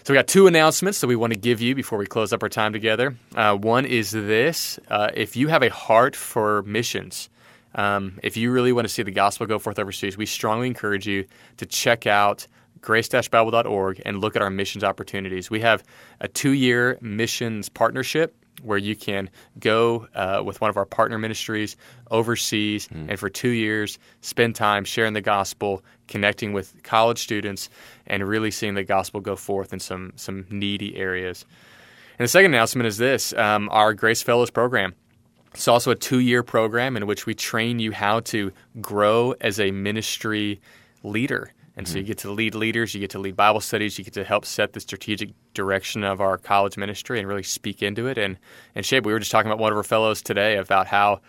So 0.02 0.12
we 0.12 0.18
got 0.18 0.26
two 0.26 0.46
announcements 0.46 1.00
that 1.00 1.06
we 1.06 1.16
want 1.16 1.32
to 1.32 1.38
give 1.38 1.62
you 1.62 1.74
before 1.74 1.98
we 1.98 2.04
close 2.04 2.34
up 2.34 2.42
our 2.42 2.50
time 2.50 2.74
together. 2.74 3.16
Uh, 3.34 3.56
one 3.56 3.86
is 3.86 4.10
this: 4.10 4.78
uh, 4.88 5.08
if 5.14 5.36
you 5.36 5.48
have 5.48 5.62
a 5.62 5.70
heart 5.70 6.14
for 6.14 6.62
missions, 6.64 7.30
um, 7.74 8.20
if 8.22 8.36
you 8.36 8.52
really 8.52 8.72
want 8.72 8.86
to 8.86 8.92
see 8.92 9.02
the 9.02 9.10
gospel 9.10 9.46
go 9.46 9.58
forth 9.58 9.78
overseas, 9.78 10.18
we 10.18 10.26
strongly 10.26 10.66
encourage 10.66 11.06
you 11.06 11.24
to 11.56 11.64
check 11.64 12.06
out 12.06 12.46
grace-bible.org 12.82 14.02
and 14.04 14.20
look 14.20 14.36
at 14.36 14.42
our 14.42 14.50
missions 14.50 14.84
opportunities. 14.84 15.50
We 15.50 15.60
have 15.60 15.82
a 16.20 16.28
two-year 16.28 16.98
missions 17.00 17.70
partnership 17.70 18.36
where 18.62 18.78
you 18.78 18.96
can 18.96 19.30
go 19.58 20.08
uh, 20.14 20.42
with 20.44 20.60
one 20.60 20.70
of 20.70 20.76
our 20.76 20.86
partner 20.86 21.18
ministries 21.18 21.76
overseas 22.10 22.88
and 23.08 23.18
for 23.18 23.28
two 23.28 23.50
years 23.50 23.98
spend 24.20 24.54
time 24.54 24.84
sharing 24.84 25.12
the 25.12 25.20
gospel, 25.20 25.82
connecting 26.08 26.52
with 26.52 26.82
college 26.82 27.18
students, 27.18 27.68
and 28.06 28.26
really 28.26 28.50
seeing 28.50 28.74
the 28.74 28.84
gospel 28.84 29.20
go 29.20 29.36
forth 29.36 29.72
in 29.72 29.80
some 29.80 30.12
some 30.16 30.46
needy 30.50 30.96
areas. 30.96 31.44
And 32.18 32.24
the 32.24 32.28
second 32.28 32.54
announcement 32.54 32.86
is 32.86 32.98
this: 32.98 33.32
um, 33.34 33.68
our 33.70 33.94
Grace 33.94 34.22
Fellows 34.22 34.50
program. 34.50 34.94
It's 35.54 35.68
also 35.68 35.92
a 35.92 35.94
two-year 35.94 36.42
program 36.42 36.96
in 36.96 37.06
which 37.06 37.26
we 37.26 37.34
train 37.34 37.78
you 37.78 37.92
how 37.92 38.20
to 38.20 38.52
grow 38.80 39.34
as 39.40 39.60
a 39.60 39.70
ministry 39.70 40.60
leader. 41.04 41.52
And 41.76 41.88
so 41.88 41.98
you 41.98 42.04
get 42.04 42.18
to 42.18 42.30
lead 42.30 42.54
leaders, 42.54 42.94
you 42.94 43.00
get 43.00 43.10
to 43.10 43.18
lead 43.18 43.34
Bible 43.34 43.60
studies, 43.60 43.98
you 43.98 44.04
get 44.04 44.14
to 44.14 44.22
help 44.22 44.44
set 44.44 44.74
the 44.74 44.80
strategic 44.80 45.30
direction 45.54 46.04
of 46.04 46.20
our 46.20 46.38
college 46.38 46.76
ministry 46.76 47.18
and 47.18 47.26
really 47.26 47.42
speak 47.42 47.82
into 47.82 48.06
it. 48.06 48.16
And 48.16 48.38
and 48.76 48.86
Shape, 48.86 49.04
we 49.04 49.12
were 49.12 49.18
just 49.18 49.32
talking 49.32 49.50
about 49.50 49.58
one 49.58 49.72
of 49.72 49.76
our 49.76 49.82
fellows 49.82 50.22
today 50.22 50.56
about 50.56 50.86
how 50.86 51.20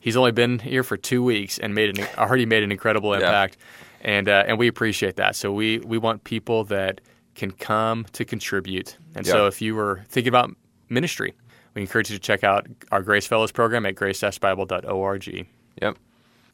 he's 0.00 0.16
only 0.16 0.32
been 0.32 0.58
here 0.58 0.82
for 0.82 0.96
two 0.96 1.22
weeks 1.22 1.58
and 1.58 1.72
made 1.74 1.96
an 1.98 2.06
already 2.18 2.46
made 2.46 2.64
an 2.64 2.72
incredible 2.72 3.14
impact. 3.14 3.56
And 4.00 4.28
uh, 4.28 4.42
and 4.48 4.58
we 4.58 4.66
appreciate 4.66 5.14
that. 5.16 5.36
So 5.36 5.52
we 5.52 5.78
we 5.78 5.98
want 5.98 6.24
people 6.24 6.64
that 6.64 7.00
can 7.36 7.52
come 7.52 8.04
to 8.12 8.24
contribute. 8.24 8.96
And 9.14 9.24
so 9.24 9.46
if 9.46 9.62
you 9.62 9.76
were 9.76 10.04
thinking 10.08 10.28
about 10.28 10.50
ministry, 10.88 11.32
we 11.74 11.82
encourage 11.82 12.10
you 12.10 12.16
to 12.16 12.22
check 12.22 12.42
out 12.44 12.66
our 12.90 13.02
Grace 13.02 13.26
Fellows 13.26 13.52
program 13.52 13.86
at 13.86 13.94
grace-bible.org. 13.94 15.46
Yep, 15.80 15.96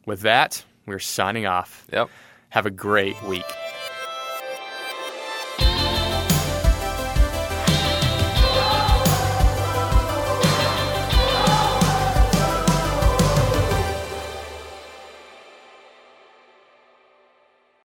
With 0.05 0.21
that, 0.21 0.63
we're 0.85 0.99
signing 0.99 1.45
off. 1.45 1.85
yep. 1.91 2.09
Have 2.49 2.65
a 2.65 2.71
great 2.71 3.21
week. 3.23 3.45